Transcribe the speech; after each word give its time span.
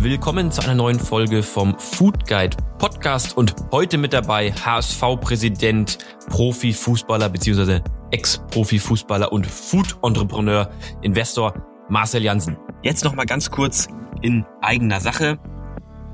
Willkommen 0.00 0.50
zu 0.50 0.62
einer 0.62 0.74
neuen 0.74 0.98
Folge 0.98 1.42
vom 1.42 1.78
Food 1.78 2.26
Guide 2.26 2.56
Podcast 2.78 3.36
und 3.36 3.54
heute 3.72 3.98
mit 3.98 4.12
dabei 4.12 4.52
HSV-Präsident, 4.52 5.98
Profifußballer 6.28 7.28
bzw. 7.28 7.80
Ex-Profifußballer 8.10 9.32
und 9.32 9.46
Food-Entrepreneur, 9.46 10.70
Investor 11.02 11.54
Marcel 11.90 12.22
Jansen. 12.22 12.56
Jetzt 12.82 13.04
noch 13.04 13.14
mal 13.14 13.26
ganz 13.26 13.50
kurz 13.50 13.88
in 14.22 14.46
eigener 14.62 15.00
Sache. 15.00 15.38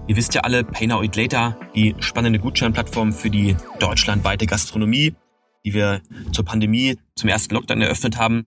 Ihr 0.09 0.17
wisst 0.17 0.35
ja 0.35 0.41
alle, 0.41 0.65
Pay 0.65 0.89
Now 0.89 1.03
Eat 1.03 1.15
Later, 1.15 1.57
die 1.75 1.95
spannende 2.01 2.41
Gutscheinplattform 2.41 3.13
für 3.13 3.31
die 3.31 3.57
deutschlandweite 3.79 4.47
Gastronomie, 4.47 5.15
die 5.65 5.75
wir 5.75 6.01
zur 6.33 6.45
Pandemie 6.45 6.99
zum 7.15 7.29
ersten 7.29 7.55
Lockdown 7.55 7.83
eröffnet 7.83 8.17
haben, 8.19 8.47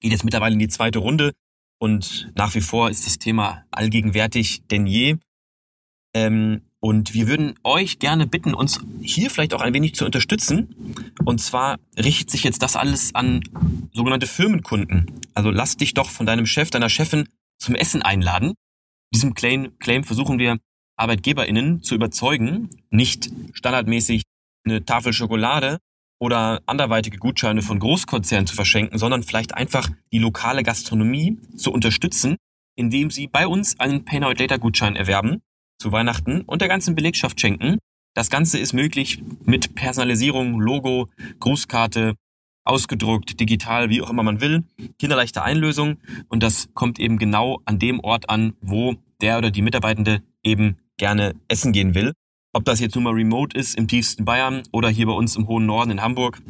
geht 0.00 0.12
jetzt 0.12 0.24
mittlerweile 0.24 0.54
in 0.54 0.58
die 0.58 0.68
zweite 0.68 1.00
Runde 1.00 1.32
und 1.78 2.32
nach 2.34 2.54
wie 2.54 2.60
vor 2.60 2.90
ist 2.90 3.06
das 3.06 3.18
Thema 3.18 3.64
allgegenwärtig 3.70 4.62
denn 4.70 4.86
je. 4.86 5.16
Ähm, 6.14 6.62
und 6.80 7.14
wir 7.14 7.26
würden 7.26 7.54
euch 7.64 7.98
gerne 7.98 8.26
bitten, 8.26 8.54
uns 8.54 8.80
hier 9.00 9.30
vielleicht 9.30 9.54
auch 9.54 9.60
ein 9.60 9.74
wenig 9.74 9.94
zu 9.94 10.04
unterstützen. 10.04 10.94
Und 11.24 11.40
zwar 11.40 11.78
richtet 11.98 12.30
sich 12.30 12.44
jetzt 12.44 12.62
das 12.62 12.76
alles 12.76 13.14
an 13.14 13.40
sogenannte 13.92 14.26
Firmenkunden. 14.26 15.10
Also 15.34 15.50
lass 15.50 15.76
dich 15.76 15.94
doch 15.94 16.08
von 16.10 16.26
deinem 16.26 16.46
Chef, 16.46 16.70
deiner 16.70 16.88
Chefin 16.88 17.28
zum 17.58 17.74
Essen 17.74 18.02
einladen. 18.02 18.54
Diesem 19.12 19.34
Claim, 19.34 19.78
Claim 19.78 20.04
versuchen 20.04 20.38
wir 20.38 20.58
ArbeitgeberInnen 20.96 21.82
zu 21.82 21.94
überzeugen, 21.94 22.70
nicht 22.90 23.30
standardmäßig 23.52 24.22
eine 24.64 24.84
Tafel 24.84 25.12
Schokolade 25.12 25.78
oder 26.18 26.62
anderweitige 26.66 27.18
Gutscheine 27.18 27.62
von 27.62 27.78
Großkonzernen 27.78 28.46
zu 28.46 28.54
verschenken, 28.54 28.98
sondern 28.98 29.22
vielleicht 29.22 29.54
einfach 29.54 29.88
die 30.12 30.18
lokale 30.18 30.62
Gastronomie 30.62 31.38
zu 31.56 31.72
unterstützen, 31.72 32.36
indem 32.74 33.10
sie 33.10 33.26
bei 33.26 33.46
uns 33.46 33.78
einen 33.78 34.04
Pay 34.04 34.20
Now 34.20 34.32
Later 34.32 34.58
Gutschein 34.58 34.96
erwerben 34.96 35.42
zu 35.78 35.92
Weihnachten 35.92 36.40
und 36.42 36.60
der 36.60 36.68
ganzen 36.68 36.94
Belegschaft 36.94 37.40
schenken. 37.40 37.78
Das 38.14 38.30
Ganze 38.30 38.58
ist 38.58 38.72
möglich 38.72 39.22
mit 39.44 39.74
Personalisierung, 39.74 40.58
Logo, 40.58 41.08
Grußkarte, 41.38 42.14
ausgedruckt, 42.64 43.38
digital, 43.38 43.90
wie 43.90 44.02
auch 44.02 44.10
immer 44.10 44.22
man 44.22 44.40
will, 44.40 44.64
kinderleichte 44.98 45.42
Einlösung 45.42 45.98
und 46.28 46.42
das 46.42 46.68
kommt 46.74 46.98
eben 46.98 47.18
genau 47.18 47.60
an 47.64 47.78
dem 47.78 48.00
Ort 48.00 48.28
an, 48.28 48.54
wo 48.60 48.96
der 49.20 49.38
oder 49.38 49.50
die 49.50 49.62
Mitarbeitende 49.62 50.22
eben 50.42 50.76
gerne 50.96 51.34
essen 51.48 51.72
gehen 51.72 51.94
will. 51.94 52.12
Ob 52.56 52.64
das 52.64 52.80
jetzt 52.80 52.94
nun 52.94 53.04
mal 53.04 53.12
remote 53.12 53.54
ist 53.54 53.76
im 53.76 53.86
tiefsten 53.86 54.24
Bayern 54.24 54.62
oder 54.72 54.88
hier 54.88 55.04
bei 55.04 55.12
uns 55.12 55.36
im 55.36 55.46
hohen 55.46 55.66
Norden 55.66 55.90
in 55.90 56.00
Hamburg, 56.00 56.40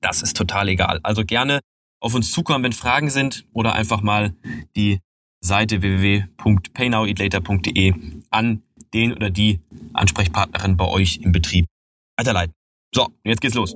das 0.00 0.22
ist 0.22 0.36
total 0.36 0.68
egal. 0.68 1.00
Also 1.02 1.24
gerne 1.24 1.58
auf 1.98 2.14
uns 2.14 2.30
zukommen, 2.30 2.62
wenn 2.62 2.72
Fragen 2.72 3.10
sind 3.10 3.44
oder 3.52 3.72
einfach 3.72 4.02
mal 4.02 4.36
die 4.76 5.00
Seite 5.40 5.82
www.paynowitlater.de 5.82 7.92
an 8.30 8.62
den 8.94 9.14
oder 9.14 9.30
die 9.30 9.58
Ansprechpartnerin 9.94 10.76
bei 10.76 10.86
euch 10.86 11.16
im 11.16 11.32
Betrieb 11.32 11.66
weiterleiten. 12.16 12.54
So, 12.94 13.08
jetzt 13.24 13.40
geht's 13.40 13.56
los. 13.56 13.74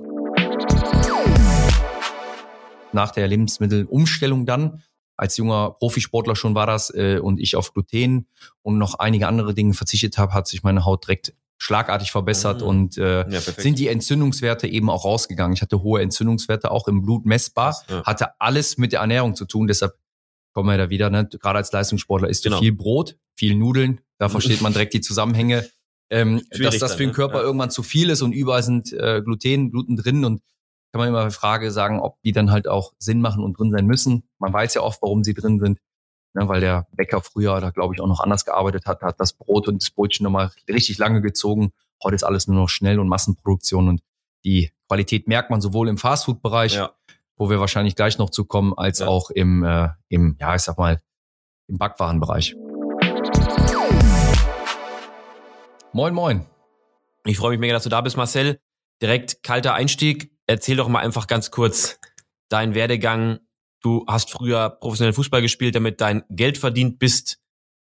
Nach 2.93 3.11
der 3.11 3.27
Lebensmittelumstellung 3.27 4.45
dann 4.45 4.83
als 5.17 5.35
junger 5.35 5.71
Profisportler 5.71 6.37
schon 6.37 6.55
war 6.55 6.65
das 6.65 6.95
äh, 6.95 7.19
und 7.21 7.41
ich 7.41 7.57
auf 7.57 7.73
Gluten 7.73 8.25
und 8.61 8.77
noch 8.77 8.99
einige 8.99 9.27
andere 9.27 9.53
Dinge 9.53 9.73
verzichtet 9.73 10.17
habe, 10.17 10.33
hat 10.33 10.47
sich 10.47 10.63
meine 10.63 10.85
Haut 10.85 11.03
direkt 11.03 11.33
schlagartig 11.57 12.11
verbessert 12.11 12.61
mhm. 12.61 12.67
und 12.67 12.97
äh, 12.97 13.29
ja, 13.29 13.39
sind 13.39 13.79
die 13.79 13.87
Entzündungswerte 13.87 14.67
eben 14.67 14.89
auch 14.89 15.05
rausgegangen. 15.05 15.53
Ich 15.53 15.61
hatte 15.61 15.81
hohe 15.81 16.01
Entzündungswerte, 16.01 16.71
auch 16.71 16.87
im 16.87 17.01
Blut 17.01 17.25
messbar, 17.25 17.75
ja. 17.89 18.03
hatte 18.03 18.39
alles 18.39 18.77
mit 18.77 18.91
der 18.91 19.01
Ernährung 19.01 19.35
zu 19.35 19.45
tun. 19.45 19.67
Deshalb 19.67 19.95
kommen 20.53 20.69
wir 20.69 20.77
da 20.77 20.89
wieder, 20.89 21.09
ne? 21.09 21.27
gerade 21.27 21.57
als 21.57 21.71
Leistungssportler 21.71 22.29
isst 22.29 22.43
genau. 22.43 22.57
du 22.57 22.63
viel 22.63 22.73
Brot, 22.73 23.17
viel 23.35 23.55
Nudeln, 23.55 24.01
da 24.17 24.29
versteht 24.29 24.61
man 24.61 24.73
direkt 24.73 24.93
die 24.93 25.01
Zusammenhänge. 25.01 25.67
Ähm, 26.09 26.41
dass 26.51 26.77
das 26.79 26.93
für 26.93 26.99
den 26.99 27.09
ne? 27.09 27.15
Körper 27.15 27.39
ne? 27.39 27.43
irgendwann 27.43 27.71
zu 27.71 27.83
viel 27.83 28.09
ist 28.09 28.21
und 28.21 28.31
überall 28.31 28.63
sind 28.63 28.93
äh, 28.93 29.21
Gluten, 29.21 29.71
Gluten 29.71 29.97
drin 29.97 30.25
und 30.25 30.41
kann 30.91 30.99
man 30.99 31.09
immer 31.09 31.25
die 31.25 31.33
Frage 31.33 31.71
sagen, 31.71 31.99
ob 31.99 32.21
die 32.21 32.31
dann 32.31 32.49
halt 32.49 32.67
auch 32.67 32.93
Sinn 32.97 33.19
machen 33.19 33.43
und 33.43 33.59
drin 33.59 33.71
sein 33.71 33.85
müssen. 33.85 34.23
Man 34.39 34.53
weiß 34.53 34.73
ja 34.75 34.81
oft, 34.81 35.01
warum 35.01 35.23
sie 35.23 35.33
drin 35.33 35.59
sind, 35.59 35.79
ne, 36.37 36.47
weil 36.47 36.61
der 36.61 36.87
Bäcker 36.91 37.21
früher 37.21 37.59
da 37.59 37.71
glaube 37.71 37.95
ich 37.95 38.01
auch 38.01 38.07
noch 38.07 38.19
anders 38.19 38.45
gearbeitet 38.45 38.85
hat, 38.85 39.01
hat 39.01 39.19
das 39.19 39.33
Brot 39.33 39.67
und 39.67 39.81
das 39.81 39.89
Brötchen 39.89 40.23
nochmal 40.23 40.51
richtig 40.69 40.97
lange 40.97 41.21
gezogen. 41.21 41.71
Heute 42.03 42.15
ist 42.15 42.23
alles 42.23 42.47
nur 42.47 42.55
noch 42.55 42.69
schnell 42.69 42.99
und 42.99 43.07
Massenproduktion 43.07 43.87
und 43.89 44.01
die 44.45 44.71
Qualität 44.87 45.27
merkt 45.27 45.49
man 45.49 45.61
sowohl 45.61 45.89
im 45.89 45.97
Fastfood-Bereich, 45.97 46.75
ja. 46.75 46.91
wo 47.35 47.49
wir 47.49 47.59
wahrscheinlich 47.59 47.95
gleich 47.95 48.17
noch 48.17 48.29
zu 48.29 48.45
kommen, 48.45 48.73
als 48.77 48.99
ja. 48.99 49.07
auch 49.07 49.31
im, 49.31 49.63
äh, 49.63 49.89
im, 50.09 50.37
ja, 50.39 50.55
ich 50.55 50.61
sag 50.61 50.77
mal, 50.77 51.01
im 51.67 51.77
Backwarenbereich. 51.77 52.55
Moin, 55.91 56.13
moin. 56.13 56.45
Ich 57.25 57.37
freue 57.37 57.51
mich 57.51 57.59
mega, 57.59 57.73
dass 57.73 57.83
du 57.83 57.89
da 57.89 57.99
bist, 58.01 58.15
Marcel. 58.15 58.59
Direkt 59.01 59.43
kalter 59.43 59.73
Einstieg 59.73 60.31
erzähl 60.45 60.77
doch 60.77 60.87
mal 60.87 60.99
einfach 60.99 61.27
ganz 61.27 61.51
kurz 61.51 61.99
deinen 62.49 62.73
Werdegang. 62.73 63.39
Du 63.81 64.05
hast 64.07 64.31
früher 64.31 64.69
professionell 64.69 65.13
Fußball 65.13 65.41
gespielt, 65.41 65.75
damit 65.75 66.01
dein 66.01 66.23
Geld 66.29 66.57
verdient 66.57 66.99
bist, 66.99 67.39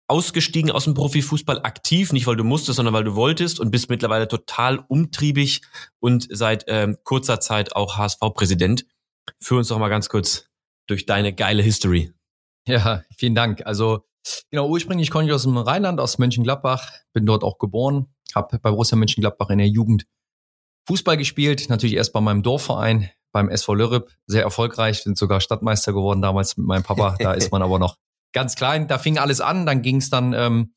ausgestiegen 0.08 0.72
aus 0.72 0.86
dem 0.86 0.96
Profifußball 0.96 1.62
aktiv, 1.64 2.12
nicht 2.12 2.26
weil 2.28 2.36
du 2.36 2.44
musstest, 2.44 2.78
sondern 2.78 2.94
weil 2.94 3.04
du 3.04 3.16
wolltest 3.16 3.60
und 3.60 3.72
bist 3.72 3.90
mittlerweile 3.90 4.28
total 4.28 4.84
umtriebig 4.88 5.62
und 6.00 6.28
seit 6.32 6.66
ähm, 6.68 6.98
kurzer 7.04 7.40
Zeit 7.40 7.76
auch 7.76 7.98
HSV-Präsident. 7.98 8.86
Führ 9.40 9.60
uns 9.60 9.68
doch 9.68 9.78
mal 9.78 9.90
ganz 9.90 10.10
kurz 10.10 10.50
durch 10.88 11.06
deine 11.06 11.34
geile 11.34 11.62
History. 11.62 12.12
Ja, 12.68 13.04
vielen 13.18 13.36
Dank. 13.36 13.66
Also 13.66 14.04
genau, 14.50 14.68
ursprünglich 14.68 15.12
komme 15.12 15.26
ich 15.26 15.32
aus 15.32 15.44
dem 15.44 15.58
Rheinland, 15.58 16.00
aus 16.00 16.18
Mönchengladbach, 16.18 16.92
bin 17.14 17.26
dort 17.26 17.44
auch 17.44 17.60
geboren, 17.60 18.08
habe 18.36 18.58
bei 18.60 18.72
Borussia 18.72 18.98
Mönchengladbach 18.98 19.50
in 19.50 19.60
der 19.60 19.68
Jugend 19.68 20.06
Fußball 20.88 21.18
gespielt, 21.18 21.70
natürlich 21.70 21.96
erst 21.96 22.14
bei 22.14 22.22
meinem 22.22 22.42
Dorfverein, 22.42 23.12
beim 23.32 23.50
SV 23.50 23.74
Lörrep, 23.76 24.10
sehr 24.26 24.44
erfolgreich, 24.44 25.04
sind 25.04 25.18
sogar 25.18 25.42
Stadtmeister 25.42 25.94
geworden 25.94 26.22
damals 26.22 26.58
mit 26.58 26.66
meinem 26.66 26.84
Papa. 26.84 27.16
Da 27.20 27.34
ist 27.34 27.52
man 27.52 27.62
aber 27.62 27.80
noch 27.80 27.98
ganz 28.34 28.56
klein. 28.56 28.88
Da 28.88 28.98
fing 28.98 29.18
alles 29.18 29.42
an, 29.42 29.66
dann 29.66 29.82
ging 29.82 29.98
es 29.98 30.10
dann, 30.10 30.34
ähm, 30.34 30.74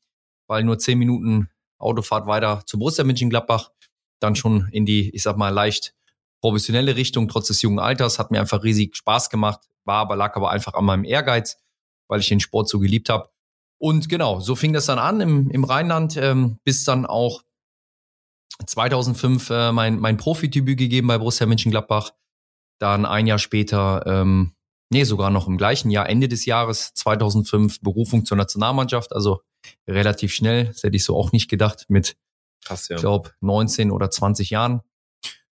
weil 0.47 0.63
nur 0.63 0.77
zehn 0.79 0.99
Minuten 0.99 1.49
Autofahrt 1.79 2.27
weiter 2.27 2.63
zu 2.65 2.77
Borussia 2.77 3.03
Mönchengladbach, 3.03 3.71
dann 4.19 4.35
schon 4.35 4.69
in 4.71 4.85
die, 4.85 5.09
ich 5.09 5.23
sag 5.23 5.37
mal, 5.37 5.49
leicht 5.49 5.93
professionelle 6.41 6.95
Richtung, 6.95 7.27
trotz 7.27 7.47
des 7.47 7.61
jungen 7.61 7.79
Alters, 7.79 8.19
hat 8.19 8.31
mir 8.31 8.39
einfach 8.39 8.63
riesig 8.63 8.95
Spaß 8.95 9.29
gemacht, 9.29 9.61
war 9.85 9.97
aber, 9.97 10.15
lag 10.15 10.35
aber 10.35 10.51
einfach 10.51 10.73
an 10.73 10.85
meinem 10.85 11.03
Ehrgeiz, 11.03 11.57
weil 12.07 12.19
ich 12.19 12.27
den 12.27 12.39
Sport 12.39 12.69
so 12.69 12.79
geliebt 12.79 13.09
habe. 13.09 13.29
Und 13.77 14.07
genau, 14.09 14.39
so 14.39 14.55
fing 14.55 14.73
das 14.73 14.85
dann 14.85 14.99
an 14.99 15.19
im, 15.21 15.49
im 15.49 15.63
Rheinland, 15.63 16.15
ähm, 16.17 16.57
bis 16.63 16.85
dann 16.85 17.05
auch 17.05 17.43
2005 18.65 19.49
äh, 19.49 19.71
mein, 19.71 19.99
mein 19.99 20.17
Profidebüt 20.17 20.77
gegeben 20.77 21.07
bei 21.07 21.17
Borussia 21.17 21.45
Mönchengladbach. 21.45 22.11
Dann 22.79 23.05
ein 23.05 23.27
Jahr 23.27 23.39
später, 23.39 24.03
ähm, 24.05 24.53
nee, 24.91 25.03
sogar 25.03 25.29
noch 25.29 25.47
im 25.47 25.57
gleichen 25.57 25.89
Jahr, 25.89 26.09
Ende 26.09 26.27
des 26.27 26.45
Jahres 26.45 26.93
2005, 26.93 27.81
Berufung 27.81 28.25
zur 28.25 28.37
Nationalmannschaft. 28.37 29.13
Also 29.13 29.41
relativ 29.87 30.33
schnell, 30.33 30.65
das 30.65 30.83
hätte 30.83 30.95
ich 30.95 31.05
so 31.05 31.15
auch 31.15 31.31
nicht 31.31 31.49
gedacht, 31.49 31.85
mit, 31.87 32.15
Krass, 32.65 32.87
ja. 32.89 32.95
ich 32.95 33.01
glaube, 33.01 33.31
19 33.41 33.91
oder 33.91 34.09
20 34.09 34.49
Jahren. 34.49 34.81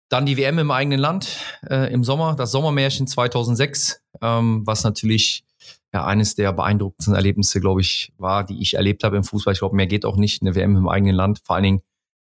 Dann 0.09 0.27
die 0.27 0.37
WM 0.37 0.59
im 0.59 0.73
eigenen 0.73 0.99
Land 0.99 1.39
äh, 1.69 1.93
im 1.93 2.03
Sommer, 2.03 2.35
das 2.35 2.51
Sommermärchen 2.51 3.07
2006, 3.07 4.03
ähm, 4.21 4.67
was 4.67 4.83
natürlich 4.83 5.45
ja 5.93 6.05
eines 6.05 6.35
der 6.35 6.53
beeindruckendsten 6.53 7.15
Erlebnisse, 7.15 7.61
glaube 7.61 7.81
ich, 7.81 8.13
war, 8.17 8.45
die 8.45 8.61
ich 8.61 8.75
erlebt 8.75 9.05
habe 9.05 9.17
im 9.17 9.25
Fußball. 9.25 9.53
Ich 9.53 9.61
glaube, 9.61 9.77
mehr 9.77 9.87
geht 9.87 10.05
auch 10.05 10.17
nicht, 10.17 10.43
eine 10.43 10.55
WM 10.57 10.77
im 10.77 10.89
eigenen 10.89 11.15
Land. 11.15 11.43
Vor 11.45 11.55
allen 11.55 11.63
Dingen 11.63 11.83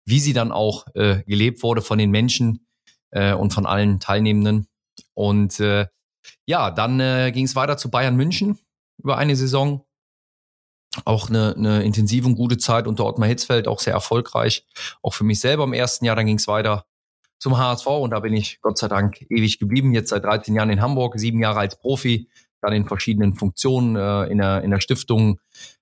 wie 0.06 0.20
sie 0.20 0.32
dann 0.32 0.52
auch 0.52 0.86
äh, 0.94 1.22
gelebt 1.26 1.62
wurde 1.62 1.82
von 1.82 1.98
den 1.98 2.10
Menschen 2.10 2.66
äh, 3.10 3.32
und 3.32 3.52
von 3.52 3.66
allen 3.66 4.00
Teilnehmenden. 4.00 4.66
Und 5.14 5.60
äh, 5.60 5.86
ja, 6.46 6.70
dann 6.70 7.00
äh, 7.00 7.30
ging 7.32 7.44
es 7.44 7.56
weiter 7.56 7.76
zu 7.76 7.90
Bayern 7.90 8.16
München 8.16 8.58
über 8.98 9.16
eine 9.18 9.36
Saison. 9.36 9.84
Auch 11.04 11.28
eine, 11.28 11.54
eine 11.56 11.82
intensive 11.84 12.26
und 12.26 12.34
gute 12.34 12.58
Zeit 12.58 12.86
unter 12.86 13.06
Ottmar 13.06 13.28
Hitzfeld, 13.28 13.68
auch 13.68 13.78
sehr 13.78 13.92
erfolgreich. 13.92 14.64
Auch 15.02 15.14
für 15.14 15.24
mich 15.24 15.40
selber 15.40 15.64
im 15.64 15.72
ersten 15.72 16.04
Jahr. 16.04 16.16
Dann 16.16 16.26
ging 16.26 16.38
es 16.38 16.48
weiter 16.48 16.84
zum 17.38 17.56
HSV 17.56 17.86
und 17.86 18.10
da 18.10 18.20
bin 18.20 18.34
ich 18.34 18.60
Gott 18.60 18.78
sei 18.78 18.88
Dank 18.88 19.22
ewig 19.30 19.58
geblieben. 19.58 19.94
Jetzt 19.94 20.10
seit 20.10 20.24
13 20.24 20.54
Jahren 20.54 20.70
in 20.70 20.82
Hamburg, 20.82 21.18
sieben 21.18 21.40
Jahre 21.40 21.60
als 21.60 21.78
Profi, 21.78 22.28
dann 22.60 22.72
in 22.72 22.86
verschiedenen 22.86 23.34
Funktionen 23.34 23.96
äh, 23.96 24.24
in, 24.24 24.38
der, 24.38 24.62
in 24.62 24.70
der 24.70 24.80
Stiftung, 24.80 25.40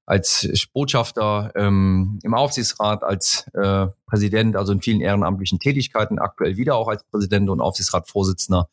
als 0.09 0.49
Botschafter 0.73 1.53
ähm, 1.55 2.19
im 2.23 2.33
Aufsichtsrat, 2.33 3.03
als 3.03 3.47
äh, 3.53 3.89
Präsident, 4.07 4.57
also 4.57 4.73
in 4.73 4.81
vielen 4.81 5.03
ehrenamtlichen 5.03 5.59
Tätigkeiten, 5.59 6.19
aktuell 6.19 6.57
wieder 6.57 6.77
auch 6.77 6.89
als 6.89 7.05
Präsident 7.05 7.51
und 7.51 7.61
Aufsichtsratsvorsitzender. 7.61 8.71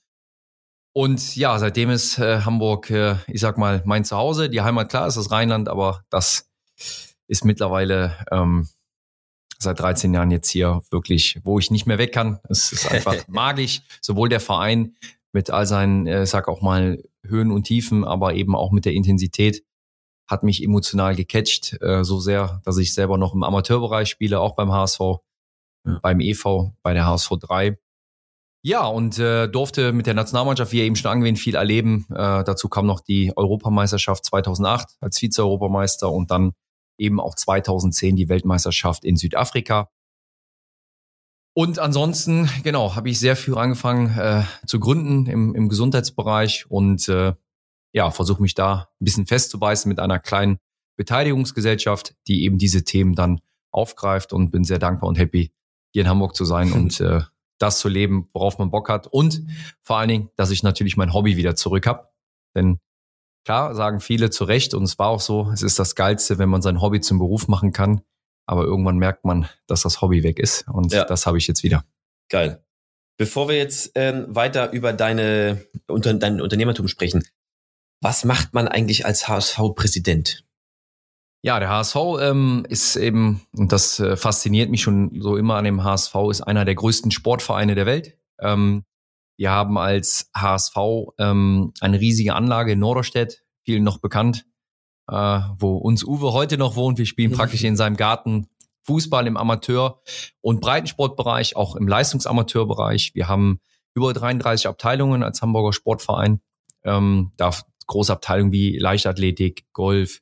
Und 0.98 1.36
ja, 1.36 1.60
seitdem 1.60 1.90
ist 1.90 2.20
äh, 2.20 2.42
Hamburg, 2.42 2.90
äh, 2.90 3.18
ich 3.28 3.42
sag 3.42 3.58
mal, 3.58 3.82
mein 3.84 4.06
Zuhause. 4.06 4.50
Die 4.50 4.62
Heimat, 4.62 4.88
klar, 4.88 5.08
ist 5.08 5.18
das 5.18 5.30
Rheinland, 5.30 5.68
aber 5.68 6.06
das 6.10 6.50
ist 7.28 7.44
mittlerweile 7.44 8.16
ähm, 8.32 8.70
seit 9.60 9.78
13 9.78 10.14
Jahren 10.14 10.32
jetzt 10.32 10.50
hier 10.50 10.84
wirklich, 10.92 11.42
wo 11.44 11.60
ich 11.60 11.70
nicht 11.70 11.86
mehr 11.86 11.98
weg 11.98 12.14
kann. 12.14 12.40
Es 12.48 12.72
ist 12.72 12.90
einfach 12.90 13.16
magisch, 13.28 13.82
sowohl 14.00 14.30
der 14.30 14.40
Verein 14.40 14.96
mit 15.34 15.50
all 15.50 15.66
seinen, 15.66 16.08
äh, 16.08 16.26
sag 16.26 16.48
auch 16.48 16.62
mal, 16.62 17.04
Höhen 17.28 17.52
und 17.52 17.66
Tiefen, 17.66 18.06
aber 18.06 18.36
eben 18.36 18.56
auch 18.56 18.72
mit 18.72 18.86
der 18.86 18.94
Intensität 18.94 19.66
hat 20.28 20.44
mich 20.44 20.64
emotional 20.64 21.14
gecatcht, 21.14 21.78
äh, 21.82 22.06
so 22.06 22.22
sehr, 22.22 22.62
dass 22.64 22.78
ich 22.78 22.94
selber 22.94 23.18
noch 23.18 23.34
im 23.34 23.44
Amateurbereich 23.44 24.08
spiele, 24.08 24.40
auch 24.40 24.56
beim 24.56 24.72
HSV, 24.72 25.00
ja. 25.86 26.00
beim 26.02 26.22
EV, 26.22 26.72
bei 26.84 26.94
der 26.94 27.06
HSV 27.06 27.32
3. 27.38 27.78
Ja, 28.68 28.88
und 28.88 29.20
äh, 29.20 29.48
durfte 29.48 29.94
mit 29.94 30.08
der 30.08 30.16
Nationalmannschaft, 30.16 30.72
wie 30.72 30.82
eben 30.82 30.96
schon 30.96 31.12
angewähnt, 31.12 31.38
viel 31.38 31.54
erleben. 31.54 32.08
Äh, 32.10 32.44
dazu 32.44 32.68
kam 32.68 32.88
noch 32.88 33.00
die 33.00 33.32
Europameisterschaft 33.36 34.26
2008 34.26 34.88
als 35.02 35.20
Vize-Europameister 35.20 36.12
und 36.12 36.32
dann 36.32 36.54
eben 36.98 37.20
auch 37.20 37.36
2010 37.36 38.16
die 38.16 38.28
Weltmeisterschaft 38.28 39.06
in 39.06 39.18
Südafrika. 39.18 39.92
Und 41.54 41.78
ansonsten, 41.78 42.50
genau, 42.64 42.96
habe 42.96 43.08
ich 43.08 43.20
sehr 43.20 43.36
früh 43.36 43.54
angefangen 43.54 44.18
äh, 44.18 44.46
zu 44.66 44.80
gründen 44.80 45.28
im, 45.28 45.54
im 45.54 45.70
Gesundheitsbereich 45.70 46.66
und 46.68 47.08
äh, 47.08 47.34
ja, 47.94 48.10
versuche 48.10 48.42
mich 48.42 48.56
da 48.56 48.90
ein 49.00 49.06
bisschen 49.06 49.28
festzubeißen 49.28 49.88
mit 49.88 50.00
einer 50.00 50.18
kleinen 50.18 50.58
Beteiligungsgesellschaft, 50.98 52.16
die 52.28 52.44
eben 52.44 52.58
diese 52.58 52.84
Themen 52.84 53.14
dann 53.14 53.42
aufgreift 53.70 54.34
und 54.34 54.50
bin 54.50 54.64
sehr 54.64 54.80
dankbar 54.80 55.08
und 55.08 55.20
happy, 55.20 55.54
hier 55.94 56.02
in 56.02 56.10
Hamburg 56.10 56.36
zu 56.36 56.46
sein 56.46 56.72
und 56.74 57.00
äh, 57.00 57.22
das 57.57 57.80
zu 57.80 57.90
leben, 57.90 58.28
worauf 58.34 58.57
man 58.57 58.72
Bock 58.72 58.90
hat. 58.90 59.07
Und 59.07 59.44
vor 59.81 59.98
allen 59.98 60.10
Dingen, 60.10 60.30
dass 60.36 60.52
ich 60.52 60.63
natürlich 60.63 60.98
mein 60.98 61.13
Hobby 61.13 61.38
wieder 61.38 61.56
zurück 61.56 61.88
habe. 61.88 62.10
Denn 62.56 62.80
klar, 63.46 63.75
sagen 63.75 64.00
viele 64.00 64.30
zu 64.30 64.44
Recht, 64.44 64.74
und 64.74 64.84
es 64.84 65.00
war 65.00 65.07
auch 65.07 65.22
so, 65.22 65.50
es 65.52 65.62
ist 65.62 65.80
das 65.80 65.96
Geilste, 65.96 66.38
wenn 66.38 66.50
man 66.50 66.62
sein 66.62 66.81
Hobby 66.81 67.02
zum 67.02 67.19
Beruf 67.19 67.48
machen 67.48 67.72
kann. 67.72 68.02
Aber 68.48 68.63
irgendwann 68.63 68.98
merkt 68.98 69.25
man, 69.25 69.50
dass 69.68 69.81
das 69.81 70.02
Hobby 70.02 70.24
weg 70.24 70.40
ist. 70.40 70.68
Und 70.68 70.94
ja. 70.94 71.06
das 71.06 71.25
habe 71.25 71.38
ich 71.38 71.48
jetzt 71.48 71.63
wieder. 71.63 71.84
Geil. 72.30 72.63
Bevor 73.18 73.48
wir 73.48 73.58
jetzt 73.58 73.92
ähm, 73.96 74.25
weiter 74.28 74.72
über 74.72 74.94
deine, 74.94 75.66
unter, 75.88 76.13
dein 76.13 76.42
Unternehmertum 76.42 76.88
sprechen, 76.88 77.25
was 78.01 78.25
macht 78.25 78.54
man 78.54 78.68
eigentlich 78.68 79.06
als 79.06 79.28
HSV-Präsident? 79.28 80.44
Ja, 81.46 81.60
der 81.60 81.70
HSV 81.70 81.96
ähm, 82.22 82.66
ist 82.70 82.96
eben, 82.96 83.40
und 83.56 83.72
das 83.72 84.00
äh, 84.00 84.18
fasziniert 84.18 84.72
mich 84.72 84.82
schon 84.82 85.22
so 85.22 85.38
immer 85.38 85.58
an 85.58 85.66
dem 85.66 85.84
HSV, 85.84 86.16
ist 86.32 86.42
einer 86.42 86.66
der 86.66 86.74
größten 86.74 87.12
Sportvereine 87.12 87.76
der 87.76 87.86
Welt. 87.86 88.18
Ähm, 88.40 88.84
wir 89.38 89.52
haben 89.52 89.78
als 89.78 90.32
HSV 90.36 90.76
ähm, 91.20 91.72
eine 91.82 92.00
riesige 92.00 92.34
Anlage 92.34 92.72
in 92.72 92.80
Norderstedt, 92.80 93.44
vielen 93.64 93.84
noch 93.84 94.00
bekannt, 94.00 94.48
äh, 95.08 95.40
wo 95.60 95.78
uns 95.78 96.04
Uwe 96.04 96.34
heute 96.34 96.58
noch 96.58 96.76
wohnt. 96.76 96.98
Wir 96.98 97.06
spielen 97.06 97.32
praktisch 97.32 97.64
in 97.64 97.76
seinem 97.76 97.96
Garten 97.96 98.48
Fußball 98.82 99.28
im 99.28 99.38
Amateur- 99.38 100.02
und 100.42 100.62
Breitensportbereich, 100.62 101.56
auch 101.56 101.76
im 101.76 101.88
Leistungsamateurbereich. 101.88 103.12
Wir 103.14 103.28
haben 103.28 103.60
über 103.94 104.14
33 104.14 104.66
Abteilungen 104.66 105.22
als 105.22 105.44
Hamburger 105.44 105.74
Sportverein. 105.74 106.42
Ähm, 106.84 107.34
da 107.38 107.52
große 107.86 108.12
Abteilungen 108.12 108.52
wie 108.52 108.80
Leichtathletik, 108.80 109.68
Golf, 109.74 110.22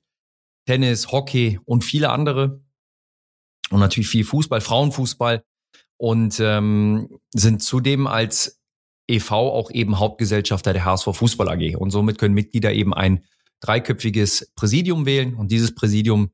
Tennis, 0.65 1.11
Hockey 1.11 1.59
und 1.65 1.83
viele 1.83 2.09
andere. 2.09 2.61
Und 3.69 3.79
natürlich 3.79 4.09
viel 4.09 4.23
Fußball, 4.23 4.61
Frauenfußball. 4.61 5.43
Und 5.97 6.39
ähm, 6.39 7.19
sind 7.33 7.63
zudem 7.63 8.07
als 8.07 8.59
EV 9.07 9.31
auch 9.31 9.71
eben 9.71 9.99
Hauptgesellschafter 9.99 10.73
der 10.73 10.85
HSV 10.85 11.09
Fußball 11.13 11.49
AG. 11.49 11.75
Und 11.77 11.91
somit 11.91 12.17
können 12.17 12.33
Mitglieder 12.33 12.73
eben 12.73 12.93
ein 12.93 13.23
dreiköpfiges 13.59 14.51
Präsidium 14.55 15.05
wählen. 15.05 15.35
Und 15.35 15.51
dieses 15.51 15.75
Präsidium 15.75 16.31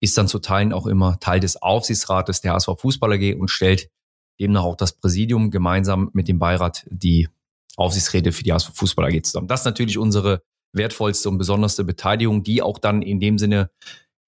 ist 0.00 0.18
dann 0.18 0.28
zu 0.28 0.40
Teilen 0.40 0.72
auch 0.72 0.86
immer 0.86 1.20
Teil 1.20 1.40
des 1.40 1.60
Aufsichtsrates 1.62 2.40
der 2.40 2.54
HSV 2.54 2.70
Fußball 2.78 3.12
AG 3.12 3.36
und 3.38 3.48
stellt 3.48 3.88
demnach 4.40 4.64
auch 4.64 4.76
das 4.76 4.92
Präsidium 4.92 5.50
gemeinsam 5.50 6.10
mit 6.12 6.26
dem 6.26 6.38
Beirat 6.38 6.84
die 6.90 7.28
Aufsichtsräte 7.76 8.32
für 8.32 8.42
die 8.42 8.52
HSV 8.52 8.70
Fußball 8.74 9.06
AG 9.06 9.22
zusammen. 9.22 9.46
Das 9.46 9.60
ist 9.60 9.66
natürlich 9.66 9.98
unsere 9.98 10.42
wertvollste 10.72 11.28
und 11.28 11.38
besonderste 11.38 11.84
Beteiligung, 11.84 12.42
die 12.42 12.62
auch 12.62 12.78
dann 12.78 13.02
in 13.02 13.20
dem 13.20 13.38
Sinne 13.38 13.70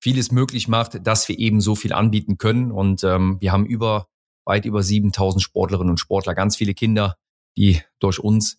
vieles 0.00 0.30
möglich 0.30 0.68
macht, 0.68 1.06
dass 1.06 1.28
wir 1.28 1.38
eben 1.38 1.60
so 1.60 1.74
viel 1.74 1.92
anbieten 1.92 2.36
können. 2.36 2.70
Und 2.70 3.04
ähm, 3.04 3.38
wir 3.40 3.52
haben 3.52 3.66
über 3.66 4.08
weit 4.44 4.66
über 4.66 4.82
7000 4.82 5.42
Sportlerinnen 5.42 5.90
und 5.90 5.98
Sportler, 5.98 6.34
ganz 6.34 6.56
viele 6.56 6.74
Kinder, 6.74 7.16
die 7.56 7.80
durch 7.98 8.18
uns 8.18 8.58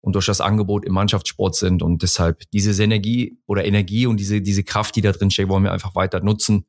und 0.00 0.14
durch 0.14 0.26
das 0.26 0.40
Angebot 0.40 0.84
im 0.84 0.92
Mannschaftssport 0.92 1.56
sind. 1.56 1.82
Und 1.82 2.02
deshalb 2.02 2.42
diese 2.52 2.80
Energie 2.82 3.38
oder 3.46 3.64
Energie 3.64 4.06
und 4.06 4.18
diese, 4.18 4.40
diese 4.40 4.62
Kraft, 4.62 4.94
die 4.96 5.00
da 5.00 5.12
drin 5.12 5.30
steckt, 5.30 5.48
wollen 5.48 5.64
wir 5.64 5.72
einfach 5.72 5.94
weiter 5.94 6.20
nutzen. 6.20 6.66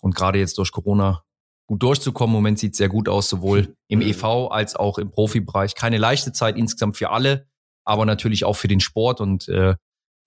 Und 0.00 0.14
gerade 0.14 0.38
jetzt 0.38 0.58
durch 0.58 0.72
Corona 0.72 1.22
gut 1.68 1.82
durchzukommen. 1.82 2.34
Im 2.34 2.38
Moment 2.38 2.58
sieht 2.58 2.74
sehr 2.74 2.88
gut 2.88 3.08
aus, 3.08 3.28
sowohl 3.28 3.76
im 3.88 4.00
EV 4.00 4.48
als 4.50 4.74
auch 4.74 4.98
im 4.98 5.10
Profibereich. 5.10 5.74
Keine 5.74 5.98
leichte 5.98 6.32
Zeit 6.32 6.56
insgesamt 6.56 6.96
für 6.96 7.10
alle, 7.10 7.46
aber 7.84 8.06
natürlich 8.06 8.44
auch 8.44 8.56
für 8.56 8.68
den 8.68 8.80
Sport. 8.80 9.20
Und 9.20 9.48
äh, 9.48 9.76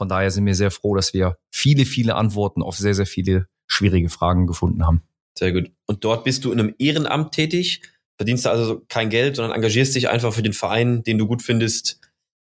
von 0.02 0.10
daher 0.10 0.32
sind 0.32 0.48
wir 0.48 0.56
sehr 0.56 0.72
froh, 0.72 0.96
dass 0.96 1.14
wir 1.14 1.38
viele, 1.52 1.86
viele 1.86 2.16
Antworten 2.16 2.64
auf 2.64 2.76
sehr, 2.76 2.96
sehr 2.96 3.06
viele 3.06 3.46
schwierige 3.68 4.10
Fragen 4.10 4.48
gefunden 4.48 4.84
haben. 4.84 5.04
Sehr 5.38 5.54
gut. 5.54 5.72
Und 5.86 6.04
dort 6.04 6.24
bist 6.24 6.44
du 6.44 6.52
in 6.52 6.60
einem 6.60 6.74
Ehrenamt 6.80 7.34
tätig, 7.34 7.84
verdienst 8.18 8.48
also 8.48 8.82
kein 8.90 9.12
Geld, 9.12 9.36
sondern 9.36 9.56
engagierst 9.56 9.94
dich 9.94 10.10
einfach 10.10 10.34
für 10.34 10.42
den 10.42 10.54
Verein, 10.54 11.04
den 11.04 11.20
du 11.20 11.28
gut 11.28 11.44
findest, 11.44 12.00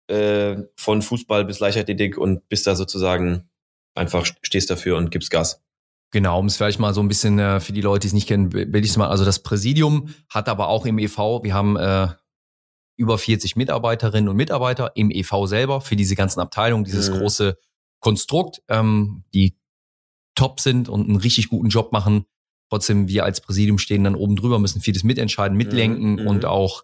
äh, 0.09 0.57
von 0.77 1.01
Fußball 1.01 1.47
bis 1.47 1.59
Leichtathletik 1.59 2.19
und 2.19 2.47
bist 2.51 2.67
da 2.67 2.77
sozusagen 2.77 3.49
einfach 3.95 4.27
stehst 4.43 4.69
dafür 4.69 4.99
und 4.99 5.11
gibst 5.11 5.31
Gas. 5.31 5.63
Genau, 6.11 6.41
um 6.41 6.49
es 6.49 6.59
vielleicht 6.59 6.81
mal 6.81 6.93
so 6.93 7.01
ein 7.01 7.09
bisschen 7.09 7.39
äh, 7.39 7.61
für 7.61 7.73
die 7.73 7.81
Leute, 7.81 8.01
die 8.01 8.09
es 8.09 8.13
nicht 8.13 8.29
kennen, 8.29 8.53
will 8.53 8.85
ich 8.85 8.91
es 8.91 8.99
mal. 8.99 9.09
Also 9.09 9.25
das 9.25 9.39
Präsidium 9.39 10.15
hat 10.29 10.51
aber 10.51 10.69
auch 10.69 10.85
im 10.85 10.99
EV, 10.99 11.43
wir 11.43 11.55
haben 11.55 11.77
äh, 11.77 12.09
über 12.99 13.17
40 13.17 13.57
Mitarbeiterinnen 13.57 14.29
und 14.29 14.37
Mitarbeiter 14.37 14.93
im 14.97 15.11
EV 15.11 15.47
selber 15.47 15.81
für 15.81 15.97
diese 15.97 16.17
ganzen 16.17 16.41
Abteilungen, 16.41 16.85
dieses 16.85 17.09
mhm. 17.09 17.19
große 17.19 17.57
Konstrukt, 18.01 18.61
ähm, 18.69 19.25
die 19.33 19.57
top 20.35 20.61
sind 20.61 20.89
und 20.89 21.09
einen 21.09 21.17
richtig 21.17 21.49
guten 21.49 21.69
Job 21.69 21.93
machen. 21.93 22.27
Trotzdem, 22.69 23.09
wir 23.09 23.25
als 23.25 23.41
Präsidium 23.41 23.79
stehen 23.79 24.05
dann 24.05 24.15
oben 24.15 24.37
drüber, 24.37 24.59
müssen 24.59 24.81
vieles 24.81 25.05
mitentscheiden, 25.05 25.57
mitlenken 25.57 26.17
mhm. 26.21 26.27
und 26.27 26.43
mhm. 26.43 26.49
auch, 26.49 26.83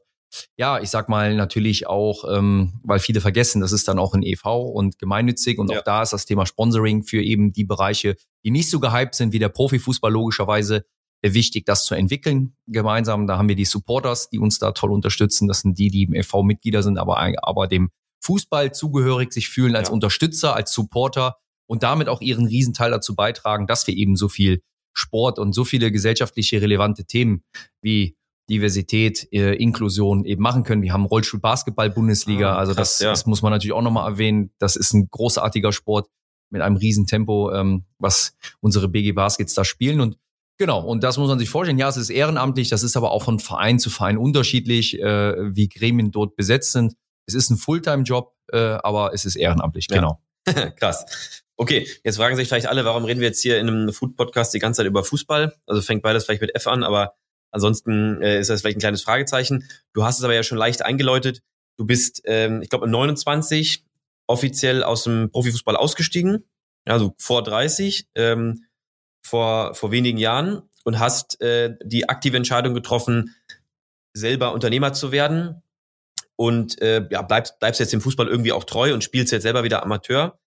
ja, 0.57 0.81
ich 0.81 0.89
sag 0.89 1.09
mal 1.09 1.35
natürlich 1.35 1.89
auch, 1.89 2.25
ähm, 2.33 2.81
weil 2.85 3.01
viele 3.01 3.21
vergessen, 3.21 3.61
das 3.61 3.73
ist 3.73 3.87
dann 3.89 3.99
auch 3.99 4.15
ein 4.15 4.23
EV 4.23 4.45
und 4.73 4.99
gemeinnützig 4.99 5.59
und 5.59 5.71
ja. 5.71 5.79
auch 5.81 5.85
da 5.85 6.03
ist 6.03 6.13
das 6.13 6.27
Thema 6.27 6.47
Sponsoring 6.47 7.03
für 7.03 7.23
eben 7.23 7.53
die 7.53 7.65
Bereiche, 7.65 8.17
die 8.45 8.51
nicht 8.51 8.71
so 8.71 8.79
gehypt 8.79 9.17
sind 9.17 9.33
wie 9.33 9.39
der 9.41 9.49
Profifußball 9.49 10.13
logischerweise 10.13 10.85
wichtig, 11.33 11.65
das 11.65 11.87
zu 11.87 11.95
entwickeln 11.95 12.55
gemeinsam. 12.67 13.27
Da 13.27 13.39
haben 13.39 13.49
wir 13.49 13.57
die 13.57 13.65
Supporters, 13.65 14.29
die 14.29 14.39
uns 14.39 14.59
da 14.59 14.73
toll 14.73 14.93
unterstützen. 14.93 15.49
Das 15.49 15.61
sind 15.61 15.79
die, 15.79 15.89
die 15.89 16.03
im 16.03 16.13
EV 16.13 16.43
Mitglieder 16.43 16.83
sind, 16.83 16.99
aber, 16.99 17.19
aber 17.43 17.67
dem 17.67 17.89
Fußball 18.23 18.75
zugehörig 18.75 19.33
sich 19.33 19.49
fühlen 19.49 19.77
als 19.77 19.89
ja. 19.89 19.95
Unterstützer, 19.95 20.55
als 20.55 20.73
Supporter 20.73 21.37
und 21.67 21.83
damit 21.83 22.09
auch 22.09 22.21
ihren 22.21 22.47
Riesenteil 22.47 22.91
dazu 22.91 23.15
beitragen, 23.15 23.67
dass 23.67 23.87
wir 23.87 23.97
eben 23.97 24.17
so 24.17 24.29
viel 24.29 24.61
Sport 24.93 25.39
und 25.39 25.55
so 25.55 25.65
viele 25.65 25.91
gesellschaftliche 25.91 26.61
relevante 26.61 27.05
Themen 27.05 27.43
wie 27.81 28.17
Diversität, 28.51 29.27
äh, 29.33 29.55
Inklusion 29.55 30.25
eben 30.25 30.43
machen 30.43 30.65
können. 30.65 30.83
Wir 30.83 30.93
haben 30.93 31.07
Rollstuhl-Basketball-Bundesliga, 31.07 32.53
ah, 32.53 32.59
also 32.59 32.75
das, 32.75 32.99
ja. 32.99 33.11
das 33.11 33.27
muss 33.27 33.43
man 33.43 33.53
natürlich 33.53 33.73
auch 33.73 33.83
nochmal 33.83 34.11
erwähnen. 34.13 34.51
Das 34.59 34.77
ist 34.77 34.93
ein 34.93 35.09
großartiger 35.11 35.73
Sport 35.73 36.09
mit 36.51 36.61
einem 36.61 36.77
Riesentempo, 36.77 37.53
ähm, 37.53 37.85
was 37.99 38.37
unsere 38.61 38.89
BG 38.89 39.13
Baskets 39.13 39.55
da 39.55 39.65
spielen. 39.65 40.01
Und 40.01 40.19
Genau, 40.59 40.85
und 40.85 41.03
das 41.03 41.19
muss 41.19 41.29
man 41.29 41.39
sich 41.39 41.51
vorstellen. 41.51 41.79
Ja, 41.79 41.89
es 41.89 41.97
ist 41.97 42.11
ehrenamtlich, 42.11 42.69
das 42.69 42.83
ist 42.83 42.97
aber 42.97 43.11
auch 43.11 43.25
von 43.25 43.41
Verein 43.41 43.79
zu 43.79 43.91
Verein 43.91 44.19
unterschiedlich, 44.19 45.01
äh, 45.01 45.55
wie 45.55 45.69
Gremien 45.69 46.13
dort 46.13 46.37
besetzt 46.37 46.73
sind. 46.73 46.95
Es 47.27 47.35
ist 47.35 47.51
ein 47.51 47.57
Fulltime-Job, 47.57 48.33
äh, 48.53 48.59
aber 48.59 49.13
es 49.13 49.25
ist 49.25 49.37
ehrenamtlich, 49.37 49.89
ja. 49.91 49.97
genau. 49.97 50.21
Krass. 50.77 51.43
Okay, 51.57 51.89
jetzt 52.05 52.17
fragen 52.17 52.37
sich 52.37 52.49
vielleicht 52.49 52.67
alle, 52.67 52.85
warum 52.85 53.05
reden 53.05 53.21
wir 53.21 53.29
jetzt 53.29 53.41
hier 53.41 53.59
in 53.59 53.69
einem 53.69 53.93
Food-Podcast 53.93 54.55
die 54.55 54.59
ganze 54.59 54.79
Zeit 54.79 54.87
über 54.87 55.05
Fußball? 55.05 55.55
Also 55.67 55.83
fängt 55.83 56.03
beides 56.03 56.25
vielleicht 56.25 56.43
mit 56.43 56.55
F 56.55 56.67
an, 56.67 56.85
aber 56.85 57.15
ansonsten 57.51 58.21
äh, 58.23 58.41
ist 58.41 58.51
das 58.51 58.61
vielleicht 58.61 58.77
ein 58.77 58.81
kleines 58.81 59.03
Fragezeichen. 59.03 59.69
Du 59.93 60.05
hast 60.05 60.19
es 60.19 60.25
aber 60.25 60.35
ja 60.35 60.43
schon 60.43 60.59
leicht 60.59 60.85
eingeläutet. 60.85 61.43
Du 61.77 61.87
bist, 61.87 62.23
ähm, 62.25 62.63
ich 62.63 62.71
glaube, 62.71 62.87
im 62.87 62.91
29 62.91 63.85
offiziell 64.27 64.83
aus 64.83 65.05
dem 65.05 65.31
Profifußball 65.31 65.77
ausgestiegen, 65.77 66.45
also 66.87 67.15
vor 67.19 67.43
30. 67.43 68.09
Ähm, 68.15 68.65
vor, 69.25 69.75
vor 69.75 69.91
wenigen 69.91 70.19
Jahren 70.19 70.63
und 70.85 70.99
hast 70.99 71.41
äh, 71.41 71.77
die 71.83 72.09
aktive 72.09 72.37
Entscheidung 72.37 72.75
getroffen, 72.75 73.35
selber 74.13 74.53
Unternehmer 74.53 74.93
zu 74.93 75.11
werden 75.11 75.63
und 76.37 76.81
äh, 76.81 77.07
ja, 77.11 77.23
bleibst, 77.23 77.59
bleibst 77.59 77.81
jetzt 77.81 77.93
dem 77.93 78.01
Fußball 78.01 78.29
irgendwie 78.29 78.53
auch 78.53 78.65
treu 78.65 78.93
und 78.93 79.03
spielst 79.03 79.33
jetzt 79.33 79.43
selber 79.43 79.65
wieder 79.65 79.83
Amateur 79.83 80.39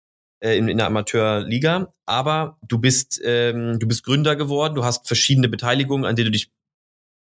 äh, 0.41 0.57
in, 0.57 0.69
in 0.69 0.77
der 0.77 0.87
Amateurliga. 0.87 1.93
Aber 2.05 2.59
du 2.63 2.79
bist, 2.79 3.21
ähm, 3.25 3.79
du 3.79 3.89
bist 3.89 4.05
Gründer 4.05 4.37
geworden, 4.37 4.75
du 4.75 4.85
hast 4.85 5.07
verschiedene 5.07 5.49
Beteiligungen, 5.49 6.05
an 6.05 6.15
denen 6.15 6.27
du 6.27 6.33
dich 6.33 6.53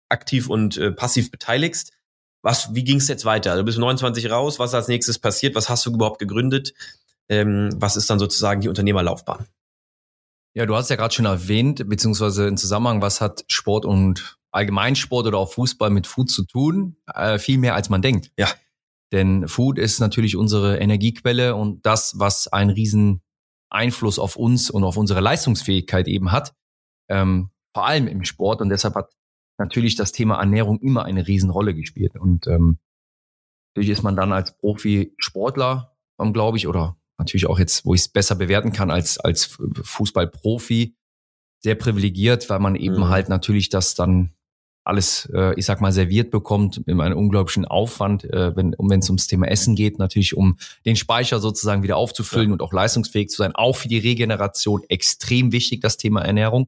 aktiv 0.09 0.49
und 0.49 0.77
äh, 0.77 0.93
passiv 0.93 1.31
beteiligst. 1.31 1.93
Was, 2.43 2.75
wie 2.75 2.85
ging 2.85 2.99
es 2.99 3.09
jetzt 3.09 3.25
weiter? 3.25 3.57
Du 3.57 3.65
bist 3.65 3.79
29 3.79 4.31
raus, 4.31 4.59
was 4.59 4.75
als 4.75 4.89
nächstes 4.89 5.19
passiert? 5.19 5.55
Was 5.55 5.71
hast 5.71 5.87
du 5.87 5.93
überhaupt 5.93 6.19
gegründet? 6.19 6.75
Ähm, 7.29 7.71
was 7.77 7.97
ist 7.97 8.11
dann 8.11 8.19
sozusagen 8.19 8.61
die 8.61 8.69
Unternehmerlaufbahn? 8.69 9.47
Ja, 10.57 10.67
du 10.67 10.77
hast 10.77 10.89
ja 10.89 10.97
gerade 10.97 11.13
schon 11.13 11.25
erwähnt, 11.25 11.89
beziehungsweise 11.89 12.47
im 12.47 12.57
Zusammenhang, 12.57 13.03
was 13.03 13.21
hat 13.21 13.45
Sport 13.49 13.85
und 13.85 14.39
Allgemeinsport 14.53 15.27
oder 15.27 15.39
auch 15.39 15.53
Fußball 15.53 15.91
mit 15.91 16.07
Food 16.07 16.31
zu 16.31 16.45
tun? 16.45 16.97
Äh, 17.13 17.39
viel 17.39 17.59
mehr 17.59 17.75
als 17.75 17.91
man 17.91 18.03
denkt. 18.03 18.31
Ja. 18.39 18.49
Denn 19.13 19.49
Food 19.49 19.79
ist 19.79 19.99
natürlich 19.99 20.37
unsere 20.37 20.79
Energiequelle 20.79 21.57
und 21.57 21.85
das, 21.85 22.15
was 22.19 22.47
ein 22.49 22.71
riesen 22.71 23.21
Einfluss 23.69 24.21
auf 24.21 24.37
uns 24.37 24.71
und 24.71 24.85
auf 24.85 24.97
unsere 24.97 25.21
Leistungsfähigkeit 25.21 26.07
eben 26.07 26.31
hat, 26.31 26.55
ähm, 27.09 27.51
vor 27.75 27.87
allem 27.87 28.07
im 28.07 28.25
Sport. 28.25 28.61
Und 28.61 28.69
deshalb 28.69 28.95
hat 28.95 29.13
natürlich 29.59 29.97
das 29.97 30.13
Thema 30.13 30.39
Ernährung 30.39 30.81
immer 30.81 31.05
eine 31.05 31.27
Riesenrolle 31.27 31.75
gespielt. 31.75 32.15
Und 32.17 32.47
ähm, 32.47 32.79
natürlich 33.75 33.91
ist 33.91 34.05
man 34.05 34.15
dann 34.15 34.33
als 34.33 34.57
Profi-Sportler, 34.57 35.97
ähm, 36.21 36.33
glaube 36.33 36.59
ich, 36.59 36.69
oder 36.69 36.97
natürlich 37.25 37.47
auch 37.47 37.59
jetzt, 37.59 37.85
wo 37.85 37.95
ich 37.95 38.03
es 38.03 38.09
besser 38.09 38.35
bewerten 38.35 38.73
kann 38.73 38.91
als, 38.91 39.19
als 39.19 39.57
Fußballprofi, 39.83 40.95
sehr 41.61 41.75
privilegiert, 41.75 42.51
weil 42.51 42.61
man 42.61 42.77
eben 42.77 42.97
mhm. 42.97 43.09
halt 43.09 43.29
natürlich 43.29 43.71
das 43.71 43.95
dann 43.95 44.35
alles, 44.85 45.31
äh, 45.35 45.59
ich 45.59 45.65
sag 45.65 45.81
mal, 45.81 45.93
serviert 45.93 46.31
bekommt 46.31 46.83
in 46.87 47.01
einem 47.01 47.17
unglaublichen 47.17 47.65
Aufwand, 47.65 48.25
äh, 48.25 48.55
wenn 48.55 48.99
es 48.99 49.09
ums 49.09 49.27
Thema 49.27 49.49
Essen 49.49 49.75
geht, 49.75 49.99
natürlich 49.99 50.37
um 50.37 50.59
den 50.85 50.97
Speicher 50.97 51.41
sozusagen 51.41 51.83
wieder 51.83 51.97
aufzufüllen 51.97 52.49
ja. 52.49 52.53
und 52.53 52.63
auch 52.63 52.73
leistungsfähig 52.73 53.31
zu 53.31 53.39
sein. 53.39 53.55
Auch 53.55 53.77
für 53.77 53.89
die 53.89 53.99
Regeneration 53.99 54.83
extrem 54.89 55.53
wichtig, 55.53 55.81
das 55.81 55.97
Thema 55.97 56.21
Ernährung. 56.21 56.67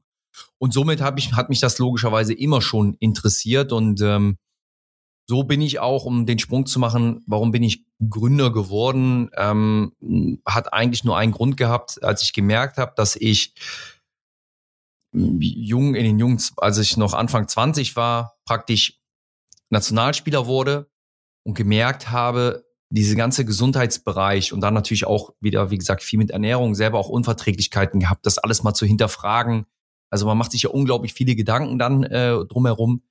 Und 0.57 0.73
somit 0.73 1.01
hab 1.01 1.19
ich, 1.19 1.33
hat 1.33 1.49
mich 1.49 1.59
das 1.59 1.77
logischerweise 1.77 2.33
immer 2.33 2.61
schon 2.61 2.95
interessiert 2.99 3.71
und 3.71 4.01
ähm, 4.01 4.37
so 5.29 5.43
bin 5.43 5.61
ich 5.61 5.79
auch, 5.79 6.05
um 6.05 6.25
den 6.25 6.39
Sprung 6.39 6.65
zu 6.65 6.79
machen, 6.79 7.23
warum 7.27 7.51
bin 7.51 7.61
ich 7.61 7.85
Gründer 8.09 8.51
geworden, 8.51 9.29
ähm, 9.35 9.91
hat 10.45 10.73
eigentlich 10.73 11.03
nur 11.03 11.17
einen 11.17 11.33
Grund 11.33 11.57
gehabt, 11.57 12.01
als 12.03 12.21
ich 12.21 12.31
gemerkt 12.33 12.77
habe, 12.77 12.93
dass 12.95 13.15
ich 13.15 13.53
jung 15.11 15.95
in 15.95 16.03
den 16.03 16.19
jungen, 16.19 16.41
als 16.57 16.77
ich 16.77 16.95
noch 16.95 17.13
Anfang 17.13 17.47
20 17.47 17.95
war, 17.95 18.37
praktisch 18.45 19.01
Nationalspieler 19.69 20.45
wurde 20.45 20.89
und 21.43 21.55
gemerkt 21.55 22.11
habe, 22.11 22.65
diese 22.89 23.15
ganze 23.15 23.43
Gesundheitsbereich 23.43 24.53
und 24.53 24.61
dann 24.61 24.73
natürlich 24.73 25.05
auch 25.05 25.33
wieder, 25.41 25.71
wie 25.71 25.77
gesagt, 25.77 26.03
viel 26.03 26.19
mit 26.19 26.31
Ernährung, 26.31 26.73
selber 26.73 26.99
auch 26.99 27.09
Unverträglichkeiten 27.09 27.99
gehabt, 27.99 28.25
das 28.25 28.37
alles 28.37 28.63
mal 28.63 28.73
zu 28.73 28.85
hinterfragen. 28.85 29.65
Also 30.09 30.25
man 30.25 30.37
macht 30.37 30.51
sich 30.51 30.63
ja 30.63 30.69
unglaublich 30.69 31.13
viele 31.13 31.35
Gedanken 31.35 31.79
dann 31.79 32.03
äh, 32.03 32.45
drumherum. 32.45 33.01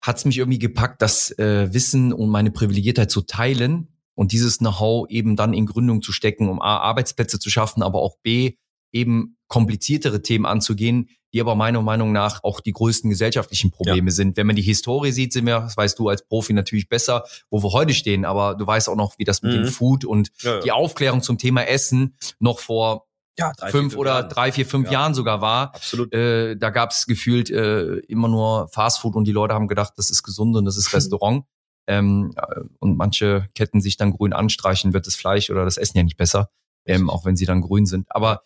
Hat 0.00 0.16
es 0.16 0.24
mich 0.24 0.38
irgendwie 0.38 0.58
gepackt, 0.58 1.02
das 1.02 1.36
äh, 1.38 1.72
Wissen 1.72 2.12
und 2.12 2.30
meine 2.30 2.50
Privilegiertheit 2.50 3.10
zu 3.10 3.22
teilen 3.22 3.88
und 4.14 4.32
dieses 4.32 4.58
Know-how 4.58 5.08
eben 5.10 5.36
dann 5.36 5.54
in 5.54 5.66
Gründung 5.66 6.02
zu 6.02 6.12
stecken, 6.12 6.48
um 6.48 6.60
A, 6.60 6.78
Arbeitsplätze 6.78 7.38
zu 7.38 7.50
schaffen, 7.50 7.82
aber 7.82 8.00
auch 8.00 8.16
B, 8.22 8.54
eben 8.92 9.36
kompliziertere 9.48 10.22
Themen 10.22 10.46
anzugehen, 10.46 11.08
die 11.32 11.40
aber 11.40 11.54
meiner 11.54 11.82
Meinung 11.82 12.12
nach 12.12 12.42
auch 12.42 12.60
die 12.60 12.72
größten 12.72 13.10
gesellschaftlichen 13.10 13.70
Probleme 13.70 14.08
ja. 14.08 14.14
sind. 14.14 14.36
Wenn 14.36 14.46
man 14.46 14.56
die 14.56 14.62
Historie 14.62 15.12
sieht, 15.12 15.32
sind 15.32 15.46
wir, 15.46 15.60
das 15.60 15.76
weißt 15.76 15.98
du 15.98 16.08
als 16.08 16.26
Profi 16.26 16.52
natürlich 16.52 16.88
besser, 16.88 17.24
wo 17.50 17.62
wir 17.62 17.72
heute 17.72 17.94
stehen, 17.94 18.24
aber 18.24 18.54
du 18.54 18.66
weißt 18.66 18.88
auch 18.88 18.96
noch, 18.96 19.18
wie 19.18 19.24
das 19.24 19.42
mit 19.42 19.52
mhm. 19.52 19.64
dem 19.64 19.66
Food 19.66 20.04
und 20.04 20.30
ja, 20.40 20.54
ja. 20.54 20.60
die 20.60 20.72
Aufklärung 20.72 21.22
zum 21.22 21.38
Thema 21.38 21.62
Essen 21.64 22.16
noch 22.38 22.60
vor 22.60 23.07
ja, 23.38 23.52
drei, 23.56 23.70
fünf 23.70 23.92
vier, 23.92 24.00
oder 24.00 24.10
Jahren. 24.10 24.28
drei, 24.28 24.52
vier, 24.52 24.66
fünf 24.66 24.90
Jahren 24.90 25.14
sogar 25.14 25.40
war. 25.40 25.74
Absolut. 25.74 26.12
Äh, 26.12 26.56
da 26.56 26.70
gab 26.70 26.90
es 26.90 27.06
gefühlt 27.06 27.50
äh, 27.50 27.96
immer 28.00 28.28
nur 28.28 28.68
Fastfood 28.68 29.14
und 29.14 29.24
die 29.24 29.32
Leute 29.32 29.54
haben 29.54 29.68
gedacht, 29.68 29.94
das 29.96 30.10
ist 30.10 30.22
gesund 30.22 30.56
und 30.56 30.64
das 30.64 30.76
ist 30.76 30.92
Restaurant. 30.94 31.44
Ähm, 31.86 32.34
und 32.80 32.96
manche 32.96 33.48
Ketten 33.54 33.80
sich 33.80 33.96
dann 33.96 34.12
grün 34.12 34.34
anstreichen, 34.34 34.92
wird 34.92 35.06
das 35.06 35.14
Fleisch 35.14 35.48
oder 35.48 35.64
das 35.64 35.78
Essen 35.78 35.96
ja 35.96 36.02
nicht 36.02 36.18
besser, 36.18 36.50
ähm, 36.84 37.08
auch 37.08 37.24
wenn 37.24 37.36
sie 37.36 37.46
dann 37.46 37.62
grün 37.62 37.86
sind. 37.86 38.06
Aber 38.10 38.42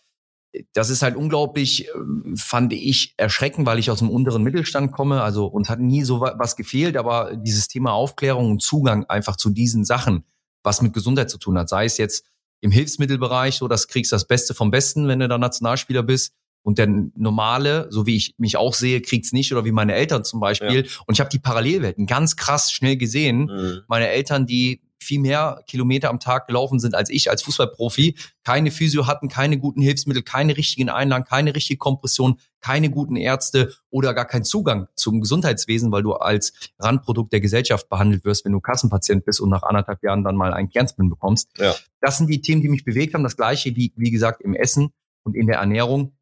das 0.73 0.89
ist 0.89 1.01
halt 1.01 1.15
unglaublich, 1.15 1.87
äh, 1.87 1.91
fand 2.35 2.73
ich 2.73 3.13
erschreckend, 3.17 3.65
weil 3.65 3.79
ich 3.79 3.89
aus 3.89 3.99
dem 3.99 4.09
unteren 4.09 4.43
Mittelstand 4.43 4.91
komme. 4.91 5.21
Also 5.21 5.47
uns 5.47 5.69
hat 5.69 5.79
nie 5.79 6.03
so 6.03 6.21
was 6.21 6.55
gefehlt, 6.55 6.95
aber 6.95 7.35
dieses 7.35 7.67
Thema 7.67 7.93
Aufklärung 7.93 8.51
und 8.51 8.61
Zugang 8.61 9.05
einfach 9.05 9.35
zu 9.35 9.49
diesen 9.49 9.83
Sachen, 9.83 10.23
was 10.63 10.81
mit 10.81 10.93
Gesundheit 10.93 11.29
zu 11.29 11.37
tun 11.37 11.57
hat, 11.57 11.69
sei 11.69 11.85
es 11.85 11.97
jetzt 11.97 12.25
im 12.63 12.71
Hilfsmittelbereich, 12.71 13.55
so 13.55 13.67
das 13.67 13.89
kriegst 13.89 14.13
das 14.13 14.25
Beste 14.25 14.53
vom 14.53 14.71
Besten, 14.71 15.09
wenn 15.09 15.19
du 15.19 15.27
da 15.27 15.37
Nationalspieler 15.37 16.01
bist. 16.01 16.33
Und 16.65 16.77
der 16.77 16.87
normale, 16.87 17.87
so 17.89 18.05
wie 18.05 18.15
ich 18.15 18.35
mich 18.37 18.55
auch 18.55 18.73
sehe, 18.73 19.01
kriegt's 19.01 19.33
nicht 19.33 19.51
oder 19.51 19.65
wie 19.65 19.73
meine 19.73 19.95
Eltern 19.95 20.23
zum 20.23 20.39
Beispiel. 20.39 20.85
Ja. 20.85 20.91
Und 21.05 21.15
ich 21.15 21.19
habe 21.19 21.29
die 21.29 21.39
Parallelwelten 21.39 22.05
ganz 22.05 22.37
krass 22.37 22.71
schnell 22.71 22.95
gesehen. 22.95 23.51
Mhm. 23.53 23.81
Meine 23.89 24.07
Eltern, 24.07 24.45
die 24.45 24.81
viel 25.03 25.19
mehr 25.19 25.63
Kilometer 25.67 26.09
am 26.09 26.19
Tag 26.19 26.47
gelaufen 26.47 26.79
sind 26.79 26.95
als 26.95 27.09
ich 27.09 27.29
als 27.29 27.43
Fußballprofi, 27.43 28.15
keine 28.43 28.71
Physio 28.71 29.07
hatten, 29.07 29.27
keine 29.27 29.57
guten 29.57 29.81
Hilfsmittel, 29.81 30.23
keine 30.23 30.57
richtigen 30.57 30.89
Einlagen, 30.89 31.25
keine 31.25 31.55
richtige 31.55 31.77
Kompression, 31.77 32.39
keine 32.61 32.89
guten 32.89 33.15
Ärzte 33.15 33.73
oder 33.89 34.13
gar 34.13 34.25
keinen 34.25 34.45
Zugang 34.45 34.87
zum 34.95 35.21
Gesundheitswesen, 35.21 35.91
weil 35.91 36.03
du 36.03 36.13
als 36.13 36.53
Randprodukt 36.79 37.33
der 37.33 37.41
Gesellschaft 37.41 37.89
behandelt 37.89 38.25
wirst, 38.25 38.45
wenn 38.45 38.53
du 38.53 38.61
Kassenpatient 38.61 39.25
bist 39.25 39.41
und 39.41 39.49
nach 39.49 39.63
anderthalb 39.63 40.01
Jahren 40.03 40.23
dann 40.23 40.35
mal 40.35 40.53
einen 40.53 40.69
Kernspin 40.69 41.09
bekommst. 41.09 41.49
Ja. 41.57 41.75
Das 41.99 42.17
sind 42.17 42.27
die 42.27 42.41
Themen, 42.41 42.61
die 42.61 42.69
mich 42.69 42.85
bewegt 42.85 43.13
haben. 43.13 43.23
Das 43.23 43.37
gleiche 43.37 43.75
wie, 43.75 43.93
wie 43.95 44.11
gesagt, 44.11 44.41
im 44.41 44.55
Essen 44.55 44.93
und 45.23 45.35
in 45.35 45.47
der 45.47 45.57
Ernährung. 45.57 46.17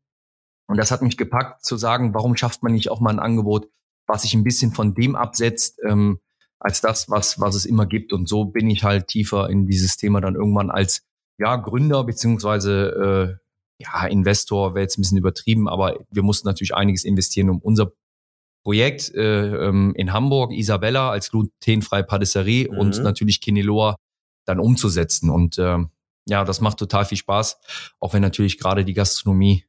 Und 0.68 0.78
das 0.78 0.92
hat 0.92 1.02
mich 1.02 1.18
gepackt 1.18 1.64
zu 1.66 1.78
sagen, 1.78 2.14
warum 2.14 2.36
schafft 2.36 2.64
man 2.64 2.74
nicht 2.74 2.90
auch 2.90 3.02
mal 3.02 3.10
ein 3.10 3.20
Angebot, 3.20 3.70
was 4.08 4.24
sich 4.24 4.34
ein 4.34 4.44
bisschen 4.44 4.74
von 4.74 4.94
dem 4.94 5.16
absetzt, 5.16 5.80
ähm, 5.88 6.20
als 6.62 6.80
das, 6.80 7.10
was, 7.10 7.39
was 7.39 7.56
es 7.56 7.65
immer 7.65 7.86
gibt. 7.86 8.13
Und 8.13 8.30
so 8.30 8.46
bin 8.46 8.70
ich 8.70 8.84
halt 8.84 9.08
tiefer 9.08 9.50
in 9.50 9.65
dieses 9.65 9.98
Thema 9.98 10.22
dann 10.22 10.36
irgendwann 10.36 10.70
als 10.70 11.01
ja, 11.39 11.56
Gründer 11.56 12.03
beziehungsweise 12.03 13.39
äh, 13.80 13.84
ja, 13.84 14.06
Investor 14.06 14.75
wäre 14.75 14.84
jetzt 14.84 14.98
ein 14.98 15.01
bisschen 15.01 15.18
übertrieben, 15.18 15.68
aber 15.68 16.00
wir 16.12 16.22
mussten 16.22 16.48
natürlich 16.48 16.75
einiges 16.75 17.03
investieren, 17.03 17.50
um 17.50 17.60
unser 17.60 17.91
Projekt 18.63 19.12
äh, 19.15 19.68
ähm, 19.68 19.94
in 19.96 20.13
Hamburg, 20.13 20.53
Isabella 20.53 21.10
als 21.10 21.32
glutenfreie 21.32 22.03
Patisserie 22.03 22.70
mhm. 22.72 22.77
und 22.77 23.03
natürlich 23.03 23.41
Kineloa 23.41 23.96
dann 24.46 24.60
umzusetzen. 24.60 25.32
Und 25.32 25.58
äh, 25.58 25.80
ja, 26.27 26.46
das 26.46 26.62
macht 26.62 26.77
total 26.77 27.06
viel 27.06 27.18
Spaß, 27.18 27.60
auch 28.00 28.13
wenn 28.13 28.22
natürlich 28.22 28.60
gerade 28.60 28.86
die 28.86 28.94
Gastronomie, 28.94 29.65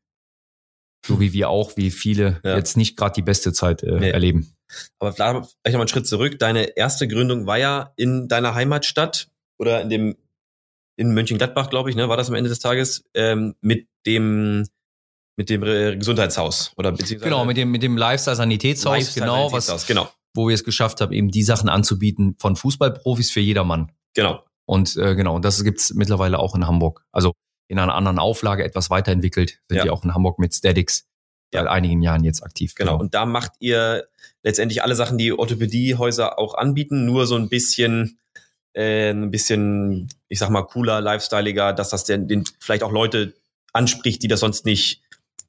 so 1.05 1.21
wie 1.21 1.33
wir 1.33 1.49
auch, 1.49 1.77
wie 1.77 1.91
viele, 1.91 2.41
ja. 2.45 2.57
jetzt 2.57 2.77
nicht 2.77 2.97
gerade 2.97 3.15
die 3.15 3.23
beste 3.23 3.53
Zeit 3.53 3.83
äh, 3.83 3.99
nee. 3.99 4.11
erleben. 4.11 4.55
Aber 4.99 5.13
vielleicht 5.13 5.35
noch 5.35 5.49
mal 5.65 5.81
einen 5.81 5.89
Schritt 5.89 6.07
zurück. 6.07 6.39
Deine 6.39 6.77
erste 6.77 7.09
Gründung 7.09 7.47
war 7.47 7.59
ja 7.59 7.93
in 7.97 8.29
deiner 8.29 8.55
Heimatstadt 8.55 9.29
oder 9.59 9.83
in 9.83 9.91
dem 9.91 10.17
in 10.97 11.15
Mönchengladbach, 11.15 11.71
glaube 11.71 11.91
ich, 11.91 11.97
ne, 11.97 12.09
war 12.09 12.17
das 12.17 12.29
am 12.29 12.35
Ende 12.35 12.51
des 12.51 12.61
Tages 12.61 13.05
ähm, 13.15 13.55
mit 13.61 13.89
dem 14.07 14.67
mit 15.39 15.49
dem 15.49 15.63
Gesundheitshaus 15.99 16.73
oder 16.77 16.93
beziehungsweise 16.93 17.31
genau 17.31 17.45
mit 17.47 17.57
dem 17.57 17.71
mit 17.71 17.83
dem 17.83 17.97
Lifestyle 17.97 18.37
Sanitätshaus 18.37 18.99
Lifestyle 18.99 19.27
genau 19.27 19.49
Sanitätshaus, 19.49 19.75
was 19.75 19.87
genau 19.87 20.09
wo 20.35 20.49
wir 20.49 20.55
es 20.55 20.65
geschafft 20.65 21.01
haben 21.01 21.13
eben 21.13 21.31
die 21.31 21.43
Sachen 21.43 21.71
anzubieten 21.71 22.37
von 22.39 22.55
Fußballprofis 22.55 23.31
für 23.31 23.41
jedermann 23.41 23.93
genau 24.15 24.45
und 24.67 24.95
äh, 24.99 25.15
genau 25.15 25.37
und 25.37 25.45
das 25.45 25.65
gibt's 25.65 25.95
mittlerweile 25.95 26.39
auch 26.39 26.55
in 26.55 26.67
Hamburg 26.67 27.07
also 27.13 27.33
in 27.73 27.79
einer 27.79 27.95
anderen 27.95 28.19
Auflage 28.19 28.65
etwas 28.65 28.91
weiterentwickelt 28.91 29.59
sind 29.67 29.79
ja. 29.79 29.85
die 29.85 29.91
auch 29.91 30.05
in 30.05 30.13
Hamburg 30.13 30.39
mit 30.39 30.55
Statics 30.55 31.09
seit 31.51 31.67
einigen 31.67 32.03
Jahren 32.03 32.23
jetzt 32.23 32.43
aktiv. 32.43 32.75
Genau. 32.75 32.93
genau. 32.93 33.01
Und 33.01 33.15
da 33.15 33.25
macht 33.25 33.53
ihr 33.61 34.09
letztendlich 34.43 34.83
alle 34.83 34.95
Sachen, 34.95 35.17
die 35.17 35.33
Orthopädiehäuser 35.33 36.39
auch 36.39 36.53
anbieten, 36.53 37.07
nur 37.07 37.27
so 37.27 37.35
ein 37.35 37.49
bisschen, 37.49 38.19
äh, 38.75 39.11
ein 39.11 39.31
bisschen, 39.31 40.11
ich 40.29 40.39
sag 40.39 40.51
mal, 40.51 40.65
cooler, 40.65 41.01
lifestyleiger, 41.01 41.73
dass 41.73 41.89
das 41.89 42.05
den, 42.05 42.29
den 42.29 42.45
vielleicht 42.61 42.83
auch 42.83 42.93
Leute 42.93 43.33
anspricht, 43.73 44.23
die 44.23 44.29
das 44.29 44.41
sonst 44.41 44.67
nicht, 44.67 45.01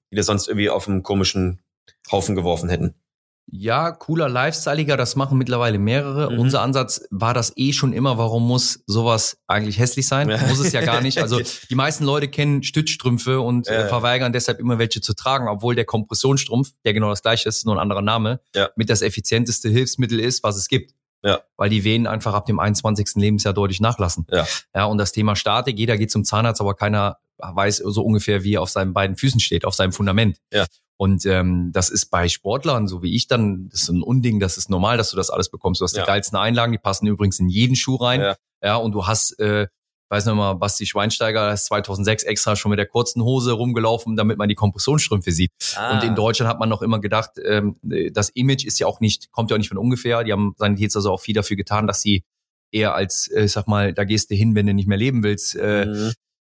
die 0.09 0.15
das 0.15 0.25
sonst 0.25 0.47
irgendwie 0.47 0.69
auf 0.69 0.87
einen 0.87 1.03
komischen 1.03 1.59
Haufen 2.09 2.35
geworfen 2.35 2.69
hätten. 2.69 2.95
Ja, 3.47 3.91
cooler, 3.91 4.29
lifestyleiger, 4.29 4.97
das 4.97 5.15
machen 5.15 5.37
mittlerweile 5.37 5.77
mehrere. 5.77 6.31
Mhm. 6.31 6.39
Unser 6.39 6.61
Ansatz 6.61 7.01
war 7.11 7.33
das 7.33 7.53
eh 7.55 7.73
schon 7.73 7.93
immer, 7.93 8.17
warum 8.17 8.47
muss 8.47 8.83
sowas 8.87 9.37
eigentlich 9.47 9.79
hässlich 9.79 10.07
sein? 10.07 10.29
Ja. 10.29 10.37
Muss 10.47 10.59
es 10.59 10.71
ja 10.71 10.81
gar 10.81 11.01
nicht. 11.01 11.19
Also 11.19 11.39
die 11.69 11.75
meisten 11.75 12.05
Leute 12.05 12.29
kennen 12.29 12.63
Stützstrümpfe 12.63 13.41
und 13.41 13.67
äh, 13.67 13.81
ja, 13.81 13.87
verweigern 13.87 14.33
deshalb 14.33 14.59
immer 14.59 14.79
welche 14.79 15.01
zu 15.01 15.13
tragen, 15.13 15.47
obwohl 15.47 15.75
der 15.75 15.85
Kompressionsstrumpf, 15.85 16.71
der 16.85 16.93
genau 16.93 17.09
das 17.09 17.21
gleiche 17.21 17.49
ist, 17.49 17.65
nur 17.65 17.75
ein 17.75 17.79
anderer 17.79 18.01
Name, 18.01 18.39
ja. 18.55 18.69
mit 18.75 18.89
das 18.89 19.01
effizienteste 19.01 19.69
Hilfsmittel 19.69 20.19
ist, 20.19 20.43
was 20.43 20.55
es 20.55 20.67
gibt. 20.67 20.93
Ja. 21.23 21.41
Weil 21.55 21.69
die 21.69 21.83
Venen 21.83 22.07
einfach 22.07 22.33
ab 22.33 22.45
dem 22.45 22.59
21. 22.59 23.15
Lebensjahr 23.15 23.53
deutlich 23.53 23.79
nachlassen. 23.79 24.25
Ja. 24.29 24.45
Ja, 24.75 24.85
und 24.85 24.97
das 24.97 25.11
Thema 25.11 25.35
Statik, 25.35 25.77
jeder 25.77 25.97
geht 25.97 26.11
zum 26.11 26.25
Zahnarzt, 26.25 26.59
aber 26.59 26.75
keiner 26.75 27.17
weiß 27.37 27.77
so 27.77 28.03
ungefähr, 28.03 28.43
wie 28.43 28.55
er 28.55 28.61
auf 28.61 28.69
seinen 28.69 28.93
beiden 28.93 29.15
Füßen 29.15 29.39
steht, 29.39 29.65
auf 29.65 29.73
seinem 29.73 29.93
Fundament. 29.93 30.39
Ja. 30.51 30.65
Und 31.03 31.25
ähm, 31.25 31.71
das 31.73 31.89
ist 31.89 32.05
bei 32.05 32.29
Sportlern, 32.29 32.87
so 32.87 33.03
wie 33.03 33.13
ich 33.13 33.27
dann, 33.27 33.67
das 33.67 33.81
ist 33.81 33.89
ein 33.89 34.01
Unding, 34.01 34.39
das 34.39 34.55
ist 34.55 34.69
normal, 34.69 34.95
dass 34.95 35.11
du 35.11 35.17
das 35.17 35.29
alles 35.29 35.49
bekommst. 35.49 35.81
Du 35.81 35.83
hast 35.83 35.97
ja. 35.97 36.03
die 36.03 36.07
geilsten 36.07 36.37
Einlagen, 36.37 36.71
die 36.71 36.77
passen 36.77 37.07
übrigens 37.07 37.41
in 37.41 37.49
jeden 37.49 37.75
Schuh 37.75 37.97
rein. 37.97 38.21
Ja, 38.21 38.35
ja 38.63 38.75
und 38.77 38.93
du 38.93 39.05
hast, 39.05 39.37
äh, 39.37 39.67
weiß 40.07 40.27
noch 40.27 40.35
mal, 40.35 40.53
Basti 40.53 40.85
Schweinsteiger 40.85 41.51
ist 41.51 41.65
2006 41.65 42.23
extra 42.23 42.55
schon 42.55 42.69
mit 42.69 42.79
der 42.79 42.85
kurzen 42.85 43.21
Hose 43.21 43.51
rumgelaufen, 43.51 44.15
damit 44.15 44.37
man 44.37 44.47
die 44.47 44.55
Kompressionsstrümpfe 44.55 45.33
sieht. 45.33 45.51
Ah. 45.75 45.91
Und 45.91 46.05
in 46.05 46.15
Deutschland 46.15 46.49
hat 46.49 46.61
man 46.61 46.69
noch 46.69 46.81
immer 46.81 47.01
gedacht, 47.01 47.31
ähm, 47.43 47.75
das 47.81 48.29
Image 48.29 48.63
ist 48.63 48.79
ja 48.79 48.87
auch 48.87 49.01
nicht, 49.01 49.29
kommt 49.33 49.51
ja 49.51 49.55
auch 49.55 49.59
nicht 49.59 49.67
von 49.67 49.77
ungefähr. 49.77 50.23
Die 50.23 50.31
haben 50.31 50.55
Sanitäts 50.57 50.95
also 50.95 51.11
auch 51.11 51.19
viel 51.19 51.35
dafür 51.35 51.57
getan, 51.57 51.85
dass 51.85 51.99
sie 51.99 52.23
eher 52.71 52.95
als, 52.95 53.29
äh, 53.29 53.49
sag 53.49 53.67
mal, 53.67 53.93
da 53.93 54.05
gehst 54.05 54.31
du 54.31 54.35
hin, 54.35 54.55
wenn 54.55 54.67
du 54.67 54.73
nicht 54.73 54.87
mehr 54.87 54.97
leben 54.97 55.21
willst, 55.21 55.57
äh, 55.57 55.85
mhm. 55.85 56.13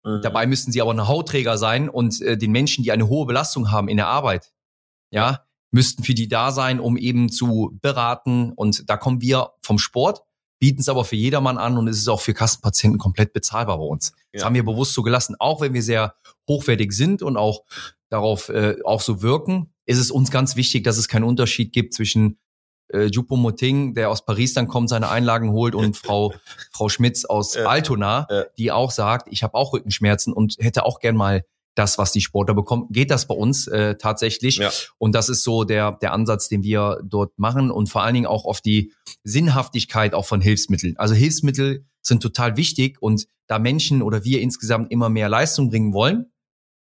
Mhm. 0.08 0.22
Dabei 0.22 0.48
müssten 0.48 0.72
sie 0.72 0.82
aber 0.82 0.94
ein 0.94 1.08
Hautträger 1.08 1.58
sein 1.58 1.90
und 1.90 2.22
äh, 2.22 2.38
den 2.38 2.52
Menschen, 2.52 2.84
die 2.84 2.92
eine 2.92 3.08
hohe 3.08 3.26
Belastung 3.26 3.72
haben 3.72 3.88
in 3.90 3.98
der 3.98 4.08
Arbeit, 4.08 4.52
ja, 5.12 5.46
müssten 5.72 6.04
für 6.04 6.14
die 6.14 6.28
da 6.28 6.52
sein, 6.52 6.80
um 6.80 6.98
eben 6.98 7.30
zu 7.30 7.78
beraten. 7.82 8.52
Und 8.54 8.90
da 8.90 8.98
kommen 8.98 9.22
wir 9.22 9.52
vom 9.62 9.80
Sport 9.80 10.22
bieten 10.60 10.82
es 10.82 10.90
aber 10.90 11.06
für 11.06 11.16
jedermann 11.16 11.58
an 11.58 11.78
und 11.78 11.88
es 11.88 11.98
ist 11.98 12.08
auch 12.08 12.22
für 12.22 12.34
Kassenpatienten 12.34 13.00
komplett 13.00 13.34
bezahlbar 13.34 13.78
bei 13.78 13.84
uns. 13.84 14.14
Das 14.32 14.42
Ja. 14.42 14.46
haben 14.46 14.56
wir 14.56 14.66
bewusst 14.66 14.94
so 14.94 15.04
gelassen. 15.04 15.36
Auch 15.40 15.62
wenn 15.62 15.74
wir 15.74 15.84
sehr 15.84 16.16
hochwertig 16.48 16.92
sind 16.94 17.22
und 17.22 17.38
auch 17.38 17.64
darauf 18.10 18.50
äh, 18.50 18.78
auch 18.84 19.02
so 19.02 19.22
wirken, 19.22 19.74
ist 19.86 20.00
es 20.00 20.12
uns 20.12 20.32
ganz 20.32 20.56
wichtig, 20.56 20.84
dass 20.84 20.98
es 20.98 21.08
keinen 21.08 21.24
Unterschied 21.26 21.74
gibt 21.74 21.94
zwischen 21.94 22.40
äh, 22.94 23.06
Jupo 23.06 23.36
Moting, 23.36 23.94
der 23.94 24.10
aus 24.10 24.26
Paris 24.26 24.54
dann 24.54 24.68
kommt, 24.68 24.90
seine 24.90 25.10
Einlagen 25.10 25.52
holt 25.52 25.76
und 25.76 25.98
Frau 25.98 26.34
Frau 26.72 26.90
Schmitz 26.90 27.26
aus 27.26 27.56
Ja. 27.56 27.66
Altona, 27.66 28.28
Ja. 28.30 28.44
die 28.58 28.72
auch 28.72 28.92
sagt, 28.92 29.28
ich 29.32 29.44
habe 29.44 29.54
auch 29.56 29.74
Rückenschmerzen 29.74 30.34
und 30.34 30.56
hätte 30.60 30.86
auch 30.86 31.00
gern 31.00 31.16
mal 31.16 31.44
das, 31.76 32.00
was 32.00 32.12
die 32.12 32.22
Sportler 32.22 32.56
bekommen. 32.56 32.88
Geht 32.90 33.12
das 33.12 33.28
bei 33.28 33.36
uns 33.36 33.68
äh, 33.68 33.96
tatsächlich? 33.98 34.58
Ja. 34.58 34.72
Und 34.98 35.14
das 35.14 35.30
ist 35.30 35.44
so 35.44 35.64
der, 35.64 35.92
der 36.02 36.12
Ansatz, 36.12 36.50
den 36.50 36.64
wir 36.64 37.00
dort 37.04 37.38
machen 37.38 37.70
und 37.70 37.88
vor 37.88 38.02
allen 38.02 38.16
Dingen 38.16 38.26
auch 38.26 38.46
auf 38.46 38.62
die 38.62 38.92
Sinnhaftigkeit 39.24 40.14
auch 40.16 40.26
von 40.26 40.42
Hilfsmitteln. 40.42 40.98
Also 40.98 41.14
Hilfsmittel 41.14 41.86
sind 42.02 42.24
total 42.24 42.58
wichtig 42.58 42.98
und 43.02 43.28
da 43.48 43.60
Menschen 43.60 44.02
oder 44.02 44.24
wir 44.24 44.42
insgesamt 44.42 44.92
immer 44.92 45.10
mehr 45.10 45.30
Leistung 45.30 45.70
bringen 45.70 45.94
wollen, 45.94 46.32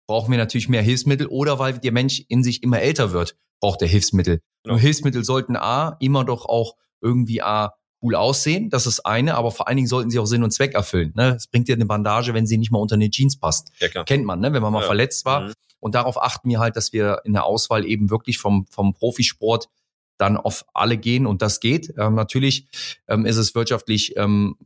brauchen 0.08 0.30
wir 0.32 0.38
natürlich 0.38 0.70
mehr 0.70 0.82
Hilfsmittel 0.84 1.26
oder 1.28 1.58
weil 1.58 1.80
der 1.80 1.92
Mensch 1.92 2.24
in 2.28 2.44
sich 2.44 2.62
immer 2.62 2.80
älter 2.82 3.12
wird, 3.14 3.36
braucht 3.64 3.82
er 3.82 3.88
Hilfsmittel. 3.88 4.42
Genau. 4.64 4.76
Und 4.76 4.82
Hilfsmittel 4.82 5.24
sollten 5.24 5.56
A, 5.56 5.96
immer 6.02 6.26
doch 6.26 6.46
auch 6.46 6.76
irgendwie 7.00 7.42
A, 7.42 7.74
cool 8.02 8.16
aussehen, 8.16 8.70
das 8.70 8.86
ist 8.86 9.06
eine, 9.06 9.36
aber 9.36 9.52
vor 9.52 9.70
allen 9.70 9.78
Dingen 9.78 9.88
sollten 9.88 10.10
sie 10.10 10.20
auch 10.20 10.26
Sinn 10.26 10.44
und 10.44 10.52
Zweck 10.52 10.74
erfüllen. 10.74 11.14
Ne? 11.16 11.36
Es 11.38 11.48
bringt 11.48 11.70
dir 11.70 11.76
eine 11.76 11.86
Bandage, 11.86 12.34
wenn 12.34 12.46
sie 12.46 12.58
nicht 12.58 12.70
mal 12.72 12.80
unter 12.80 12.96
eine 12.96 13.10
Jeans 13.10 13.38
passt. 13.38 13.72
Ja, 13.80 13.88
klar. 13.88 14.04
Kennt 14.04 14.26
man, 14.26 14.42
ne? 14.42 14.52
wenn 14.52 14.62
man 14.62 14.74
mal 14.74 14.82
Ja. 14.82 14.86
verletzt 14.88 15.24
war. 15.24 15.42
Mhm. 15.48 15.54
Und 15.80 15.96
darauf 15.96 16.22
achten 16.22 16.50
wir 16.50 16.60
halt, 16.60 16.76
dass 16.76 16.92
wir 16.92 17.22
in 17.24 17.32
der 17.32 17.46
Auswahl 17.46 17.86
eben 17.86 18.10
wirklich 18.10 18.38
vom, 18.40 18.66
vom 18.70 18.94
Profisport 18.94 19.70
dann 20.18 20.36
auf 20.36 20.66
alle 20.74 20.98
gehen 20.98 21.26
und 21.26 21.42
das 21.42 21.62
geht. 21.62 21.94
Ähm, 21.98 22.16
natürlich 22.16 22.68
ähm, 23.08 23.26
ist 23.26 23.38
es 23.38 23.56
wirtschaftlich 23.56 24.18
ähm, 24.18 24.58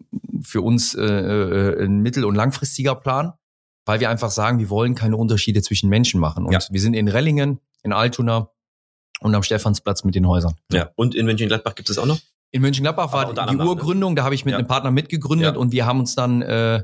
für 0.42 0.62
uns 0.62 0.96
äh, 0.96 1.04
äh, 1.06 1.86
ein 1.86 2.00
mittel- 2.01 2.25
und 2.25 2.34
langfristiger 2.34 2.96
Plan, 2.96 3.34
weil 3.86 4.00
wir 4.00 4.10
einfach 4.10 4.32
sagen, 4.32 4.58
wir 4.58 4.72
wollen 4.72 4.96
keine 4.96 5.16
Unterschiede 5.18 5.62
zwischen 5.62 5.89
Menschen 5.89 6.20
machen. 6.20 6.46
Und 6.48 6.54
Ja. 6.54 6.60
wir 6.72 6.82
sind 6.82 6.96
in 6.96 7.08
Rellingen, 7.08 7.60
in 7.84 7.94
Altona 7.94 8.50
und 9.22 9.34
am 9.36 9.44
Stephansplatz 9.44 10.04
mit 10.04 10.16
den 10.16 10.28
Häusern. 10.28 10.56
Ja. 10.72 10.92
Und 10.96 11.16
in 11.16 11.26
Mönchengladbach 11.26 11.76
gibt 11.76 11.90
es 11.90 11.98
auch 11.98 12.06
noch? 12.06 12.20
In 12.52 12.62
Mönchengladbach 12.62 13.12
war 13.12 13.34
die 13.34 13.56
ne? 13.58 13.66
Urgründung, 13.66 14.16
da 14.16 14.24
habe 14.24 14.34
ich 14.34 14.46
mit 14.46 14.54
Ja. 14.54 14.58
einem 14.60 14.68
Partner 14.68 14.90
mitgegründet 14.90 15.56
Ja. 15.56 15.60
und 15.60 15.74
wir 15.74 15.86
haben 15.86 16.00
uns 16.00 16.16
dann 16.16 16.42
äh, 16.42 16.82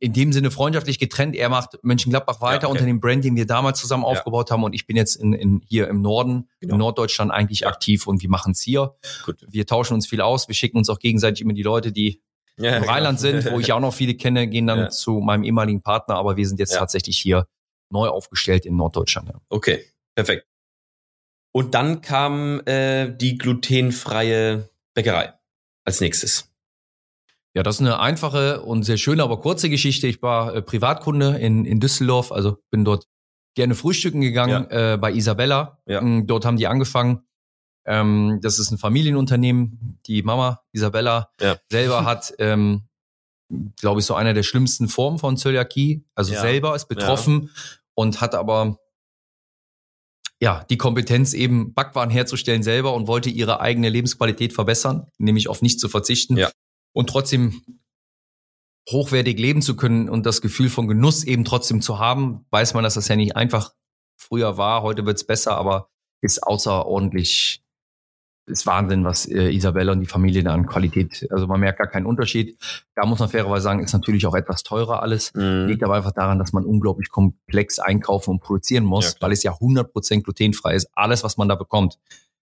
in 0.00 0.12
dem 0.12 0.34
Sinne 0.34 0.50
freundschaftlich 0.50 0.98
getrennt. 0.98 1.34
Er 1.34 1.48
macht 1.48 1.78
Mönchengladbach 1.82 2.42
weiter 2.42 2.64
Ja, 2.64 2.68
okay. 2.68 2.72
unter 2.72 2.84
dem 2.84 3.00
Brand, 3.00 3.24
den 3.24 3.34
wir 3.34 3.46
damals 3.46 3.80
zusammen 3.80 4.04
aufgebaut 4.04 4.50
haben 4.50 4.64
und 4.64 4.74
ich 4.74 4.86
bin 4.86 4.96
jetzt 4.96 5.16
in, 5.16 5.32
in, 5.32 5.62
hier 5.66 5.88
im 5.88 6.02
Norden, 6.02 6.48
Genau. 6.60 6.74
in 6.74 6.78
Norddeutschland 6.80 7.30
eigentlich 7.30 7.66
aktiv 7.66 8.06
und 8.06 8.20
wir 8.22 8.28
machen 8.28 8.52
es 8.52 8.60
hier. 8.60 8.96
Gut. 9.24 9.46
Wir 9.48 9.64
tauschen 9.64 9.94
uns 9.94 10.06
viel 10.06 10.20
aus, 10.20 10.46
wir 10.46 10.54
schicken 10.54 10.76
uns 10.76 10.90
auch 10.90 10.98
gegenseitig 10.98 11.40
immer 11.40 11.54
die 11.54 11.62
Leute, 11.62 11.90
die 11.90 12.20
Ja, 12.58 12.76
im 12.76 12.82
Rheinland 12.84 13.18
sind, 13.18 13.50
wo 13.50 13.58
ich 13.60 13.72
auch 13.72 13.80
noch 13.80 13.94
viele 13.94 14.14
kenne, 14.14 14.46
gehen 14.46 14.66
dann 14.66 14.90
zu 14.90 15.20
meinem 15.20 15.42
ehemaligen 15.42 15.80
Partner, 15.80 16.16
aber 16.16 16.36
wir 16.36 16.46
sind 16.46 16.58
jetzt 16.60 16.74
tatsächlich 16.74 17.16
hier 17.16 17.46
neu 17.90 18.08
aufgestellt 18.08 18.66
in 18.66 18.76
Norddeutschland. 18.76 19.30
Okay, 19.48 19.86
perfekt. 20.14 20.44
Und 21.58 21.74
dann 21.74 22.02
kam 22.02 22.60
äh, 22.66 23.10
die 23.16 23.36
glutenfreie 23.36 24.68
Bäckerei 24.94 25.32
als 25.84 26.00
nächstes. 26.00 26.52
Ja, 27.52 27.64
das 27.64 27.76
ist 27.76 27.80
eine 27.80 27.98
einfache 27.98 28.60
und 28.62 28.84
sehr 28.84 28.96
schöne, 28.96 29.24
aber 29.24 29.40
kurze 29.40 29.68
Geschichte. 29.68 30.06
Ich 30.06 30.22
war 30.22 30.54
äh, 30.54 30.62
Privatkunde 30.62 31.36
in, 31.38 31.64
in 31.64 31.80
Düsseldorf, 31.80 32.30
also 32.30 32.58
bin 32.70 32.84
dort 32.84 33.08
gerne 33.56 33.74
frühstücken 33.74 34.20
gegangen 34.20 34.70
äh, 34.70 34.98
bei 35.00 35.12
Isabella. 35.12 35.82
Ja. 35.88 36.00
Mm, 36.00 36.28
Dort 36.28 36.44
haben 36.44 36.58
die 36.58 36.68
angefangen. 36.68 37.22
Ähm, 37.84 38.38
das 38.40 38.60
ist 38.60 38.70
ein 38.70 38.78
Familienunternehmen. 38.78 39.98
Die 40.06 40.22
Mama 40.22 40.62
Isabella 40.70 41.32
Ja. 41.40 41.56
selber 41.72 42.04
hat, 42.04 42.34
ähm, 42.38 42.82
glaube 43.80 43.98
ich, 43.98 44.06
so 44.06 44.14
einer 44.14 44.32
der 44.32 44.44
schlimmsten 44.44 44.86
Formen 44.86 45.18
von 45.18 45.36
Zöliakie. 45.36 46.04
Also 46.14 46.34
Ja. 46.34 46.40
selber 46.40 46.76
ist 46.76 46.86
betroffen 46.86 47.50
und 47.94 48.20
hat 48.20 48.36
aber 48.36 48.78
ja 50.40 50.64
die 50.70 50.76
Kompetenz 50.78 51.34
eben 51.34 51.74
Backwaren 51.74 52.10
herzustellen 52.10 52.62
selber 52.62 52.94
und 52.94 53.06
wollte 53.06 53.30
ihre 53.30 53.60
eigene 53.60 53.88
Lebensqualität 53.88 54.52
verbessern, 54.52 55.06
nämlich 55.18 55.48
auf 55.48 55.62
nichts 55.62 55.80
zu 55.80 55.88
verzichten 55.88 56.36
Ja. 56.36 56.50
und 56.92 57.08
trotzdem 57.08 57.62
hochwertig 58.90 59.38
leben 59.38 59.60
zu 59.62 59.76
können 59.76 60.08
und 60.08 60.24
das 60.24 60.40
Gefühl 60.40 60.70
von 60.70 60.88
Genuss 60.88 61.24
eben 61.24 61.44
trotzdem 61.44 61.82
zu 61.82 61.98
haben, 61.98 62.46
weiß 62.50 62.74
man, 62.74 62.84
dass 62.84 62.94
das 62.94 63.08
ja 63.08 63.16
nicht 63.16 63.36
einfach 63.36 63.74
früher 64.16 64.56
war, 64.56 64.82
heute 64.82 65.04
wird's 65.04 65.24
besser, 65.24 65.56
aber 65.56 65.90
ist 66.22 66.42
außerordentlich, 66.42 67.62
ist 68.48 68.66
Wahnsinn, 68.66 69.04
was 69.04 69.26
äh, 69.26 69.50
Isabella 69.50 69.92
und 69.92 70.00
die 70.00 70.06
Familie 70.06 70.42
da 70.42 70.52
an 70.54 70.66
Qualität, 70.66 71.26
also 71.30 71.46
man 71.46 71.60
merkt 71.60 71.78
gar 71.78 71.86
keinen 71.86 72.06
Unterschied. 72.06 72.56
Da 72.94 73.06
muss 73.06 73.18
man 73.20 73.28
fairerweise 73.28 73.62
sagen, 73.62 73.80
ist 73.80 73.92
natürlich 73.92 74.26
auch 74.26 74.34
etwas 74.34 74.62
teurer 74.62 75.02
alles. 75.02 75.32
Mhm. 75.34 75.66
Liegt 75.68 75.82
aber 75.84 75.94
einfach 75.94 76.12
daran, 76.12 76.38
dass 76.38 76.52
man 76.52 76.64
unglaublich 76.64 77.10
komplex 77.10 77.78
einkaufen 77.78 78.30
und 78.32 78.40
produzieren 78.40 78.84
muss, 78.84 79.14
Ja, 79.14 79.20
weil 79.20 79.32
es 79.32 79.42
ja 79.42 79.52
100% 79.52 80.22
glutenfrei 80.22 80.74
ist. 80.74 80.88
Alles, 80.94 81.22
was 81.24 81.36
man 81.36 81.48
da 81.48 81.54
bekommt. 81.54 81.98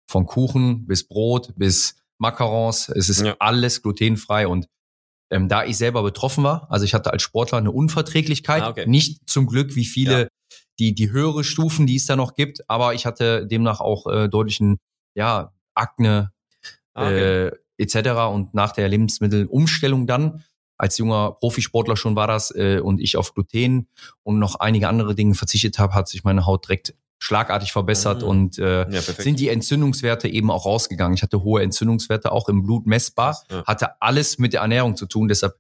Von 0.10 0.25
Kuchen 0.25 0.86
bis 0.88 1.08
Brot 1.08 1.54
bis 1.58 1.95
Macarons. 2.17 2.89
Es 2.89 3.10
ist 3.10 3.21
Ja. 3.21 3.36
alles 3.39 3.82
glutenfrei 3.82 4.47
und 4.47 4.67
ähm, 5.32 5.47
da 5.47 5.63
ich 5.63 5.78
selber 5.78 6.02
betroffen 6.02 6.43
war, 6.43 6.65
also 6.71 6.86
ich 6.86 6.93
hatte 6.95 7.12
als 7.13 7.21
Sportler 7.21 7.60
eine 7.60 7.71
Unverträglichkeit, 7.71 8.63
Ah, 8.63 8.69
okay. 8.69 8.86
nicht 8.88 9.30
zum 9.30 9.45
Glück 9.45 9.75
wie 9.75 9.86
viele 9.86 10.21
Ja. 10.21 10.28
die 10.80 10.95
die 10.95 11.12
höhere 11.12 11.43
Stufen, 11.43 11.86
die 11.86 11.95
es 11.97 12.06
da 12.08 12.15
noch 12.15 12.34
gibt, 12.34 12.67
aber 12.69 12.93
ich 12.95 13.06
hatte 13.06 13.45
demnach 13.45 13.80
auch 13.80 14.08
äh, 14.08 14.28
deutlichen 14.28 14.80
ja 15.15 15.52
Akne 15.79 16.31
Ah, 16.93 17.05
okay. 17.07 17.47
äh, 17.47 17.51
etc. 17.77 18.09
Und 18.33 18.53
nach 18.53 18.71
der 18.73 18.89
Lebensmittelumstellung 18.89 20.05
dann, 20.07 20.43
als 20.77 20.97
junger 20.97 21.31
Profisportler 21.33 21.95
schon 21.97 22.15
war 22.15 22.27
das, 22.27 22.51
äh, 22.55 22.79
und 22.79 22.99
ich 22.99 23.15
auf 23.17 23.33
Gluten 23.33 23.87
und 24.23 24.39
noch 24.39 24.55
einige 24.55 24.87
andere 24.87 25.15
Dinge 25.15 25.35
verzichtet 25.35 25.77
habe, 25.79 25.93
hat 25.93 26.07
sich 26.09 26.23
meine 26.23 26.45
Haut 26.45 26.65
direkt 26.67 26.93
schlagartig 27.21 27.71
verbessert 27.73 28.23
Ah. 28.23 28.27
und 28.27 28.57
äh, 28.59 28.89
ja, 28.89 29.01
sind 29.01 29.39
die 29.39 29.49
Entzündungswerte 29.49 30.27
eben 30.29 30.49
auch 30.51 30.65
rausgegangen. 30.65 31.15
Ich 31.15 31.21
hatte 31.21 31.43
hohe 31.43 31.61
Entzündungswerte, 31.61 32.31
auch 32.31 32.47
im 32.49 32.63
Blut 32.63 32.85
messbar, 32.85 33.37
Ja. 33.51 33.63
hatte 33.65 34.01
alles 34.01 34.37
mit 34.39 34.53
der 34.53 34.61
Ernährung 34.61 34.95
zu 34.95 35.05
tun, 35.05 35.27
deshalb 35.27 35.55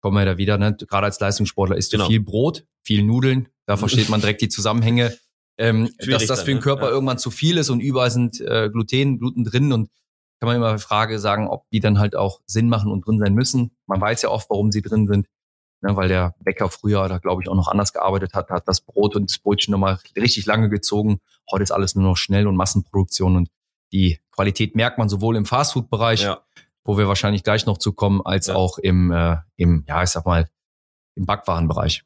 kommen 0.00 0.16
wir 0.16 0.24
da 0.24 0.36
wieder, 0.36 0.58
ne? 0.58 0.76
gerade 0.76 1.06
als 1.06 1.20
Leistungssportler 1.20 1.76
isst 1.76 1.92
Genau. 1.92 2.04
du 2.04 2.10
viel 2.10 2.20
Brot, 2.20 2.64
viel 2.82 3.02
Nudeln, 3.04 3.48
da 3.66 3.76
versteht 3.76 4.08
man 4.08 4.20
direkt 4.20 4.40
die 4.42 4.48
Zusammenhänge, 4.48 5.16
ähm, 5.58 5.90
dass 6.06 6.26
das 6.26 6.40
für 6.40 6.46
den 6.46 6.56
ne? 6.58 6.62
Körper 6.62 6.86
Ja. 6.86 6.90
irgendwann 6.92 7.18
zu 7.18 7.30
viel 7.30 7.56
ist 7.58 7.70
und 7.70 7.80
überall 7.80 8.10
sind 8.10 8.40
äh, 8.40 8.68
Gluten, 8.70 9.18
Gluten 9.18 9.44
drin 9.44 9.72
und 9.72 9.90
kann 10.38 10.48
man 10.48 10.56
immer 10.56 10.74
die 10.74 10.82
Frage 10.82 11.18
sagen, 11.18 11.48
ob 11.48 11.68
die 11.70 11.80
dann 11.80 11.98
halt 11.98 12.14
auch 12.14 12.40
Sinn 12.46 12.68
machen 12.68 12.90
und 12.92 13.06
drin 13.06 13.18
sein 13.18 13.32
müssen. 13.34 13.70
Man 13.86 14.00
weiß 14.00 14.22
ja 14.22 14.28
oft, 14.28 14.50
warum 14.50 14.70
sie 14.70 14.82
drin 14.82 15.06
sind, 15.06 15.26
ne, 15.80 15.96
weil 15.96 16.08
der 16.08 16.34
Bäcker 16.40 16.68
früher 16.68 17.08
da 17.08 17.18
glaube 17.18 17.42
ich 17.42 17.48
auch 17.48 17.54
noch 17.54 17.68
anders 17.68 17.92
gearbeitet 17.94 18.34
hat, 18.34 18.50
hat 18.50 18.68
das 18.68 18.82
Brot 18.82 19.16
und 19.16 19.30
das 19.30 19.38
Brötchen 19.38 19.72
nochmal 19.72 19.98
richtig 20.16 20.44
lange 20.44 20.68
gezogen. 20.68 21.20
Heute 21.50 21.62
ist 21.62 21.70
alles 21.70 21.94
nur 21.94 22.04
noch 22.04 22.16
schnell 22.18 22.46
und 22.46 22.56
Massenproduktion 22.56 23.36
und 23.36 23.48
die 23.92 24.18
Qualität 24.32 24.74
merkt 24.74 24.98
man 24.98 25.08
sowohl 25.08 25.36
im 25.36 25.46
Fastfood-Bereich, 25.46 26.22
Ja. 26.22 26.42
wo 26.84 26.98
wir 26.98 27.08
wahrscheinlich 27.08 27.42
gleich 27.44 27.64
noch 27.64 27.78
zu 27.78 27.92
kommen, 27.94 28.20
als 28.24 28.48
Ja. 28.48 28.56
auch 28.56 28.76
im, 28.78 29.10
äh, 29.12 29.36
im, 29.56 29.84
ja, 29.88 30.02
ich 30.02 30.10
sag 30.10 30.26
mal, 30.26 30.50
im 31.14 31.24
Backwarenbereich. 31.24 32.02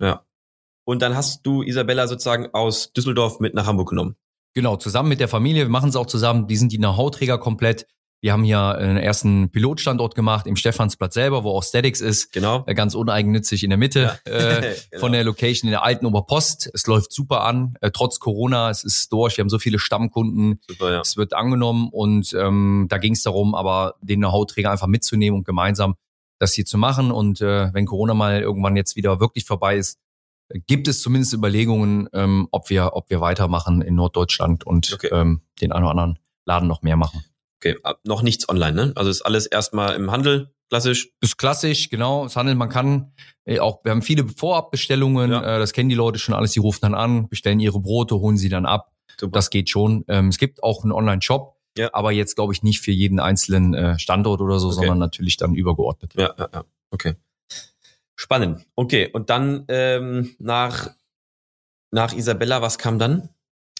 Und 0.90 1.02
dann 1.02 1.14
hast 1.14 1.46
du 1.46 1.62
Isabella 1.62 2.08
sozusagen 2.08 2.48
aus 2.52 2.92
Düsseldorf 2.92 3.38
mit 3.38 3.54
nach 3.54 3.64
Hamburg 3.66 3.90
genommen. 3.90 4.16
Genau, 4.54 4.74
zusammen 4.74 5.08
mit 5.08 5.20
der 5.20 5.28
Familie. 5.28 5.62
Wir 5.62 5.68
machen 5.70 5.88
es 5.90 5.94
auch 5.94 6.06
zusammen. 6.06 6.48
Die 6.48 6.56
sind 6.56 6.72
die 6.72 6.78
Know-how-Träger 6.78 7.38
komplett. 7.38 7.86
Wir 8.20 8.32
haben 8.32 8.42
hier 8.42 8.60
einen 8.74 8.96
ersten 8.96 9.50
Pilotstandort 9.52 10.16
gemacht 10.16 10.48
im 10.48 10.56
Stephansplatz 10.56 11.14
selber, 11.14 11.44
wo 11.44 11.50
auch 11.50 11.62
Statics 11.62 12.00
ist. 12.00 12.32
Genau. 12.32 12.64
Äh, 12.66 12.74
Ganz 12.74 12.96
uneigennützig 12.96 13.62
in 13.62 13.70
der 13.70 13.78
Mitte 13.78 14.18
Ja. 14.26 14.32
äh, 14.32 14.74
Genau. 14.90 15.00
von 15.00 15.12
der 15.12 15.22
Location 15.22 15.68
in 15.68 15.70
der 15.70 15.84
alten 15.84 16.06
Oberpost. 16.06 16.68
Es 16.74 16.84
läuft 16.88 17.12
super 17.12 17.44
an, 17.44 17.74
äh, 17.82 17.92
trotz 17.92 18.18
Corona. 18.18 18.68
Es 18.68 18.82
ist 18.82 19.12
durch. 19.12 19.36
Wir 19.36 19.42
haben 19.42 19.48
so 19.48 19.60
viele 19.60 19.78
Stammkunden. 19.78 20.60
Super, 20.68 20.90
ja. 20.90 21.00
Es 21.02 21.16
wird 21.16 21.34
angenommen 21.34 21.88
und 21.92 22.32
ähm, 22.34 22.86
da 22.90 22.98
ging 22.98 23.12
es 23.12 23.22
darum, 23.22 23.54
aber 23.54 23.94
den 24.02 24.18
Know-how-Träger 24.18 24.72
einfach 24.72 24.88
mitzunehmen 24.88 25.38
und 25.38 25.44
gemeinsam 25.46 25.94
das 26.40 26.52
hier 26.52 26.64
zu 26.66 26.78
machen. 26.78 27.12
Und 27.12 27.40
äh, 27.40 27.72
wenn 27.72 27.86
Corona 27.86 28.12
mal 28.14 28.40
irgendwann 28.40 28.74
jetzt 28.74 28.96
wieder 28.96 29.20
wirklich 29.20 29.44
vorbei 29.44 29.76
ist, 29.76 30.00
gibt 30.66 30.88
es 30.88 31.00
zumindest 31.02 31.32
Überlegungen, 31.32 32.08
ähm, 32.12 32.48
ob 32.50 32.70
wir, 32.70 32.90
ob 32.94 33.10
wir 33.10 33.20
weitermachen 33.20 33.82
in 33.82 33.94
Norddeutschland 33.94 34.64
und 34.66 34.92
Okay. 34.94 35.08
ähm, 35.12 35.42
den 35.60 35.72
einen 35.72 35.84
oder 35.84 35.90
anderen 35.92 36.18
Laden 36.46 36.68
noch 36.68 36.82
mehr 36.82 36.96
machen. 36.96 37.24
Okay, 37.62 37.76
noch 38.04 38.22
nichts 38.22 38.48
online, 38.48 38.72
ne? 38.72 38.92
Also 38.96 39.10
ist 39.10 39.22
alles 39.22 39.46
erstmal 39.46 39.94
im 39.94 40.10
Handel, 40.10 40.54
klassisch. 40.70 41.10
Ist 41.20 41.36
klassisch, 41.36 41.90
genau. 41.90 42.24
Das 42.24 42.34
Handel, 42.36 42.54
man 42.54 42.68
kann 42.70 43.12
äh, 43.44 43.58
auch, 43.58 43.84
wir 43.84 43.90
haben 43.92 44.02
viele 44.02 44.26
Vorabbestellungen, 44.28 45.30
Ja. 45.30 45.56
äh, 45.56 45.58
das 45.58 45.72
kennen 45.72 45.88
die 45.90 45.94
Leute 45.94 46.18
schon 46.18 46.34
alles, 46.34 46.52
die 46.52 46.60
rufen 46.60 46.80
dann 46.82 46.94
an, 46.94 47.28
bestellen 47.28 47.60
ihre 47.60 47.80
Brote, 47.80 48.16
holen 48.16 48.36
sie 48.38 48.48
dann 48.48 48.66
ab. 48.66 48.92
Super. 49.18 49.32
Das 49.32 49.50
geht 49.50 49.68
schon. 49.68 50.04
Ähm, 50.08 50.28
es 50.28 50.38
gibt 50.38 50.62
auch 50.62 50.82
einen 50.82 50.92
Online-Shop, 50.92 51.56
Ja. 51.76 51.90
aber 51.92 52.12
jetzt 52.12 52.34
glaube 52.36 52.54
ich 52.54 52.62
nicht 52.62 52.80
für 52.80 52.92
jeden 52.92 53.20
einzelnen 53.20 53.74
äh, 53.74 53.98
Standort 53.98 54.40
oder 54.40 54.58
so, 54.58 54.68
Okay. 54.68 54.76
sondern 54.76 54.98
natürlich 54.98 55.36
dann 55.36 55.54
übergeordnet. 55.54 56.14
Ja, 56.16 56.34
ja, 56.38 56.48
ja. 56.52 56.64
Okay. 56.90 57.14
Spannend. 58.20 58.66
Okay, 58.76 59.08
und 59.10 59.30
dann 59.30 59.64
ähm, 59.68 60.36
nach, 60.38 60.90
nach 61.90 62.12
Isabella, 62.12 62.60
was 62.60 62.76
kam 62.76 62.98
dann? 62.98 63.30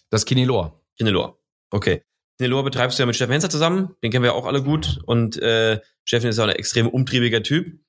Das 0.09 0.25
Kinelor. 0.25 0.81
Kinelor. 0.97 1.39
Okay. 1.69 2.03
Nelor 2.39 2.65
betreibst 2.65 2.99
du 2.99 3.03
ja 3.03 3.07
mit 3.07 3.17
Steffen 3.17 3.33
Henzer 3.33 3.51
zusammen, 3.51 3.95
den 4.03 4.11
kennen 4.11 4.25
wir 4.25 4.35
auch 4.35 4.47
alle 4.47 4.63
gut. 4.63 4.99
Und 5.05 5.37
äh, 5.43 5.81
Steffen 6.07 6.31
ist 6.31 6.39
auch 6.39 6.45
ein 6.45 6.57
extrem 6.57 6.89
umtriebiger 6.89 7.43
Typ. 7.43 7.81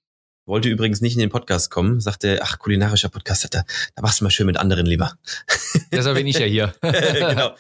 Wollte 0.45 0.67
übrigens 0.67 0.99
nicht 0.99 1.13
in 1.13 1.21
den 1.21 1.29
Podcast 1.29 1.71
kommen, 1.71 2.01
sagte, 2.01 2.39
ach, 2.43 2.59
kulinarischer 2.59 3.07
Podcast, 3.07 3.47
da, 3.55 3.63
da 3.95 4.01
machst 4.01 4.19
du 4.19 4.25
mal 4.25 4.29
schön 4.29 4.47
mit 4.47 4.57
anderen 4.57 4.85
lieber. 4.85 5.13
Deshalb 5.93 6.17
bin 6.17 6.27
ich 6.27 6.37
ja 6.37 6.47
hier. 6.47 6.73
genau. 6.81 7.55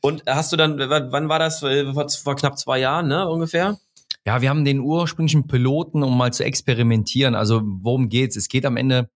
Und 0.00 0.24
hast 0.26 0.50
du 0.50 0.56
dann, 0.56 0.80
wann 0.80 1.28
war 1.28 1.38
das? 1.38 1.60
Vor, 1.60 2.08
vor 2.10 2.34
knapp 2.34 2.58
zwei 2.58 2.80
Jahren, 2.80 3.06
ne, 3.06 3.28
ungefähr? 3.28 3.78
Ja, 4.26 4.40
wir 4.40 4.50
haben 4.50 4.64
den 4.64 4.80
ursprünglichen 4.80 5.46
Piloten, 5.46 6.02
um 6.02 6.16
mal 6.16 6.32
zu 6.32 6.44
experimentieren. 6.44 7.34
Also 7.34 7.62
worum 7.64 8.08
geht's? 8.08 8.36
Es 8.36 8.48
geht 8.48 8.64
am 8.64 8.76
Ende, 8.76 9.10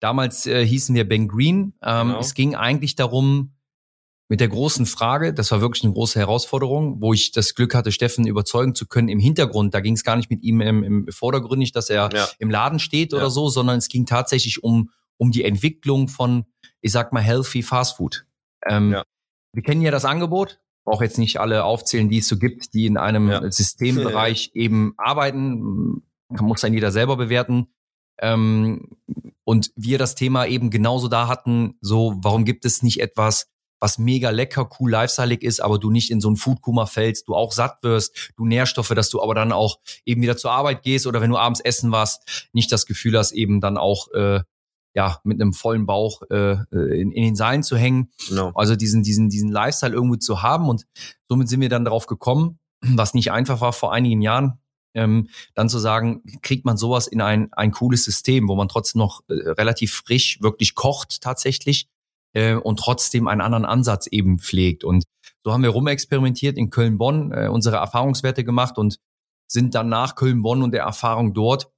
damals 0.00 0.46
äh, 0.46 0.64
hießen 0.64 0.94
wir 0.94 1.08
Ben 1.08 1.28
Green. 1.28 1.74
Ähm, 1.82 2.08
genau. 2.08 2.20
Es 2.20 2.34
ging 2.34 2.54
eigentlich 2.54 2.94
darum, 2.94 3.54
mit 4.28 4.40
der 4.40 4.48
großen 4.48 4.84
Frage, 4.84 5.32
das 5.32 5.50
war 5.50 5.62
wirklich 5.62 5.82
eine 5.84 5.94
große 5.94 6.18
Herausforderung, 6.18 7.00
wo 7.00 7.14
ich 7.14 7.32
das 7.32 7.54
Glück 7.54 7.74
hatte, 7.74 7.92
Steffen 7.92 8.26
überzeugen 8.26 8.74
zu 8.74 8.86
können 8.86 9.08
im 9.08 9.18
Hintergrund. 9.18 9.72
Da 9.72 9.80
ging 9.80 9.94
es 9.94 10.04
gar 10.04 10.16
nicht 10.16 10.30
mit 10.30 10.42
ihm 10.42 10.60
im, 10.60 10.84
im 10.84 11.08
Vordergründig, 11.08 11.72
dass 11.72 11.88
er 11.88 12.10
ja. 12.12 12.28
im 12.38 12.50
Laden 12.50 12.78
steht 12.78 13.12
ja. 13.12 13.18
oder 13.18 13.30
so, 13.30 13.48
sondern 13.48 13.78
es 13.78 13.88
ging 13.88 14.04
tatsächlich 14.04 14.62
um, 14.62 14.90
um 15.16 15.30
die 15.32 15.44
Entwicklung 15.44 16.08
von, 16.08 16.44
ich 16.82 16.92
sag 16.92 17.12
mal, 17.12 17.20
healthy 17.20 17.62
Fast 17.62 17.96
Food. 17.96 18.26
Ähm, 18.68 18.92
ja. 18.92 19.04
Wir 19.54 19.62
kennen 19.62 19.80
ja 19.80 19.90
das 19.90 20.04
Angebot, 20.04 20.60
auch 20.88 21.02
jetzt 21.02 21.18
nicht 21.18 21.40
alle 21.40 21.64
aufzählen, 21.64 22.08
die 22.08 22.18
es 22.18 22.28
so 22.28 22.38
gibt, 22.38 22.74
die 22.74 22.86
in 22.86 22.96
einem 22.96 23.28
ja. 23.28 23.50
Systembereich 23.50 24.50
eben 24.54 24.94
arbeiten. 24.96 26.02
Muss 26.28 26.60
dann 26.60 26.74
jeder 26.74 26.90
selber 26.90 27.16
bewerten. 27.16 27.68
Ähm, 28.20 28.88
und 29.44 29.70
wir 29.76 29.98
das 29.98 30.14
Thema 30.14 30.46
eben 30.46 30.70
genauso 30.70 31.08
da 31.08 31.28
hatten, 31.28 31.78
so, 31.80 32.16
warum 32.20 32.44
gibt 32.44 32.64
es 32.64 32.82
nicht 32.82 33.00
etwas, 33.00 33.48
was 33.80 33.98
mega 33.98 34.30
lecker, 34.30 34.68
cool, 34.78 34.90
lifestyleig 34.90 35.42
ist, 35.42 35.60
aber 35.60 35.78
du 35.78 35.90
nicht 35.90 36.10
in 36.10 36.20
so 36.20 36.30
ein 36.30 36.36
Foodkoma 36.36 36.86
fällst, 36.86 37.28
du 37.28 37.34
auch 37.34 37.52
satt 37.52 37.82
wirst, 37.82 38.32
du 38.36 38.44
Nährstoffe, 38.44 38.88
dass 38.88 39.08
du 39.08 39.22
aber 39.22 39.34
dann 39.34 39.52
auch 39.52 39.78
eben 40.04 40.20
wieder 40.20 40.36
zur 40.36 40.52
Arbeit 40.52 40.82
gehst 40.82 41.06
oder 41.06 41.20
wenn 41.20 41.30
du 41.30 41.38
abends 41.38 41.60
essen 41.60 41.92
warst, 41.92 42.48
nicht 42.52 42.72
das 42.72 42.86
Gefühl 42.86 43.16
hast, 43.16 43.32
eben 43.32 43.60
dann 43.60 43.78
auch 43.78 44.08
äh, 44.12 44.40
ja 44.98 45.20
mit 45.22 45.40
einem 45.40 45.52
vollen 45.52 45.86
Bauch 45.86 46.22
äh, 46.30 46.56
äh 46.72 47.00
in, 47.00 47.12
in 47.12 47.22
den 47.22 47.36
Seilen 47.36 47.62
zu 47.62 47.76
hängen. 47.76 48.10
No. 48.30 48.50
Also 48.54 48.74
diesen 48.74 49.02
diesen 49.02 49.28
diesen 49.28 49.50
Lifestyle 49.50 49.94
irgendwo 49.94 50.16
zu 50.16 50.42
haben 50.42 50.68
und 50.68 50.86
somit 51.28 51.48
sind 51.48 51.60
wir 51.60 51.68
dann 51.68 51.84
darauf 51.84 52.06
gekommen, 52.06 52.58
was 52.82 53.14
nicht 53.14 53.30
einfach 53.30 53.60
war 53.60 53.72
vor 53.72 53.92
einigen 53.92 54.20
Jahren. 54.20 54.58
Ähm, 54.94 55.28
dann 55.54 55.68
zu 55.68 55.78
sagen, 55.78 56.22
kriegt 56.42 56.64
man 56.64 56.76
sowas 56.76 57.06
in 57.06 57.20
ein, 57.20 57.52
ein 57.52 57.70
cooles 57.70 58.04
System, 58.04 58.48
wo 58.48 58.56
man 58.56 58.68
trotzdem 58.68 58.98
noch 58.98 59.20
äh, 59.28 59.34
relativ 59.50 59.92
frisch 59.92 60.40
wirklich 60.40 60.74
kocht 60.74 61.20
tatsächlich, 61.20 61.88
äh, 62.32 62.54
und 62.54 62.78
trotzdem 62.78 63.28
einen 63.28 63.40
anderen 63.40 63.64
Ansatz 63.64 64.06
eben 64.06 64.38
pflegt. 64.38 64.84
Und 64.84 65.04
so 65.44 65.52
haben 65.52 65.62
wir 65.62 65.70
rumexperimentiert 65.70 66.56
in 66.56 66.70
Köln-Bonn, 66.70 67.32
äh, 67.32 67.48
unsere 67.48 67.76
Erfahrungswerte 67.76 68.44
gemacht 68.44 68.78
und 68.78 68.98
sind 69.46 69.74
dann 69.74 69.88
nach 69.88 70.14
Köln-Bonn 70.14 70.62
und 70.62 70.72
der 70.72 70.82
Erfahrung 70.82 71.32
dort 71.34 71.70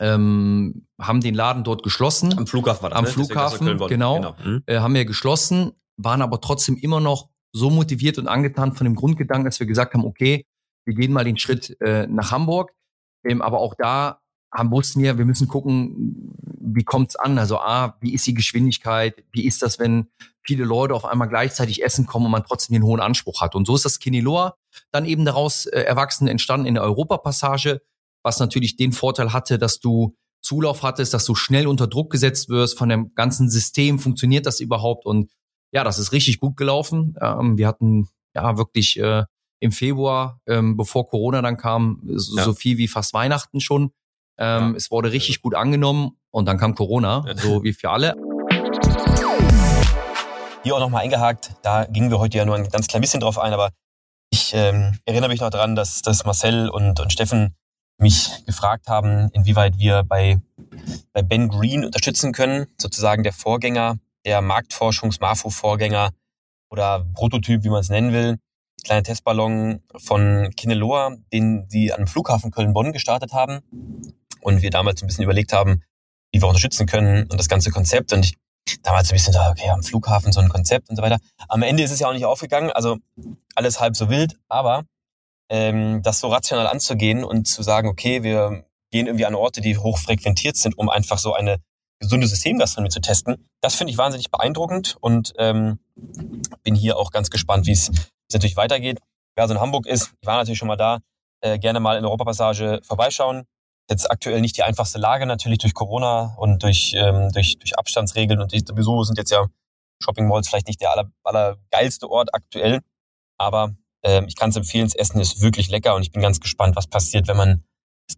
ähm, 0.00 0.86
haben 1.00 1.20
den 1.20 1.34
Laden 1.34 1.64
dort 1.64 1.82
geschlossen. 1.82 2.36
Am 2.38 2.46
Flughafen 2.46 2.82
war 2.82 2.90
das, 2.90 2.98
Am 2.98 3.04
ne? 3.04 3.10
Flughafen, 3.10 3.66
genau. 3.66 3.88
genau. 3.88 4.36
Mhm. 4.44 4.62
Äh, 4.66 4.78
haben 4.78 4.94
wir 4.94 5.04
geschlossen, 5.04 5.72
waren 5.96 6.22
aber 6.22 6.40
trotzdem 6.40 6.76
immer 6.76 7.00
noch 7.00 7.28
so 7.52 7.70
motiviert 7.70 8.18
und 8.18 8.28
angetan 8.28 8.74
von 8.74 8.84
dem 8.84 8.94
Grundgedanken, 8.94 9.44
dass 9.44 9.60
wir 9.60 9.66
gesagt 9.66 9.94
haben, 9.94 10.04
okay, 10.04 10.46
wir 10.84 10.94
gehen 10.94 11.12
mal 11.12 11.24
den 11.24 11.38
Schritt 11.38 11.76
äh, 11.80 12.06
nach 12.06 12.30
Hamburg. 12.30 12.72
Ähm, 13.24 13.42
aber 13.42 13.60
auch 13.60 13.74
da 13.76 14.20
haben, 14.52 14.70
wussten 14.70 15.02
wir, 15.02 15.18
wir 15.18 15.24
müssen 15.24 15.48
gucken, 15.48 16.34
wie 16.60 16.84
kommt's 16.84 17.16
an? 17.16 17.38
Also 17.38 17.58
A, 17.58 17.96
wie 18.00 18.12
ist 18.12 18.26
die 18.26 18.34
Geschwindigkeit? 18.34 19.24
Wie 19.32 19.46
ist 19.46 19.62
das, 19.62 19.78
wenn 19.78 20.08
viele 20.42 20.64
Leute 20.64 20.94
auf 20.94 21.04
einmal 21.04 21.28
gleichzeitig 21.28 21.82
essen 21.82 22.06
kommen 22.06 22.26
und 22.26 22.32
man 22.32 22.44
trotzdem 22.44 22.74
den 22.74 22.82
hohen 22.82 23.00
Anspruch 23.00 23.40
hat? 23.40 23.54
Und 23.54 23.66
so 23.66 23.74
ist 23.74 23.84
das 23.84 23.98
Kineloa 23.98 24.56
dann 24.90 25.04
eben 25.04 25.24
daraus 25.24 25.66
äh, 25.66 25.80
erwachsen, 25.80 26.28
entstanden 26.28 26.66
in 26.66 26.74
der 26.74 26.82
Europapassage, 26.82 27.82
was 28.22 28.38
natürlich 28.38 28.76
den 28.76 28.92
Vorteil 28.92 29.32
hatte, 29.32 29.58
dass 29.58 29.80
du 29.80 30.16
Zulauf 30.42 30.82
hattest, 30.82 31.14
dass 31.14 31.24
du 31.24 31.34
schnell 31.34 31.66
unter 31.66 31.86
Druck 31.86 32.10
gesetzt 32.10 32.48
wirst 32.48 32.76
von 32.76 32.88
dem 32.88 33.14
ganzen 33.14 33.48
System. 33.48 33.98
Funktioniert 33.98 34.46
das 34.46 34.60
überhaupt? 34.60 35.06
Und 35.06 35.30
ja, 35.72 35.84
das 35.84 35.98
ist 35.98 36.12
richtig 36.12 36.40
gut 36.40 36.56
gelaufen. 36.56 37.14
Ähm, 37.20 37.56
wir 37.58 37.68
hatten 37.68 38.08
ja 38.34 38.56
wirklich 38.56 38.98
äh, 38.98 39.24
im 39.60 39.70
Februar, 39.70 40.40
ähm, 40.46 40.76
bevor 40.76 41.06
Corona 41.06 41.42
dann 41.42 41.56
kam, 41.56 42.02
so, 42.14 42.36
ja. 42.36 42.44
so 42.44 42.54
viel 42.54 42.78
wie 42.78 42.88
fast 42.88 43.14
Weihnachten 43.14 43.60
schon 43.60 43.92
ähm, 44.38 44.70
ja. 44.70 44.76
Es 44.76 44.90
wurde 44.90 45.12
richtig 45.12 45.40
gut 45.40 45.54
angenommen 45.54 46.18
und 46.30 46.46
dann 46.46 46.58
kam 46.58 46.74
Corona, 46.74 47.24
so 47.36 47.62
wie 47.62 47.72
für 47.72 47.90
alle. 47.90 48.16
Hier 50.64 50.74
auch 50.74 50.80
nochmal 50.80 51.02
eingehakt, 51.02 51.54
da 51.62 51.84
gingen 51.84 52.10
wir 52.10 52.18
heute 52.18 52.38
ja 52.38 52.44
nur 52.44 52.54
ein 52.54 52.68
ganz 52.68 52.86
klein 52.86 53.00
bisschen 53.00 53.20
drauf 53.20 53.38
ein, 53.38 53.52
aber 53.52 53.70
ich 54.30 54.54
ähm, 54.54 54.98
erinnere 55.04 55.28
mich 55.28 55.40
noch 55.40 55.50
daran, 55.50 55.74
dass, 55.74 56.02
dass 56.02 56.24
Marcel 56.24 56.68
und, 56.68 56.98
und 57.00 57.12
Steffen 57.12 57.54
mich 57.98 58.44
gefragt 58.46 58.88
haben, 58.88 59.30
inwieweit 59.32 59.78
wir 59.78 60.02
bei, 60.02 60.40
bei 61.12 61.22
Ben 61.22 61.48
Green 61.48 61.84
unterstützen 61.84 62.32
können, 62.32 62.66
sozusagen 62.80 63.22
der 63.22 63.32
Vorgänger, 63.32 63.98
der 64.24 64.40
Marktforschungs-MAFO-Vorgänger 64.40 66.10
oder 66.70 67.06
Prototyp, 67.14 67.64
wie 67.64 67.68
man 67.70 67.80
es 67.80 67.90
nennen 67.90 68.12
will. 68.12 68.38
Kleiner 68.84 69.02
Testballon 69.02 69.82
von 69.96 70.50
Kineloa, 70.56 71.16
den 71.32 71.66
sie 71.68 71.92
am 71.92 72.06
Flughafen 72.06 72.50
Köln-Bonn 72.50 72.92
gestartet 72.92 73.32
haben 73.32 73.60
und 74.40 74.62
wir 74.62 74.70
damals 74.70 75.02
ein 75.02 75.06
bisschen 75.06 75.24
überlegt 75.24 75.52
haben, 75.52 75.82
wie 76.32 76.42
wir 76.42 76.48
unterstützen 76.48 76.86
können 76.86 77.24
und 77.24 77.38
das 77.38 77.48
ganze 77.48 77.70
Konzept. 77.70 78.12
Und 78.12 78.24
ich 78.24 78.36
damals 78.82 79.10
ein 79.10 79.16
bisschen 79.16 79.34
da, 79.34 79.50
okay, 79.50 79.70
am 79.70 79.82
Flughafen 79.82 80.32
so 80.32 80.40
ein 80.40 80.48
Konzept 80.48 80.88
und 80.90 80.96
so 80.96 81.02
weiter. 81.02 81.18
Am 81.48 81.62
Ende 81.62 81.82
ist 81.82 81.90
es 81.90 82.00
ja 82.00 82.08
auch 82.08 82.12
nicht 82.12 82.24
aufgegangen, 82.24 82.70
also 82.70 82.98
alles 83.54 83.80
halb 83.80 83.96
so 83.96 84.08
wild, 84.08 84.38
aber 84.48 84.84
ähm, 85.52 86.02
das 86.02 86.20
so 86.20 86.28
rational 86.28 86.66
anzugehen 86.66 87.22
und 87.22 87.46
zu 87.46 87.62
sagen, 87.62 87.88
okay, 87.88 88.22
wir 88.22 88.64
gehen 88.90 89.06
irgendwie 89.06 89.26
an 89.26 89.34
Orte, 89.34 89.60
die 89.60 89.76
hoch 89.76 89.98
frequentiert 89.98 90.56
sind, 90.56 90.76
um 90.78 90.88
einfach 90.88 91.18
so 91.18 91.34
eine 91.34 91.58
gesunde 92.00 92.26
Systemgastronomie 92.26 92.90
zu 92.90 93.00
testen. 93.00 93.48
Das 93.60 93.74
finde 93.74 93.92
ich 93.92 93.98
wahnsinnig 93.98 94.30
beeindruckend 94.30 94.96
und 95.00 95.34
ähm, 95.38 95.78
bin 96.62 96.74
hier 96.74 96.96
auch 96.96 97.10
ganz 97.10 97.30
gespannt, 97.30 97.66
wie 97.66 97.72
es 97.72 97.90
natürlich 98.32 98.56
weitergeht. 98.56 98.98
Wer 99.36 99.42
also 99.42 99.54
in 99.54 99.60
Hamburg 99.60 99.86
ist, 99.86 100.12
ich 100.20 100.26
war 100.26 100.38
natürlich 100.38 100.58
schon 100.58 100.68
mal 100.68 100.76
da, 100.76 101.00
äh, 101.42 101.58
gerne 101.58 101.80
mal 101.80 101.96
in 101.98 102.04
Europapassage 102.04 102.80
vorbeischauen 102.82 103.44
jetzt 103.90 104.10
aktuell 104.10 104.40
nicht 104.40 104.56
die 104.56 104.62
einfachste 104.62 104.98
Lage, 104.98 105.26
natürlich 105.26 105.58
durch 105.58 105.74
Corona 105.74 106.34
und 106.38 106.62
durch, 106.62 106.94
ähm, 106.96 107.30
durch, 107.32 107.58
durch 107.58 107.78
Abstandsregeln 107.78 108.40
und 108.40 108.50
sowieso 108.50 109.02
sind 109.04 109.18
jetzt 109.18 109.30
ja 109.30 109.46
Shopping 110.02 110.26
Malls 110.26 110.48
vielleicht 110.48 110.66
nicht 110.66 110.80
der 110.80 110.92
aller, 110.92 111.10
aller 111.22 111.56
geilste 111.70 112.10
Ort 112.10 112.34
aktuell. 112.34 112.80
Aber 113.38 113.74
ähm, 114.02 114.26
ich 114.28 114.36
kann 114.36 114.50
es 114.50 114.56
empfehlen, 114.56 114.86
das 114.86 114.94
Essen 114.94 115.20
ist 115.20 115.40
wirklich 115.40 115.68
lecker 115.70 115.94
und 115.94 116.02
ich 116.02 116.12
bin 116.12 116.22
ganz 116.22 116.40
gespannt, 116.40 116.76
was 116.76 116.86
passiert, 116.86 117.28
wenn 117.28 117.36
man 117.36 117.64
das 118.06 118.16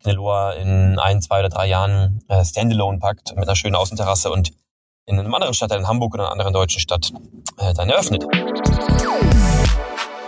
in 0.58 0.98
ein, 0.98 1.22
zwei 1.22 1.40
oder 1.40 1.48
drei 1.48 1.66
Jahren 1.66 2.24
äh, 2.28 2.44
Standalone 2.44 2.98
packt 2.98 3.34
mit 3.36 3.44
einer 3.44 3.56
schönen 3.56 3.76
Außenterrasse 3.76 4.30
und 4.30 4.52
in 5.06 5.18
einem 5.18 5.34
anderen 5.34 5.54
Stadtteil, 5.54 5.80
in 5.80 5.86
Hamburg 5.86 6.14
oder 6.14 6.24
einer 6.24 6.32
anderen 6.32 6.52
deutschen 6.54 6.80
Stadt, 6.80 7.12
äh, 7.58 7.74
dann 7.74 7.90
eröffnet. 7.90 8.24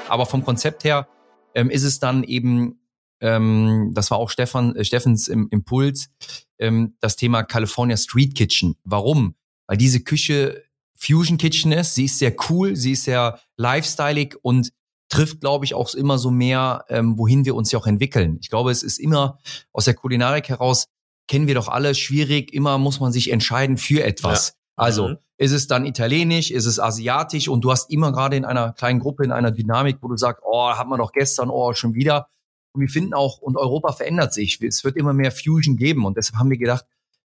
Aber 0.09 0.27
vom 0.27 0.45
Konzept 0.45 0.85
her 0.85 1.09
ähm, 1.55 1.71
ist 1.71 1.83
es 1.83 1.99
dann 1.99 2.23
eben 2.23 2.79
ähm, 3.21 3.93
das 3.95 4.11
war 4.11 4.19
auch 4.19 4.31
Stefan, 4.31 4.75
äh, 4.77 4.85
Steffens 4.85 5.29
im 5.29 5.49
Impuls, 5.51 6.11
ähm, 6.59 6.97
das 7.01 7.17
Thema 7.17 7.43
California 7.43 7.97
Street 7.97 8.35
Kitchen. 8.35 8.77
Warum? 8.85 9.35
Weil 9.67 9.79
diese 9.79 10.01
Küche 10.01 10.63
Fusion 10.99 11.39
Kitchen 11.39 11.73
ist, 11.73 11.95
sie 11.95 12.05
ist 12.05 12.19
sehr 12.19 12.35
cool, 12.49 12.77
sie 12.77 12.93
ist 12.93 13.05
sehr 13.05 13.41
lifestyleig 13.57 14.37
und 14.43 14.73
trifft, 15.09 15.41
glaube 15.41 15.65
ich, 15.65 15.75
auch 15.75 15.95
immer 15.95 16.19
so 16.19 16.31
mehr, 16.31 16.85
ähm, 16.89 17.19
wohin 17.19 17.45
wir 17.45 17.55
uns 17.55 17.71
ja 17.73 17.79
auch 17.79 17.87
entwickeln. 17.87 18.39
Ich 18.41 18.51
glaube, 18.51 18.71
es 18.71 18.83
ist 18.83 18.99
immer 18.99 19.39
aus 19.73 19.85
der 19.85 19.95
Kulinarik 19.95 20.49
heraus, 20.49 20.87
kennen 21.29 21.47
wir 21.47 21.55
doch 21.55 21.69
alle, 21.69 21.95
schwierig, 21.95 22.53
immer 22.53 22.79
muss 22.79 23.01
man 23.01 23.13
sich 23.13 23.31
entscheiden 23.31 23.79
für 23.79 24.03
etwas. 24.05 24.49
Ja. 24.49 24.55
Also 24.77 25.09
mhm. 25.09 25.17
ist 25.39 25.53
es 25.53 25.67
dann 25.67 25.87
italienisch, 25.87 26.51
ist 26.51 26.67
es 26.67 26.79
asiatisch 26.79 27.49
und 27.49 27.63
du 27.63 27.71
hast 27.71 27.91
immer 27.91 28.13
gerade 28.13 28.37
in 28.37 28.45
einer 28.45 28.73
kleinen 28.73 29.01
Gruppe, 29.01 29.25
in 29.25 29.33
einer 29.33 29.51
Dynamik, 29.51 29.99
wo 30.03 30.09
du 30.09 30.17
sagst, 30.17 30.43
oh, 30.45 30.71
hat 30.71 30.89
man 30.89 30.99
doch 30.99 31.13
gestern, 31.13 31.51
oh, 31.51 31.73
schon 31.73 31.95
wieder. 31.95 32.29
Und 32.73 32.83
wir 32.83 32.89
finden 32.89 33.15
auch, 33.15 33.39
und 33.39 33.57
Europa 33.57 33.93
verändert 33.93 34.35
sich. 34.35 34.61
Es 34.61 34.85
wird 34.85 34.97
immer 34.97 35.15
mehr 35.15 35.33
Fusion 35.33 35.77
geben. 35.77 36.05
Und 36.05 36.19
deshalb 36.19 36.39
haben 36.39 36.51
wir 36.51 36.59
gedacht, 36.59 36.85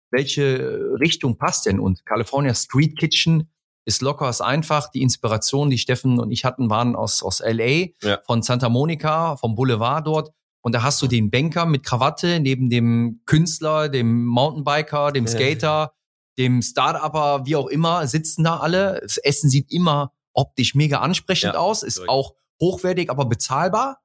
welche 0.09 0.93
Richtung 0.99 1.37
passt 1.37 1.65
denn? 1.65 1.79
Und 1.79 2.05
California 2.05 2.53
Street 2.53 2.97
Kitchen 2.97 3.49
ist 3.85 4.01
locker, 4.01 4.29
ist 4.29 4.41
einfach. 4.41 4.89
Die 4.89 5.01
Inspiration, 5.01 5.69
die 5.69 5.77
Steffen 5.77 6.19
und 6.19 6.31
ich 6.31 6.45
hatten, 6.45 6.69
waren 6.69 6.95
aus, 6.95 7.23
aus 7.23 7.39
LA, 7.39 7.87
ja. 8.01 8.19
von 8.25 8.41
Santa 8.41 8.69
Monica, 8.69 9.35
vom 9.37 9.55
Boulevard 9.55 10.05
dort. 10.05 10.31
Und 10.61 10.73
da 10.73 10.83
hast 10.83 11.01
du 11.01 11.07
den 11.07 11.31
Banker 11.31 11.65
mit 11.65 11.83
Krawatte 11.83 12.39
neben 12.39 12.69
dem 12.69 13.21
Künstler, 13.25 13.89
dem 13.89 14.25
Mountainbiker, 14.25 15.11
dem 15.11 15.27
Skater, 15.27 15.67
ja. 15.67 15.91
dem 16.37 16.61
Start-Upper, 16.61 17.45
wie 17.45 17.55
auch 17.55 17.67
immer, 17.67 18.05
sitzen 18.07 18.43
da 18.43 18.57
alle. 18.57 18.99
Das 19.01 19.17
Essen 19.17 19.49
sieht 19.49 19.71
immer 19.71 20.13
optisch 20.33 20.75
mega 20.75 20.99
ansprechend 20.99 21.53
ja, 21.53 21.59
aus, 21.59 21.83
ist 21.83 22.07
auch 22.07 22.35
hochwertig, 22.61 23.09
aber 23.09 23.25
bezahlbar. 23.25 24.01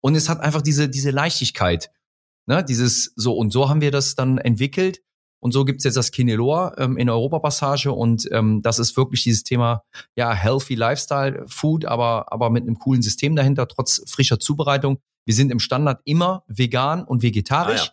Und 0.00 0.14
es 0.14 0.28
hat 0.28 0.40
einfach 0.40 0.62
diese, 0.62 0.88
diese 0.88 1.10
Leichtigkeit. 1.10 1.90
Ne? 2.46 2.64
Dieses 2.64 3.12
so, 3.16 3.34
und 3.36 3.52
so 3.52 3.68
haben 3.68 3.82
wir 3.82 3.90
das 3.90 4.14
dann 4.14 4.38
entwickelt. 4.38 5.02
Und 5.40 5.52
so 5.52 5.64
gibt's 5.64 5.84
jetzt 5.84 5.96
das 5.96 6.10
Kineloa 6.12 6.74
ähm, 6.76 6.96
in 6.98 7.08
Europapassage 7.08 7.92
und 7.92 8.28
ähm, 8.30 8.60
das 8.62 8.78
ist 8.78 8.96
wirklich 8.96 9.22
dieses 9.22 9.42
Thema, 9.42 9.82
ja, 10.14 10.32
healthy 10.32 10.74
Lifestyle 10.74 11.44
Food, 11.48 11.86
aber, 11.86 12.32
aber 12.32 12.50
mit 12.50 12.62
einem 12.62 12.78
coolen 12.78 13.02
System 13.02 13.34
dahinter, 13.36 13.66
trotz 13.66 14.02
frischer 14.06 14.38
Zubereitung. 14.38 14.98
Wir 15.24 15.34
sind 15.34 15.50
im 15.50 15.58
Standard 15.58 16.00
immer 16.04 16.44
vegan 16.46 17.04
und 17.04 17.22
vegetarisch. 17.22 17.90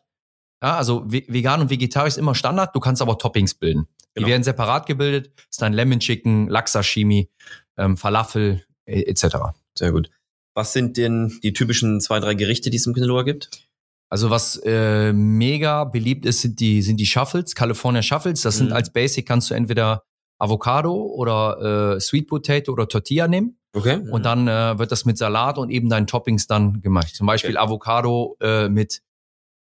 Ah, 0.59 0.67
ja. 0.67 0.69
ja. 0.69 0.77
also 0.77 1.03
ve 1.07 1.23
vegan 1.27 1.61
und 1.61 1.69
vegetarisch 1.69 2.13
ist 2.13 2.17
immer 2.17 2.35
Standard, 2.35 2.75
du 2.75 2.79
kannst 2.79 3.01
aber 3.01 3.17
Toppings 3.17 3.53
bilden. 3.53 3.87
Genau. 4.13 4.25
Die 4.25 4.31
werden 4.31 4.43
separat 4.43 4.85
gebildet, 4.85 5.31
ist 5.49 5.61
dann 5.61 5.73
Lemon 5.73 5.99
Chicken, 5.99 6.49
Lachsashimi, 6.49 7.29
ähm, 7.77 7.97
Falafel 7.97 8.65
etc. 8.85 9.37
Sehr 9.77 9.91
gut. 9.91 10.09
Was 10.53 10.73
sind 10.73 10.97
denn 10.97 11.39
die 11.43 11.53
typischen 11.53 12.01
zwei, 12.01 12.19
drei 12.19 12.33
Gerichte, 12.33 12.71
die 12.71 12.77
es 12.77 12.87
im 12.87 12.93
Kineloa 12.95 13.21
gibt? 13.23 13.66
Also 14.09 14.29
was 14.29 14.55
äh, 14.63 15.11
mega 15.11 15.83
beliebt 15.83 16.25
ist, 16.25 16.41
sind 16.41 16.59
die, 16.59 16.81
sind 16.81 16.97
die 16.97 17.05
Shuffles, 17.05 17.55
California 17.55 18.01
Shuffles. 18.01 18.41
Das 18.41 18.57
sind 18.57 18.67
mhm. 18.67 18.73
als 18.73 18.91
Basic 18.91 19.27
kannst 19.27 19.49
du 19.49 19.53
entweder 19.53 20.03
Avocado 20.39 20.93
oder 20.93 21.95
äh, 21.95 21.99
Sweet 21.99 22.27
Potato 22.27 22.71
oder 22.71 22.87
Tortilla 22.87 23.27
nehmen. 23.27 23.57
Okay. 23.73 23.99
Und 24.09 24.23
dann 24.23 24.47
äh, 24.47 24.79
wird 24.79 24.91
das 24.91 25.05
mit 25.05 25.17
Salat 25.17 25.57
und 25.57 25.69
eben 25.69 25.89
deinen 25.89 26.07
Toppings 26.07 26.47
dann 26.47 26.81
gemacht. 26.81 27.15
Zum 27.15 27.27
Beispiel 27.27 27.57
okay. 27.57 27.65
Avocado 27.65 28.37
äh, 28.39 28.69
mit, 28.69 29.01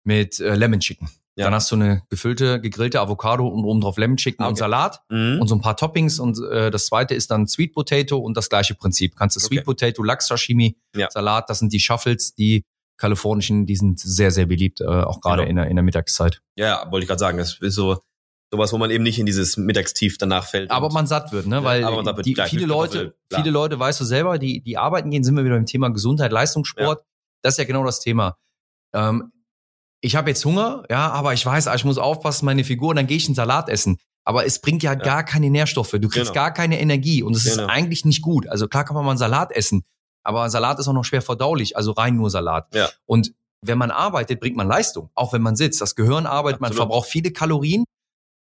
mit 0.03 0.39
äh, 0.39 0.55
Lemon 0.55 0.79
Chicken. 0.79 1.09
Ja. 1.35 1.45
Dann 1.45 1.55
hast 1.55 1.71
du 1.71 1.75
eine 1.75 2.03
gefüllte, 2.09 2.61
gegrillte 2.61 2.99
Avocado 2.99 3.47
und 3.47 3.63
oben 3.63 3.81
drauf 3.81 3.97
Lemon 3.97 4.17
Chicken 4.17 4.43
ah, 4.43 4.47
okay. 4.47 4.51
und 4.51 4.57
Salat 4.57 5.01
mhm. 5.09 5.39
und 5.41 5.47
so 5.47 5.55
ein 5.55 5.61
paar 5.61 5.77
Toppings. 5.77 6.19
Und 6.19 6.39
äh, 6.51 6.69
das 6.69 6.87
zweite 6.87 7.15
ist 7.15 7.31
dann 7.31 7.47
Sweet 7.47 7.73
Potato 7.73 8.17
und 8.17 8.35
das 8.37 8.49
gleiche 8.49 8.75
Prinzip. 8.75 9.15
Kannst 9.15 9.37
du 9.37 9.39
okay. 9.39 9.55
Sweet 9.55 9.65
Potato, 9.65 10.03
Lachs 10.03 10.27
Sashimi, 10.27 10.77
ja. 10.95 11.09
Salat, 11.09 11.49
das 11.49 11.59
sind 11.59 11.73
die 11.73 11.79
Shuffles, 11.79 12.35
die 12.35 12.65
kalifornischen, 12.97 13.65
die 13.65 13.75
sind 13.75 13.99
sehr, 13.99 14.31
sehr 14.31 14.45
beliebt, 14.45 14.81
äh, 14.81 14.85
auch 14.85 15.21
gerade 15.21 15.43
genau. 15.43 15.49
in, 15.49 15.55
der, 15.55 15.67
in 15.67 15.75
der 15.75 15.83
Mittagszeit. 15.83 16.41
Ja, 16.55 16.89
wollte 16.91 17.03
ich 17.03 17.07
gerade 17.07 17.19
sagen. 17.19 17.37
Das 17.37 17.57
ist 17.59 17.75
so 17.75 17.97
sowas, 18.53 18.71
wo 18.71 18.77
man 18.77 18.91
eben 18.91 19.03
nicht 19.03 19.17
in 19.17 19.25
dieses 19.25 19.57
Mittagstief 19.57 20.19
danach 20.19 20.45
fällt. 20.45 20.69
Aber 20.69 20.89
man 20.89 21.07
satt 21.07 21.31
wird, 21.31 21.47
ne? 21.47 21.63
Weil 21.63 21.81
ja, 21.81 22.05
wird 22.05 22.25
die, 22.25 22.35
viele 22.47 22.67
Leute, 22.67 23.15
viele 23.33 23.49
Leute, 23.49 23.79
weißt 23.79 23.99
du 23.99 24.05
selber, 24.05 24.37
die, 24.37 24.61
die 24.61 24.77
arbeiten 24.77 25.09
gehen, 25.09 25.23
sind 25.23 25.35
wir 25.35 25.43
wieder 25.43 25.55
beim 25.55 25.65
Thema 25.65 25.89
Gesundheit, 25.89 26.31
Leistungssport. 26.31 26.99
Ja. 26.99 27.05
Das 27.41 27.55
ist 27.55 27.57
ja 27.57 27.63
genau 27.63 27.83
das 27.83 27.99
Thema. 27.99 28.37
Ähm, 28.93 29.31
ich 30.01 30.15
habe 30.15 30.29
jetzt 30.29 30.45
Hunger, 30.45 30.83
ja, 30.89 31.09
aber 31.09 31.33
ich 31.33 31.45
weiß, 31.45 31.67
ich 31.73 31.85
muss 31.85 31.97
aufpassen, 31.97 32.45
meine 32.45 32.63
Figur, 32.63 32.89
und 32.89 32.97
dann 32.97 33.07
gehe 33.07 33.17
ich 33.17 33.25
einen 33.25 33.35
Salat 33.35 33.69
essen. 33.69 33.97
Aber 34.23 34.45
es 34.45 34.59
bringt 34.59 34.83
ja, 34.83 34.91
ja. 34.91 34.99
gar 34.99 35.23
keine 35.23 35.49
Nährstoffe. 35.49 35.91
Du 35.91 36.07
kriegst 36.07 36.31
genau. 36.31 36.33
gar 36.33 36.53
keine 36.53 36.79
Energie 36.79 37.23
und 37.23 37.35
es 37.35 37.45
genau. 37.45 37.63
ist 37.63 37.69
eigentlich 37.69 38.05
nicht 38.05 38.21
gut. 38.21 38.47
Also 38.47 38.67
klar 38.67 38.85
kann 38.85 38.95
man 38.95 39.03
mal 39.03 39.11
einen 39.11 39.17
Salat 39.17 39.51
essen, 39.51 39.83
aber 40.23 40.49
Salat 40.49 40.79
ist 40.79 40.87
auch 40.87 40.93
noch 40.93 41.05
schwer 41.05 41.21
verdaulich, 41.21 41.77
also 41.77 41.91
rein 41.91 42.15
nur 42.15 42.29
Salat. 42.29 42.73
Ja. 42.73 42.89
Und 43.05 43.33
wenn 43.61 43.77
man 43.77 43.91
arbeitet, 43.91 44.39
bringt 44.39 44.57
man 44.57 44.67
Leistung, 44.67 45.09
auch 45.15 45.33
wenn 45.33 45.41
man 45.41 45.55
sitzt. 45.55 45.81
Das 45.81 45.95
Gehirn 45.95 46.25
arbeitet, 46.25 46.61
Absolut. 46.61 46.61
man 46.61 46.73
verbraucht 46.73 47.09
viele 47.09 47.31
Kalorien. 47.31 47.85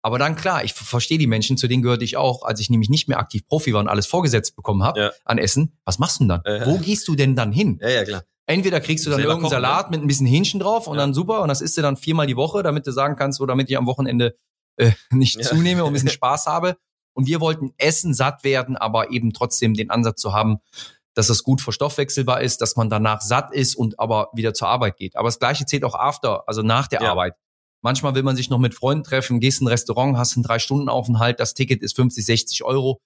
Aber 0.05 0.19
dann 0.19 0.35
klar, 0.35 0.65
ich 0.65 0.75
verstehe 0.75 1.19
die 1.19 1.29
Menschen, 1.29 1.57
zu 1.57 1.69
denen 1.69 1.83
gehörte 1.83 2.03
ich 2.03 2.17
auch, 2.17 2.43
als 2.43 2.59
ich 2.59 2.71
nämlich 2.71 2.91
nicht 2.91 3.09
mehr 3.09 3.21
aktiv 3.21 3.47
Profi 3.47 3.73
war 3.73 3.81
und 3.81 3.89
alles 3.89 4.07
vorgesetzt 4.07 4.57
bekommen 4.57 4.83
habe 4.83 5.01
ja. 5.01 5.11
an 5.25 5.39
Essen. 5.39 5.79
Was 5.85 6.01
machst 6.01 6.19
du 6.19 6.25
denn 6.25 6.29
dann? 6.29 6.45
Äh, 6.45 6.67
Wo 6.67 6.79
gehst 6.79 7.07
du 7.07 7.15
denn 7.15 7.37
dann 7.37 7.53
hin? 7.53 7.79
Ja, 7.81 7.89
ja, 7.89 8.05
klar. 8.05 8.25
Entweder 8.47 8.81
kriegst 8.81 9.07
du 9.07 9.11
dann 9.11 9.21
irgendeinen 9.21 9.43
kochen, 9.43 9.53
Salat 9.53 9.91
ne? 9.91 9.97
mit 9.97 10.05
ein 10.05 10.09
bisschen 10.09 10.27
Hähnchen 10.27 10.59
drauf 10.59 10.89
und 10.89 10.97
ja. 10.97 11.03
dann 11.03 11.15
super 11.15 11.43
und 11.43 11.49
das 11.49 11.61
isst 11.61 11.77
du 11.77 11.83
dann 11.83 11.97
viermal 11.97 12.27
die 12.27 12.37
Woche, 12.37 12.65
damit 12.65 12.85
du 12.85 12.91
sagen 12.91 13.15
kannst, 13.15 13.41
oder 13.41 13.53
damit 13.53 13.71
ich 13.71 13.77
am 13.77 13.87
Wochenende 13.87 14.37
äh, 14.77 14.91
nicht 15.13 15.37
ja. 15.37 15.43
zunehme 15.43 15.85
und 15.85 15.91
ein 15.91 15.93
bisschen 15.93 16.09
Spaß 16.11 16.47
habe. 16.47 16.77
Und 17.15 17.27
wir 17.29 17.41
wollten 17.41 17.73
essen, 17.77 18.15
satt 18.15 18.43
werden, 18.43 18.77
aber 18.77 19.11
eben 19.11 19.33
trotzdem 19.33 19.75
den 19.75 19.91
Ansatz 19.91 20.21
zu 20.21 20.33
haben, 20.33 20.59
dass 21.15 21.29
es 21.29 21.43
gut 21.43 21.61
verstoffwechselbar 21.61 22.41
ist, 22.41 22.61
dass 22.61 22.77
man 22.77 22.89
danach 22.89 23.21
satt 23.21 23.53
ist 23.53 23.75
und 23.75 23.99
aber 23.99 24.31
wieder 24.33 24.55
zur 24.55 24.69
Arbeit 24.69 24.97
geht. 24.97 25.17
Aber 25.17 25.29
das 25.29 25.39
gleiche 25.39 25.67
zählt 25.67 25.85
auch 25.85 25.95
after, 25.95 26.45
also 26.49 26.63
nach 26.63 26.89
der 26.89 27.03
ja. 27.03 27.11
Arbeit. 27.11 27.35
Manchmal 27.83 28.15
will 28.15 28.23
man 28.23 28.37
sich 28.37 28.49
noch 28.49 28.59
mit 28.59 28.75
Freunden 28.75 29.03
treffen, 29.03 29.41
gehst 29.41 29.61
in 29.61 29.67
ein 29.67 29.71
Restaurant, 29.71 30.17
hast 30.17 30.37
einen 30.37 30.45
drei 30.45 30.59
Stunden 30.59 30.89
Aufenthalt, 30.89 31.41
das 31.41 31.55
Ticket 31.55 31.83
ist 31.83 31.97
50, 31.97 32.25
60 32.25 32.65
Euro, 32.65 33.01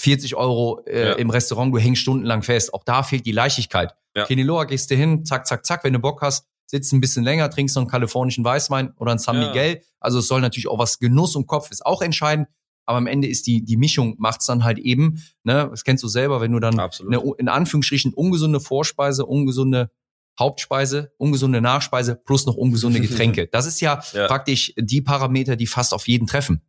40 0.00 0.34
Euro 0.34 0.82
äh, 0.86 1.10
ja. 1.10 1.12
im 1.14 1.30
Restaurant, 1.30 1.72
du 1.72 1.78
hängst 1.78 2.02
stundenlang 2.02 2.42
fest. 2.42 2.74
Auch 2.74 2.82
da 2.84 3.04
fehlt 3.04 3.24
die 3.24 3.32
Leichtigkeit. 3.32 3.94
Ja. 4.16 4.24
Keniloa 4.26 4.64
gehst 4.64 4.90
du 4.90 4.96
hin, 4.96 5.24
zack, 5.24 5.46
zack, 5.46 5.64
zack, 5.64 5.84
wenn 5.84 5.92
du 5.92 6.00
Bock 6.00 6.22
hast, 6.22 6.46
sitzt 6.66 6.92
ein 6.92 7.00
bisschen 7.00 7.24
länger, 7.24 7.48
trinkst 7.50 7.76
noch 7.76 7.82
einen 7.82 7.90
kalifornischen 7.90 8.44
Weißwein 8.44 8.94
oder 8.98 9.12
einen 9.12 9.20
San 9.20 9.38
Miguel. 9.38 9.82
Also 10.00 10.18
es 10.18 10.28
soll 10.28 10.40
natürlich 10.40 10.68
auch 10.68 10.78
was 10.78 10.98
Genuss 10.98 11.36
und 11.36 11.46
Kopf 11.46 11.70
ist 11.70 11.86
auch 11.86 12.02
entscheidend. 12.02 12.48
Aber 12.86 12.98
am 12.98 13.06
Ende 13.06 13.28
ist 13.28 13.46
die, 13.46 13.64
die 13.64 13.76
Mischung 13.76 14.14
macht's 14.18 14.46
dann 14.46 14.64
halt 14.64 14.78
eben, 14.78 15.22
ne, 15.42 15.68
das 15.70 15.84
kennst 15.84 16.04
du 16.04 16.08
selber, 16.08 16.40
wenn 16.40 16.52
du 16.52 16.60
dann 16.60 16.78
eine, 16.78 17.22
in 17.38 17.48
Anführungsstrichen 17.48 18.12
ungesunde 18.12 18.60
Vorspeise, 18.60 19.24
ungesunde 19.24 19.90
Hauptspeise, 20.38 21.12
ungesunde 21.16 21.60
Nachspeise 21.60 22.16
plus 22.16 22.46
noch 22.46 22.56
ungesunde 22.56 23.00
Getränke. 23.02 23.48
Das 23.48 23.66
ist 23.66 23.80
ja, 23.80 24.02
ja, 24.12 24.26
praktisch 24.26 24.74
die 24.76 25.00
Parameter, 25.00 25.56
die 25.56 25.66
fast 25.66 25.94
auf 25.94 26.08
jeden 26.08 26.26
treffen. 26.26 26.62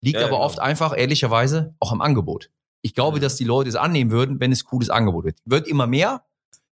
Liegt 0.00 0.16
ja, 0.16 0.22
aber 0.22 0.36
genau. 0.36 0.44
oft 0.44 0.58
einfach, 0.58 0.96
ehrlicherweise, 0.96 1.74
auch 1.78 1.92
am 1.92 2.00
Angebot. 2.00 2.50
Ich 2.82 2.94
glaube, 2.94 3.18
mhm. 3.18 3.22
dass 3.22 3.36
die 3.36 3.44
Leute 3.44 3.68
es 3.68 3.76
annehmen 3.76 4.10
würden, 4.10 4.40
wenn 4.40 4.52
es 4.52 4.64
cooles 4.64 4.90
Angebot 4.90 5.24
wird. 5.24 5.38
Wird 5.44 5.68
immer 5.68 5.86
mehr, 5.86 6.24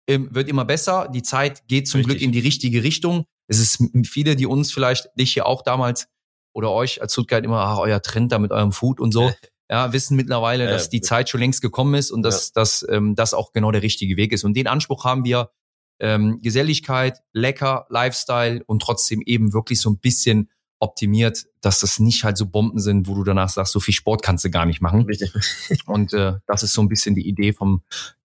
ähm, 0.08 0.30
wird 0.32 0.50
immer 0.50 0.66
besser. 0.66 1.10
Die 1.14 1.22
Zeit 1.22 1.68
geht 1.68 1.88
zum 1.88 2.00
Richtig. 2.00 2.18
Glück 2.18 2.24
in 2.24 2.32
die 2.32 2.40
richtige 2.40 2.84
Richtung. 2.84 3.26
Es 3.48 3.60
ist 3.60 3.84
viele, 4.06 4.36
die 4.36 4.48
uns 4.48 4.72
vielleicht, 4.72 5.10
dich 5.18 5.34
hier 5.34 5.46
auch 5.46 5.62
damals 5.62 6.08
oder 6.54 6.72
euch 6.72 7.02
als 7.02 7.14
Stuttgart 7.14 7.44
immer, 7.44 7.60
ach, 7.60 7.80
euer 7.80 8.02
Trend 8.02 8.32
da 8.32 8.40
mit 8.40 8.52
eurem 8.52 8.72
Food 8.72 9.00
und 9.00 9.12
so. 9.12 9.32
Ja, 9.74 9.94
wissen 9.94 10.18
mittlerweile, 10.18 10.68
dass 10.68 10.90
die 10.90 11.00
Zeit 11.00 11.30
schon 11.30 11.40
längst 11.40 11.62
gekommen 11.62 11.94
ist 11.94 12.12
und 12.12 12.24
dass, 12.24 12.48
ja. 12.48 12.52
dass 12.56 12.86
ähm, 12.90 13.16
das 13.16 13.34
auch 13.34 13.54
genau 13.54 13.72
der 13.72 13.82
richtige 13.82 14.18
Weg 14.18 14.34
ist. 14.34 14.44
Und 14.44 14.54
den 14.58 14.68
Anspruch 14.68 15.06
haben 15.06 15.24
wir, 15.24 15.50
ähm, 16.02 16.42
Geselligkeit, 16.42 17.20
lecker, 17.32 17.86
Lifestyle 17.88 18.64
und 18.66 18.82
trotzdem 18.82 19.22
eben 19.22 19.54
wirklich 19.54 19.80
so 19.80 19.90
ein 19.90 20.00
bisschen 20.00 20.50
optimiert, 20.80 21.46
dass 21.62 21.80
das 21.80 22.00
nicht 22.00 22.24
halt 22.24 22.38
so 22.38 22.48
Bomben 22.48 22.80
sind, 22.80 23.08
wo 23.08 23.16
du 23.16 23.24
danach 23.24 23.50
sagst, 23.50 23.72
so 23.72 23.80
viel 23.80 23.94
Sport 23.94 24.24
kannst 24.24 24.44
du 24.44 24.50
gar 24.50 24.66
nicht 24.66 24.82
machen. 24.82 25.04
Richtig. 25.04 25.32
Und 25.86 26.12
äh, 26.14 26.34
das 26.48 26.64
ist 26.64 26.74
so 26.74 26.82
ein 26.82 26.90
bisschen 26.90 27.16
die 27.16 27.28
Idee 27.28 27.54
vom 27.54 27.84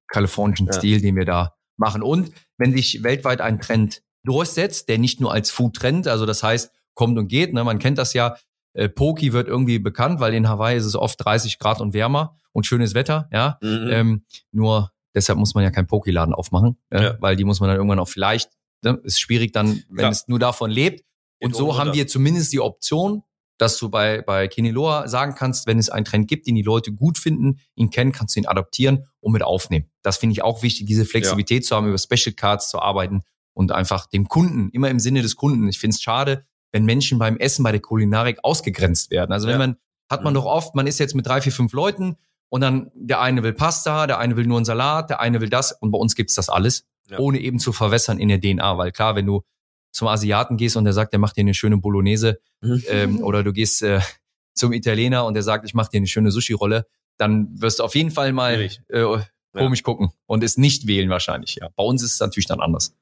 kalifornischen 0.08 0.66
ja. 0.66 0.72
Stil, 0.72 1.00
den 1.00 1.16
wir 1.16 1.26
da 1.26 1.54
machen. 1.76 2.02
Und 2.02 2.32
wenn 2.56 2.72
sich 2.74 3.02
weltweit 3.02 3.42
ein 3.42 3.60
Trend 3.60 4.02
durchsetzt, 4.24 4.88
der 4.88 4.98
nicht 4.98 5.20
nur 5.20 5.32
als 5.32 5.50
Food-Trend, 5.50 6.08
also 6.08 6.24
das 6.24 6.42
heißt, 6.42 6.72
kommt 6.96 7.16
und 7.16 7.28
geht, 7.28 7.52
ne, 7.52 7.62
man 7.62 7.78
kennt 7.78 7.98
das 7.98 8.12
ja, 8.12 8.36
äh, 8.72 8.88
Poki 8.88 9.32
wird 9.32 9.46
irgendwie 9.46 9.78
bekannt, 9.78 10.18
weil 10.18 10.34
in 10.34 10.48
Hawaii 10.48 10.76
ist 10.76 10.84
es 10.84 10.96
oft 10.96 11.24
30 11.24 11.60
Grad 11.60 11.80
und 11.80 11.94
wärmer 11.94 12.36
und 12.52 12.66
schönes 12.66 12.94
Wetter, 12.94 13.28
ja. 13.32 13.58
Mhm. 13.62 13.88
Ähm, 13.90 14.24
nur 14.50 14.90
deshalb 15.14 15.38
muss 15.38 15.54
man 15.54 15.62
ja 15.62 15.70
keinen 15.70 15.86
Poki-Laden 15.86 16.34
aufmachen, 16.34 16.76
äh, 16.90 17.02
ja. 17.02 17.16
weil 17.20 17.36
die 17.36 17.44
muss 17.44 17.60
man 17.60 17.68
dann 17.68 17.76
irgendwann 17.76 18.00
auch 18.00 18.08
vielleicht, 18.08 18.50
ne, 18.82 19.00
ist 19.04 19.20
schwierig 19.20 19.52
dann, 19.52 19.82
wenn 19.88 19.98
Klar. 19.98 20.10
es 20.10 20.26
nur 20.26 20.40
davon 20.40 20.70
lebt. 20.70 21.04
Und 21.40 21.54
so 21.54 21.78
haben 21.78 21.92
wir 21.92 22.08
zumindest 22.08 22.52
die 22.52 22.60
Option, 22.60 23.22
dass 23.58 23.78
du 23.78 23.88
bei, 23.88 24.22
bei 24.22 24.48
Kiniloa 24.48 25.08
sagen 25.08 25.34
kannst, 25.34 25.66
wenn 25.66 25.78
es 25.78 25.88
einen 25.88 26.04
Trend 26.04 26.28
gibt, 26.28 26.46
den 26.46 26.54
die 26.54 26.62
Leute 26.62 26.92
gut 26.92 27.18
finden, 27.18 27.60
ihn 27.74 27.90
kennen, 27.90 28.12
kannst 28.12 28.36
du 28.36 28.40
ihn 28.40 28.46
adaptieren 28.46 29.06
und 29.20 29.32
mit 29.32 29.42
aufnehmen. 29.42 29.90
Das 30.02 30.18
finde 30.18 30.32
ich 30.32 30.42
auch 30.42 30.62
wichtig, 30.62 30.86
diese 30.86 31.04
Flexibilität 31.04 31.62
ja. 31.62 31.68
zu 31.68 31.76
haben, 31.76 31.88
über 31.88 31.98
Special 31.98 32.34
Cards 32.34 32.70
zu 32.70 32.80
arbeiten 32.80 33.22
und 33.54 33.72
einfach 33.72 34.06
dem 34.06 34.28
Kunden, 34.28 34.70
immer 34.70 34.90
im 34.90 34.98
Sinne 34.98 35.22
des 35.22 35.36
Kunden. 35.36 35.68
Ich 35.68 35.78
finde 35.78 35.94
es 35.94 36.02
schade, 36.02 36.46
wenn 36.76 36.84
Menschen 36.84 37.18
beim 37.18 37.38
Essen 37.38 37.62
bei 37.62 37.72
der 37.72 37.80
Kulinarik 37.80 38.38
ausgegrenzt 38.42 39.10
werden. 39.10 39.32
Also 39.32 39.46
wenn 39.46 39.54
ja. 39.54 39.58
man, 39.58 39.76
hat 40.10 40.22
man 40.22 40.34
mhm. 40.34 40.36
doch 40.36 40.44
oft, 40.44 40.74
man 40.74 40.86
ist 40.86 40.98
jetzt 40.98 41.14
mit 41.14 41.26
drei, 41.26 41.40
vier, 41.40 41.52
fünf 41.52 41.72
Leuten 41.72 42.16
und 42.50 42.60
dann 42.60 42.90
der 42.94 43.22
eine 43.22 43.42
will 43.42 43.54
Pasta, 43.54 44.06
der 44.06 44.18
eine 44.18 44.36
will 44.36 44.46
nur 44.46 44.58
einen 44.58 44.66
Salat, 44.66 45.08
der 45.08 45.20
eine 45.20 45.40
will 45.40 45.48
das 45.48 45.72
und 45.72 45.90
bei 45.90 45.98
uns 45.98 46.14
gibt's 46.14 46.34
das 46.34 46.50
alles, 46.50 46.84
ja. 47.08 47.18
ohne 47.18 47.40
eben 47.40 47.58
zu 47.58 47.72
verwässern 47.72 48.18
in 48.18 48.28
der 48.28 48.40
DNA. 48.40 48.76
Weil 48.76 48.92
klar, 48.92 49.16
wenn 49.16 49.24
du 49.24 49.42
zum 49.90 50.06
Asiaten 50.08 50.58
gehst 50.58 50.76
und 50.76 50.84
der 50.84 50.92
sagt, 50.92 51.12
der 51.12 51.18
macht 51.18 51.38
dir 51.38 51.40
eine 51.40 51.54
schöne 51.54 51.78
Bolognese 51.78 52.40
mhm. 52.60 52.82
ähm, 52.88 53.18
oder 53.22 53.42
du 53.42 53.54
gehst 53.54 53.82
äh, 53.82 54.00
zum 54.52 54.74
Italiener 54.74 55.24
und 55.24 55.32
der 55.32 55.42
sagt, 55.42 55.64
ich 55.64 55.72
mache 55.72 55.90
dir 55.90 55.96
eine 55.96 56.06
schöne 56.06 56.30
Sushi-Rolle, 56.30 56.86
dann 57.16 57.48
wirst 57.58 57.78
du 57.78 57.84
auf 57.84 57.94
jeden 57.94 58.10
Fall 58.10 58.34
mal 58.34 58.68
äh, 58.88 59.18
komisch 59.54 59.80
ja. 59.80 59.84
gucken 59.84 60.10
und 60.26 60.44
es 60.44 60.58
nicht 60.58 60.86
wählen 60.86 61.08
wahrscheinlich. 61.08 61.56
Ja, 61.58 61.70
bei 61.74 61.82
uns 61.82 62.02
ist 62.02 62.12
es 62.12 62.20
natürlich 62.20 62.46
dann 62.46 62.60
anders. 62.60 62.94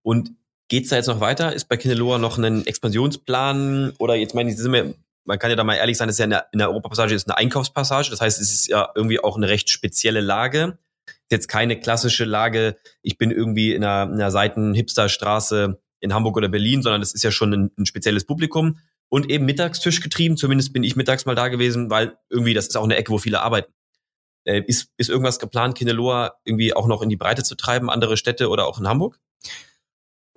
Und 0.00 0.32
geht's 0.68 0.90
da 0.90 0.96
jetzt 0.96 1.06
noch 1.06 1.20
weiter? 1.20 1.52
Ist 1.52 1.68
bei 1.68 1.76
Kineloa 1.76 2.18
noch 2.18 2.38
ein 2.38 2.66
Expansionsplan 2.66 3.94
oder 3.98 4.14
jetzt 4.14 4.34
meine 4.34 4.50
ich, 4.50 4.56
sind 4.56 4.96
man 5.24 5.38
kann 5.38 5.50
ja 5.50 5.56
da 5.56 5.64
mal 5.64 5.74
ehrlich 5.74 5.98
sein, 5.98 6.08
das 6.08 6.14
ist 6.14 6.20
ja 6.20 6.24
in 6.24 6.30
der, 6.30 6.46
in 6.52 6.58
der 6.58 6.70
Europapassage 6.70 7.14
ist 7.14 7.28
eine 7.28 7.36
Einkaufspassage, 7.36 8.08
das 8.10 8.22
heißt, 8.22 8.40
es 8.40 8.50
ist 8.50 8.68
ja 8.68 8.90
irgendwie 8.94 9.20
auch 9.20 9.36
eine 9.36 9.48
recht 9.48 9.68
spezielle 9.68 10.22
Lage. 10.22 10.78
Ist 11.06 11.32
jetzt 11.32 11.48
keine 11.48 11.78
klassische 11.78 12.24
Lage, 12.24 12.76
ich 13.02 13.18
bin 13.18 13.30
irgendwie 13.30 13.74
in 13.74 13.84
einer, 13.84 14.10
in 14.10 14.18
einer 14.18 14.30
Seiten-Hipsterstraße 14.30 15.78
in 16.00 16.14
Hamburg 16.14 16.38
oder 16.38 16.48
Berlin, 16.48 16.82
sondern 16.82 17.02
das 17.02 17.12
ist 17.12 17.24
ja 17.24 17.30
schon 17.30 17.52
ein, 17.52 17.70
ein 17.78 17.84
spezielles 17.84 18.24
Publikum 18.24 18.78
und 19.10 19.30
eben 19.30 19.44
Mittagstisch 19.44 20.00
getrieben. 20.00 20.38
Zumindest 20.38 20.72
bin 20.72 20.82
ich 20.82 20.96
mittags 20.96 21.26
mal 21.26 21.34
da 21.34 21.48
gewesen, 21.48 21.90
weil 21.90 22.16
irgendwie 22.30 22.54
das 22.54 22.68
ist 22.68 22.76
auch 22.76 22.84
eine 22.84 22.96
Ecke, 22.96 23.12
wo 23.12 23.18
viele 23.18 23.42
arbeiten. 23.42 23.72
Äh, 24.44 24.62
ist, 24.66 24.92
ist 24.96 25.10
irgendwas 25.10 25.38
geplant, 25.38 25.76
Kineloa 25.76 26.36
irgendwie 26.44 26.72
auch 26.72 26.86
noch 26.86 27.02
in 27.02 27.10
die 27.10 27.16
Breite 27.16 27.42
zu 27.42 27.54
treiben, 27.54 27.90
andere 27.90 28.16
Städte 28.16 28.48
oder 28.48 28.66
auch 28.66 28.80
in 28.80 28.88
Hamburg? 28.88 29.18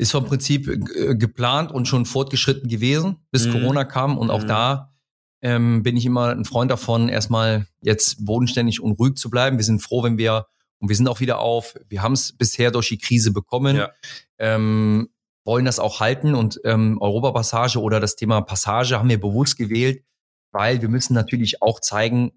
Ist 0.01 0.11
vom 0.13 0.25
Prinzip 0.25 0.67
äh, 0.67 1.15
geplant 1.15 1.71
und 1.71 1.87
schon 1.87 2.07
fortgeschritten 2.07 2.67
gewesen, 2.67 3.17
bis 3.29 3.45
mhm. 3.45 3.51
Corona 3.51 3.83
kam. 3.83 4.17
Und 4.17 4.31
auch 4.31 4.41
mhm. 4.41 4.47
da 4.47 4.93
ähm, 5.41 5.83
bin 5.83 5.95
ich 5.95 6.07
immer 6.07 6.29
ein 6.29 6.43
Freund 6.43 6.71
davon, 6.71 7.07
erstmal 7.07 7.67
jetzt 7.81 8.25
bodenständig 8.25 8.81
und 8.81 8.93
ruhig 8.93 9.13
zu 9.15 9.29
bleiben. 9.29 9.57
Wir 9.57 9.63
sind 9.63 9.79
froh, 9.79 10.01
wenn 10.01 10.17
wir, 10.17 10.47
und 10.79 10.89
wir 10.89 10.95
sind 10.95 11.07
auch 11.07 11.19
wieder 11.19 11.37
auf, 11.37 11.75
wir 11.87 12.01
haben 12.01 12.13
es 12.13 12.35
bisher 12.35 12.71
durch 12.71 12.89
die 12.89 12.97
Krise 12.97 13.31
bekommen. 13.31 13.75
Ja. 13.75 13.91
Ähm, 14.39 15.09
wollen 15.45 15.65
das 15.65 15.77
auch 15.77 15.99
halten 15.99 16.33
und 16.33 16.59
ähm, 16.63 16.97
Europapassage 16.99 17.79
oder 17.79 17.99
das 17.99 18.15
Thema 18.15 18.41
Passage 18.41 18.97
haben 18.97 19.09
wir 19.09 19.19
bewusst 19.19 19.55
gewählt, 19.55 20.03
weil 20.51 20.81
wir 20.81 20.89
müssen 20.89 21.13
natürlich 21.13 21.61
auch 21.61 21.79
zeigen 21.79 22.31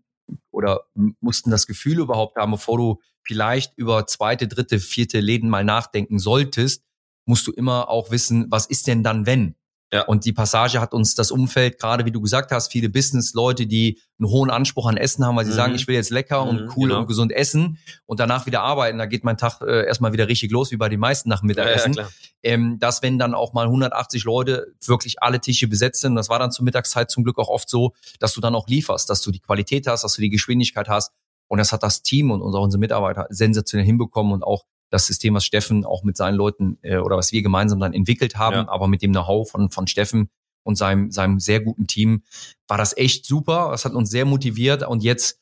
oder 0.50 0.82
mussten 1.20 1.50
das 1.50 1.66
Gefühl 1.66 1.98
überhaupt 1.98 2.36
haben, 2.36 2.52
bevor 2.52 2.76
du 2.76 3.00
vielleicht 3.22 3.72
über 3.78 4.06
zweite, 4.06 4.48
dritte, 4.48 4.78
vierte 4.78 5.20
Läden 5.20 5.48
mal 5.48 5.64
nachdenken 5.64 6.18
solltest, 6.18 6.82
musst 7.24 7.46
du 7.46 7.52
immer 7.52 7.88
auch 7.88 8.10
wissen, 8.10 8.46
was 8.50 8.66
ist 8.66 8.86
denn 8.86 9.02
dann, 9.02 9.26
wenn? 9.26 9.54
Ja. 9.94 10.02
Und 10.06 10.24
die 10.24 10.32
Passage 10.32 10.80
hat 10.80 10.92
uns 10.92 11.14
das 11.14 11.30
Umfeld, 11.30 11.78
gerade 11.78 12.04
wie 12.04 12.10
du 12.10 12.20
gesagt 12.20 12.50
hast, 12.50 12.72
viele 12.72 12.88
Business-Leute, 12.88 13.66
die 13.68 14.00
einen 14.18 14.28
hohen 14.28 14.50
Anspruch 14.50 14.86
an 14.86 14.96
Essen 14.96 15.24
haben, 15.24 15.36
weil 15.36 15.44
sie 15.44 15.52
mhm. 15.52 15.56
sagen, 15.56 15.74
ich 15.76 15.86
will 15.86 15.94
jetzt 15.94 16.10
lecker 16.10 16.44
mhm, 16.44 16.48
und 16.48 16.76
cool 16.76 16.88
genau. 16.88 17.00
und 17.00 17.06
gesund 17.06 17.30
essen 17.30 17.78
und 18.04 18.18
danach 18.18 18.44
wieder 18.46 18.62
arbeiten. 18.62 18.98
Da 18.98 19.06
geht 19.06 19.22
mein 19.22 19.36
Tag 19.36 19.60
äh, 19.60 19.86
erstmal 19.86 20.12
wieder 20.12 20.26
richtig 20.26 20.50
los, 20.50 20.72
wie 20.72 20.76
bei 20.76 20.88
den 20.88 20.98
meisten 20.98 21.28
nach 21.28 21.40
dem 21.40 21.46
Mittagessen. 21.46 21.92
Ja, 21.92 22.02
ja, 22.02 22.08
ähm, 22.42 22.78
dass 22.80 23.02
wenn 23.02 23.20
dann 23.20 23.34
auch 23.34 23.52
mal 23.52 23.66
180 23.66 24.24
Leute 24.24 24.74
wirklich 24.84 25.22
alle 25.22 25.38
Tische 25.38 25.68
besetzt 25.68 26.00
sind, 26.00 26.16
das 26.16 26.28
war 26.28 26.40
dann 26.40 26.50
zur 26.50 26.64
Mittagszeit 26.64 27.08
zum 27.08 27.22
Glück 27.22 27.38
auch 27.38 27.48
oft 27.48 27.68
so, 27.68 27.92
dass 28.18 28.32
du 28.34 28.40
dann 28.40 28.56
auch 28.56 28.66
lieferst, 28.66 29.08
dass 29.08 29.20
du 29.20 29.30
die 29.30 29.40
Qualität 29.40 29.86
hast, 29.86 30.02
dass 30.02 30.14
du 30.14 30.22
die 30.22 30.30
Geschwindigkeit 30.30 30.88
hast. 30.88 31.12
Und 31.46 31.58
das 31.58 31.70
hat 31.70 31.84
das 31.84 32.02
Team 32.02 32.32
und 32.32 32.42
unsere 32.42 32.80
Mitarbeiter 32.80 33.26
sensationell 33.28 33.86
hinbekommen 33.86 34.32
und 34.32 34.42
auch 34.42 34.64
das 34.94 35.06
System, 35.06 35.34
was 35.34 35.44
Steffen 35.44 35.84
auch 35.84 36.04
mit 36.04 36.16
seinen 36.16 36.36
Leuten 36.36 36.78
äh, 36.82 36.98
oder 36.98 37.16
was 37.16 37.32
wir 37.32 37.42
gemeinsam 37.42 37.80
dann 37.80 37.92
entwickelt 37.92 38.36
haben, 38.36 38.54
ja. 38.54 38.68
aber 38.68 38.86
mit 38.86 39.02
dem 39.02 39.12
Know-how 39.12 39.50
von, 39.50 39.68
von 39.68 39.88
Steffen 39.88 40.30
und 40.62 40.76
seinem, 40.76 41.10
seinem 41.10 41.40
sehr 41.40 41.60
guten 41.60 41.86
Team, 41.86 42.22
war 42.68 42.78
das 42.78 42.96
echt 42.96 43.26
super. 43.26 43.70
Das 43.72 43.84
hat 43.84 43.92
uns 43.92 44.08
sehr 44.08 44.24
motiviert 44.24 44.86
und 44.86 45.02
jetzt 45.02 45.40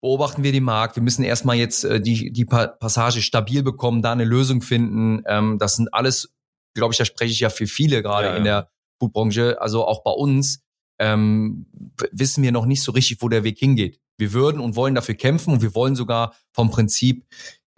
beobachten 0.00 0.42
wir 0.42 0.52
den 0.52 0.64
Markt. 0.64 0.96
Wir 0.96 1.02
müssen 1.02 1.22
erstmal 1.22 1.56
jetzt 1.56 1.84
äh, 1.84 2.00
die, 2.00 2.32
die 2.32 2.46
Passage 2.46 3.20
stabil 3.20 3.62
bekommen, 3.62 4.00
da 4.00 4.12
eine 4.12 4.24
Lösung 4.24 4.62
finden. 4.62 5.22
Ähm, 5.26 5.58
das 5.58 5.76
sind 5.76 5.92
alles, 5.92 6.34
glaube 6.74 6.94
ich, 6.94 6.98
da 6.98 7.04
spreche 7.04 7.32
ich 7.32 7.40
ja 7.40 7.50
für 7.50 7.66
viele 7.66 8.02
gerade 8.02 8.28
ja, 8.28 8.36
in 8.36 8.44
der 8.44 8.70
Foodbranche, 9.00 9.60
also 9.60 9.86
auch 9.86 10.02
bei 10.02 10.10
uns, 10.10 10.62
ähm, 10.98 11.66
wissen 12.10 12.42
wir 12.42 12.52
noch 12.52 12.64
nicht 12.64 12.82
so 12.82 12.92
richtig, 12.92 13.20
wo 13.20 13.28
der 13.28 13.44
Weg 13.44 13.58
hingeht. 13.58 14.00
Wir 14.16 14.32
würden 14.32 14.60
und 14.60 14.74
wollen 14.76 14.94
dafür 14.94 15.14
kämpfen 15.14 15.52
und 15.52 15.62
wir 15.62 15.74
wollen 15.74 15.94
sogar 15.94 16.34
vom 16.52 16.70
Prinzip 16.70 17.24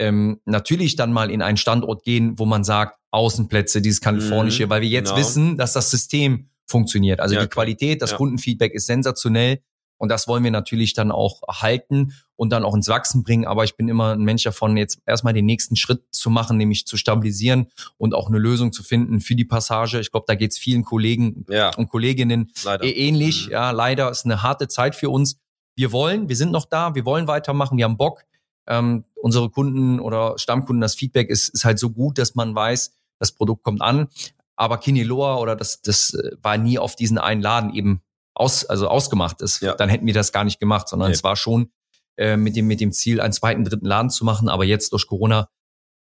ähm, 0.00 0.40
natürlich 0.46 0.96
dann 0.96 1.12
mal 1.12 1.30
in 1.30 1.42
einen 1.42 1.58
Standort 1.58 2.02
gehen, 2.02 2.38
wo 2.38 2.46
man 2.46 2.64
sagt, 2.64 2.98
Außenplätze, 3.12 3.82
dieses 3.82 4.00
kalifornische, 4.00 4.66
mhm, 4.66 4.70
weil 4.70 4.82
wir 4.82 4.88
jetzt 4.88 5.10
genau. 5.10 5.20
wissen, 5.20 5.56
dass 5.56 5.72
das 5.72 5.90
System 5.90 6.48
funktioniert. 6.66 7.20
Also 7.20 7.34
ja, 7.34 7.42
die 7.42 7.48
Qualität, 7.48 8.00
das 8.00 8.12
ja. 8.12 8.16
Kundenfeedback 8.16 8.72
ist 8.72 8.86
sensationell 8.86 9.60
und 9.98 10.08
das 10.08 10.26
wollen 10.26 10.42
wir 10.42 10.50
natürlich 10.50 10.94
dann 10.94 11.12
auch 11.12 11.42
halten 11.46 12.14
und 12.36 12.50
dann 12.50 12.64
auch 12.64 12.74
ins 12.74 12.88
Wachsen 12.88 13.22
bringen. 13.22 13.44
Aber 13.44 13.64
ich 13.64 13.76
bin 13.76 13.88
immer 13.88 14.12
ein 14.12 14.22
Mensch 14.22 14.44
davon, 14.44 14.78
jetzt 14.78 15.00
erstmal 15.04 15.34
den 15.34 15.44
nächsten 15.44 15.76
Schritt 15.76 16.02
zu 16.10 16.30
machen, 16.30 16.56
nämlich 16.56 16.86
zu 16.86 16.96
stabilisieren 16.96 17.66
und 17.98 18.14
auch 18.14 18.28
eine 18.28 18.38
Lösung 18.38 18.72
zu 18.72 18.82
finden 18.82 19.20
für 19.20 19.34
die 19.34 19.44
Passage. 19.44 20.00
Ich 20.00 20.10
glaube, 20.10 20.24
da 20.26 20.34
geht 20.34 20.52
es 20.52 20.58
vielen 20.58 20.84
Kollegen 20.84 21.44
ja. 21.50 21.74
und 21.76 21.90
Kolleginnen 21.90 22.50
leider. 22.64 22.84
ähnlich. 22.84 23.46
Mhm. 23.46 23.52
Ja, 23.52 23.70
leider 23.72 24.10
ist 24.10 24.24
eine 24.24 24.42
harte 24.42 24.68
Zeit 24.68 24.94
für 24.94 25.10
uns. 25.10 25.36
Wir 25.76 25.92
wollen, 25.92 26.30
wir 26.30 26.36
sind 26.36 26.52
noch 26.52 26.64
da, 26.64 26.94
wir 26.94 27.04
wollen 27.04 27.26
weitermachen, 27.26 27.76
wir 27.76 27.84
haben 27.84 27.98
Bock 27.98 28.24
ähm, 28.70 29.04
unsere 29.16 29.50
Kunden 29.50 30.00
oder 30.00 30.38
Stammkunden, 30.38 30.80
das 30.80 30.94
Feedback 30.94 31.28
ist, 31.28 31.50
ist 31.50 31.64
halt 31.64 31.78
so 31.78 31.90
gut, 31.90 32.16
dass 32.18 32.34
man 32.34 32.54
weiß, 32.54 32.94
das 33.18 33.32
Produkt 33.32 33.64
kommt 33.64 33.82
an. 33.82 34.08
Aber 34.56 34.78
Kiniloa 34.78 35.38
oder 35.38 35.56
das, 35.56 35.82
das 35.82 36.14
äh, 36.14 36.36
war 36.40 36.56
nie 36.56 36.78
auf 36.78 36.96
diesen 36.96 37.18
einen 37.18 37.42
Laden 37.42 37.74
eben 37.74 38.00
aus, 38.34 38.64
also 38.64 38.88
ausgemacht 38.88 39.42
ist. 39.42 39.60
Ja. 39.60 39.74
Dann 39.74 39.88
hätten 39.88 40.06
wir 40.06 40.14
das 40.14 40.32
gar 40.32 40.44
nicht 40.44 40.60
gemacht, 40.60 40.88
sondern 40.88 41.08
nee. 41.08 41.14
es 41.14 41.24
war 41.24 41.36
schon 41.36 41.70
äh, 42.16 42.36
mit 42.36 42.56
dem, 42.56 42.66
mit 42.66 42.80
dem 42.80 42.92
Ziel, 42.92 43.20
einen 43.20 43.32
zweiten, 43.32 43.64
dritten 43.64 43.86
Laden 43.86 44.10
zu 44.10 44.24
machen. 44.24 44.48
Aber 44.48 44.64
jetzt 44.64 44.92
durch 44.92 45.06
Corona 45.06 45.48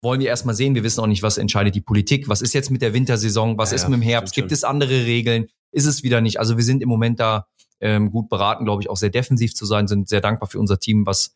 wollen 0.02 0.22
wir 0.22 0.28
erstmal 0.28 0.56
sehen. 0.56 0.76
Wir 0.76 0.84
wissen 0.84 1.02
auch 1.02 1.08
nicht, 1.08 1.24
was 1.24 1.38
entscheidet 1.38 1.76
die 1.76 1.82
Politik. 1.82 2.30
Was 2.30 2.42
ist 2.42 2.54
jetzt 2.54 2.72
mit 2.72 2.82
der 2.82 2.94
Wintersaison? 2.94 3.58
Was 3.58 3.72
ja, 3.72 3.76
ist 3.76 3.90
mit 3.90 4.00
dem 4.00 4.02
Herbst? 4.02 4.34
Gibt 4.34 4.52
es 4.52 4.64
andere 4.64 5.06
Regeln? 5.06 5.48
Ist 5.72 5.86
es 5.86 6.04
wieder 6.04 6.22
nicht? 6.22 6.40
Also 6.40 6.56
wir 6.56 6.64
sind 6.64 6.82
im 6.82 6.90
Moment 6.90 7.20
da 7.20 7.48
ähm, 7.82 8.12
gut 8.12 8.30
beraten, 8.30 8.64
glaube 8.64 8.82
ich, 8.82 8.90
auch 8.90 8.98
sehr 8.98 9.10
defensiv 9.10 9.54
zu 9.54 9.66
sein, 9.66 9.88
sind 9.88 10.08
sehr 10.08 10.22
dankbar 10.22 10.50
für 10.50 10.60
unser 10.60 10.80
Team, 10.80 11.06
was 11.06 11.36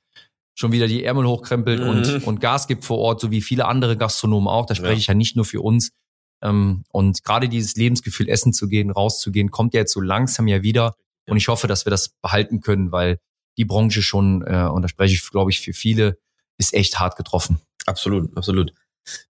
schon 0.59 0.73
wieder 0.73 0.87
die 0.87 1.05
Ärmel 1.05 1.25
hochkrempelt 1.25 1.79
mhm. 1.81 1.87
und, 1.87 2.27
und 2.27 2.41
Gas 2.41 2.67
gibt 2.67 2.83
vor 2.83 2.97
Ort, 2.97 3.21
so 3.21 3.31
wie 3.31 3.41
viele 3.41 3.65
andere 3.65 3.95
Gastronomen 3.95 4.49
auch. 4.49 4.65
Da 4.65 4.75
spreche 4.75 4.93
ja. 4.93 4.97
ich 4.97 5.07
ja 5.07 5.13
nicht 5.13 5.37
nur 5.37 5.45
für 5.45 5.61
uns. 5.61 5.91
Ähm, 6.43 6.83
und 6.91 7.23
gerade 7.23 7.47
dieses 7.47 7.75
Lebensgefühl, 7.75 8.27
essen 8.27 8.51
zu 8.51 8.67
gehen, 8.67 8.91
rauszugehen, 8.91 9.51
kommt 9.51 9.73
ja 9.73 9.79
jetzt 9.79 9.93
so 9.93 10.01
langsam 10.01 10.49
ja 10.49 10.61
wieder. 10.61 10.95
Und 11.29 11.37
ich 11.37 11.47
hoffe, 11.47 11.67
dass 11.67 11.85
wir 11.85 11.91
das 11.91 12.09
behalten 12.09 12.59
können, 12.59 12.91
weil 12.91 13.19
die 13.57 13.63
Branche 13.63 14.01
schon, 14.01 14.41
äh, 14.41 14.67
und 14.69 14.81
da 14.81 14.89
spreche 14.89 15.13
ich, 15.13 15.29
glaube 15.29 15.51
ich, 15.51 15.61
für 15.61 15.73
viele, 15.73 16.17
ist 16.57 16.73
echt 16.73 16.99
hart 16.99 17.15
getroffen. 17.15 17.61
Absolut, 17.85 18.35
absolut. 18.35 18.73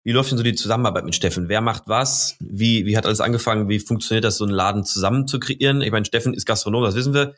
Wie 0.04 0.12
läuft 0.12 0.32
denn 0.32 0.38
so 0.38 0.44
die 0.44 0.56
Zusammenarbeit 0.56 1.06
mit 1.06 1.14
Steffen? 1.14 1.48
Wer 1.48 1.62
macht 1.62 1.84
was? 1.86 2.38
Wie, 2.40 2.88
wie 2.88 2.98
hat 2.98 3.06
alles 3.06 3.22
angefangen? 3.22 3.70
Wie 3.70 3.80
funktioniert 3.80 4.24
das, 4.24 4.38
so 4.38 4.46
einen 4.46 4.54
Laden 4.54 4.84
zusammen 4.84 5.28
zu 5.28 5.40
kreieren? 5.40 5.82
Ich 5.82 5.92
meine, 5.92 6.06
Steffen 6.06 6.34
ist 6.34 6.46
Gastronom, 6.46 6.84
das 6.84 6.96
wissen 6.96 7.14
wir. 7.14 7.36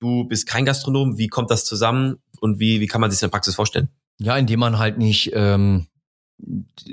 Du 0.00 0.24
bist 0.24 0.46
kein 0.46 0.64
Gastronom. 0.64 1.18
Wie 1.18 1.28
kommt 1.28 1.50
das 1.50 1.64
zusammen? 1.64 2.16
Und 2.44 2.60
wie, 2.60 2.80
wie 2.80 2.86
kann 2.86 3.00
man 3.00 3.10
sich 3.10 3.16
das 3.18 3.22
in 3.22 3.28
der 3.28 3.32
Praxis 3.32 3.54
vorstellen? 3.54 3.88
Ja, 4.18 4.36
indem 4.36 4.60
man 4.60 4.78
halt 4.78 4.98
nicht 4.98 5.32
ähm, 5.32 5.86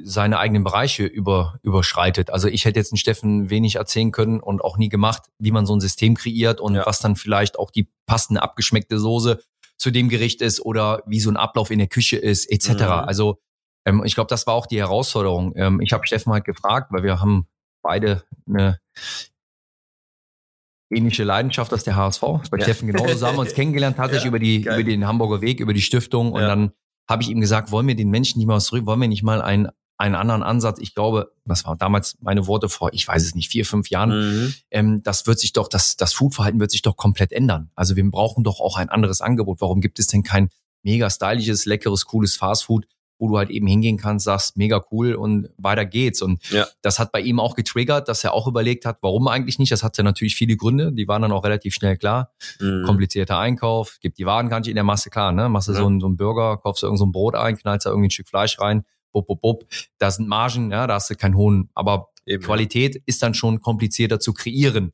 seine 0.01 0.39
eigenen 0.39 0.63
Bereiche 0.63 1.03
über, 1.03 1.59
überschreitet. 1.61 2.29
Also 2.29 2.47
ich 2.47 2.63
hätte 2.63 2.79
jetzt 2.79 2.93
einen 2.93 2.97
Steffen 2.97 3.49
wenig 3.49 3.75
erzählen 3.75 4.11
können 4.11 4.39
und 4.39 4.63
auch 4.63 4.77
nie 4.77 4.87
gemacht, 4.87 5.23
wie 5.39 5.51
man 5.51 5.65
so 5.65 5.75
ein 5.75 5.81
System 5.81 6.15
kreiert 6.15 6.61
und 6.61 6.75
ja. 6.75 6.85
was 6.85 7.01
dann 7.01 7.17
vielleicht 7.17 7.59
auch 7.59 7.69
die 7.69 7.91
passende 8.05 8.41
abgeschmeckte 8.41 8.97
Soße 8.97 9.43
zu 9.77 9.91
dem 9.91 10.07
Gericht 10.07 10.41
ist 10.41 10.61
oder 10.61 11.03
wie 11.05 11.19
so 11.19 11.29
ein 11.29 11.35
Ablauf 11.37 11.69
in 11.69 11.79
der 11.79 11.89
Küche 11.89 12.15
ist, 12.15 12.49
etc. 12.49 12.69
Mhm. 12.69 12.81
Also 12.81 13.41
ähm, 13.85 14.03
ich 14.05 14.15
glaube, 14.15 14.29
das 14.29 14.47
war 14.47 14.53
auch 14.53 14.67
die 14.67 14.79
Herausforderung. 14.79 15.51
Ähm, 15.57 15.81
ich 15.81 15.91
habe 15.91 16.07
Steffen 16.07 16.31
halt 16.31 16.45
gefragt, 16.45 16.93
weil 16.93 17.03
wir 17.03 17.19
haben 17.19 17.45
beide 17.81 18.23
eine 18.47 18.79
ähnliche 20.91 21.23
Leidenschaft 21.23 21.71
als 21.73 21.84
der 21.84 21.95
HSV. 21.95 22.21
Bei 22.21 22.58
ja. 22.58 22.63
Steffen 22.63 22.88
genauso. 22.88 23.15
So 23.15 23.27
haben 23.27 23.36
wir 23.36 23.41
uns 23.41 23.54
kennengelernt, 23.56 23.97
tatsächlich 23.97 24.25
ja, 24.25 24.30
über 24.30 24.39
die, 24.39 24.62
geil. 24.62 24.80
über 24.80 24.89
den 24.89 25.08
Hamburger 25.08 25.41
Weg, 25.41 25.60
über 25.60 25.73
die 25.73 25.82
Stiftung. 25.82 26.32
Und 26.34 26.41
ja. 26.41 26.47
dann 26.47 26.71
habe 27.10 27.23
ich 27.23 27.30
ihm 27.30 27.41
gesagt, 27.41 27.71
wollen 27.71 27.88
wir 27.88 27.95
den 27.95 28.10
Menschen 28.10 28.39
nicht 28.39 28.47
mal 28.47 28.56
was 28.56 28.65
zurück, 28.65 28.86
wollen 28.86 29.01
wir 29.01 29.08
nicht 29.08 29.23
mal 29.23 29.41
einen, 29.41 29.67
einen 29.97 30.15
anderen 30.15 30.43
Ansatz? 30.43 30.80
Ich 30.80 30.95
glaube, 30.95 31.32
das 31.45 31.65
war 31.65 31.75
damals 31.75 32.17
meine 32.21 32.47
Worte 32.47 32.69
vor, 32.69 32.89
ich 32.93 33.08
weiß 33.08 33.23
es 33.23 33.36
nicht, 33.36 33.49
vier, 33.49 33.65
fünf 33.65 33.89
Jahren. 33.89 34.10
Mhm. 34.10 34.54
Ähm, 34.71 35.04
das 35.04 35.27
wird 35.27 35.39
sich 35.39 35.54
doch, 35.54 35.67
das, 35.67 35.97
das 35.97 36.13
Foodverhalten 36.13 36.60
wird 36.60 36.71
sich 36.71 36.82
doch 36.82 36.95
komplett 36.95 37.32
ändern. 37.32 37.71
Also 37.75 37.95
wir 37.95 38.10
brauchen 38.10 38.43
doch 38.43 38.60
auch 38.60 38.77
ein 38.77 38.89
anderes 38.89 39.21
Angebot. 39.21 39.62
Warum 39.62 39.82
gibt 39.82 39.99
es 39.99 40.08
denn 40.08 40.23
kein 40.23 40.49
mega 40.84 41.10
stylisches, 41.10 41.65
leckeres, 41.65 42.06
cooles 42.06 42.36
Fastfood, 42.36 42.86
wo 43.21 43.29
du 43.29 43.38
halt 43.38 43.51
eben 43.51 43.67
hingehen 43.67 43.97
kannst, 43.97 44.25
sagst, 44.25 44.57
mega 44.57 44.84
cool 44.91 45.13
und 45.13 45.49
weiter 45.57 45.86
geht's. 45.86 46.23
Und 46.23 46.43
ja. 46.49 46.65
das 46.81 46.97
hat 46.97 47.12
bei 47.12 47.21
ihm 47.21 47.39
auch 47.39 47.55
getriggert, 47.55 48.10
dass 48.10 48.23
er 48.23 48.34
auch 48.34 48.47
überlegt 48.47 48.84
hat, 48.84 48.97
warum 49.01 49.27
eigentlich 49.27 49.60
nicht. 49.60 49.71
Das 49.71 49.84
hatte 49.84 50.03
natürlich 50.03 50.36
viele 50.36 50.57
Gründe, 50.57 50.91
die 50.91 51.07
waren 51.07 51.21
dann 51.21 51.31
auch 51.31 51.43
relativ 51.43 51.75
schnell 51.75 51.97
klar. 51.97 52.31
Mhm. 52.60 52.84
Komplizierter 52.84 53.38
Einkauf, 53.38 53.99
gibt 54.01 54.17
die 54.17 54.25
Waren 54.25 54.49
gar 54.49 54.60
nicht 54.60 54.69
in 54.69 54.75
der 54.75 54.84
Masse 54.84 55.12
klar, 55.12 55.31
ne? 55.31 55.49
Machst 55.49 55.67
du 55.67 55.73
ja. 55.73 55.77
so, 55.77 55.86
einen, 55.86 55.99
so 55.99 56.07
einen 56.07 56.17
Burger, 56.17 56.57
kaufst 56.57 56.81
du 56.81 56.88
irgend 56.88 56.97
so 56.97 57.05
ein 57.05 57.12
Brot 57.12 57.36
ein, 57.36 57.55
knallst 57.55 57.86
da 57.86 57.91
irgendwie 57.91 58.07
ein 58.07 58.12
Stück 58.12 58.27
Fleisch 58.27 58.60
rein, 58.60 58.84
bup, 59.12 59.27
bup, 59.27 59.39
bup. 59.39 59.65
Da 59.99 60.10
sind 60.10 60.27
Margen, 60.27 60.71
ja, 60.71 60.88
da 60.88 60.95
hast 60.95 61.12
du 61.12 61.15
keinen 61.15 61.36
hohen, 61.36 61.69
aber 61.75 62.07
Eben, 62.25 62.43
Qualität 62.43 63.01
ist 63.05 63.21
dann 63.21 63.36
schon 63.36 63.62
komplizierter 63.62 64.19
zu 64.19 64.34
kreieren. 64.34 64.93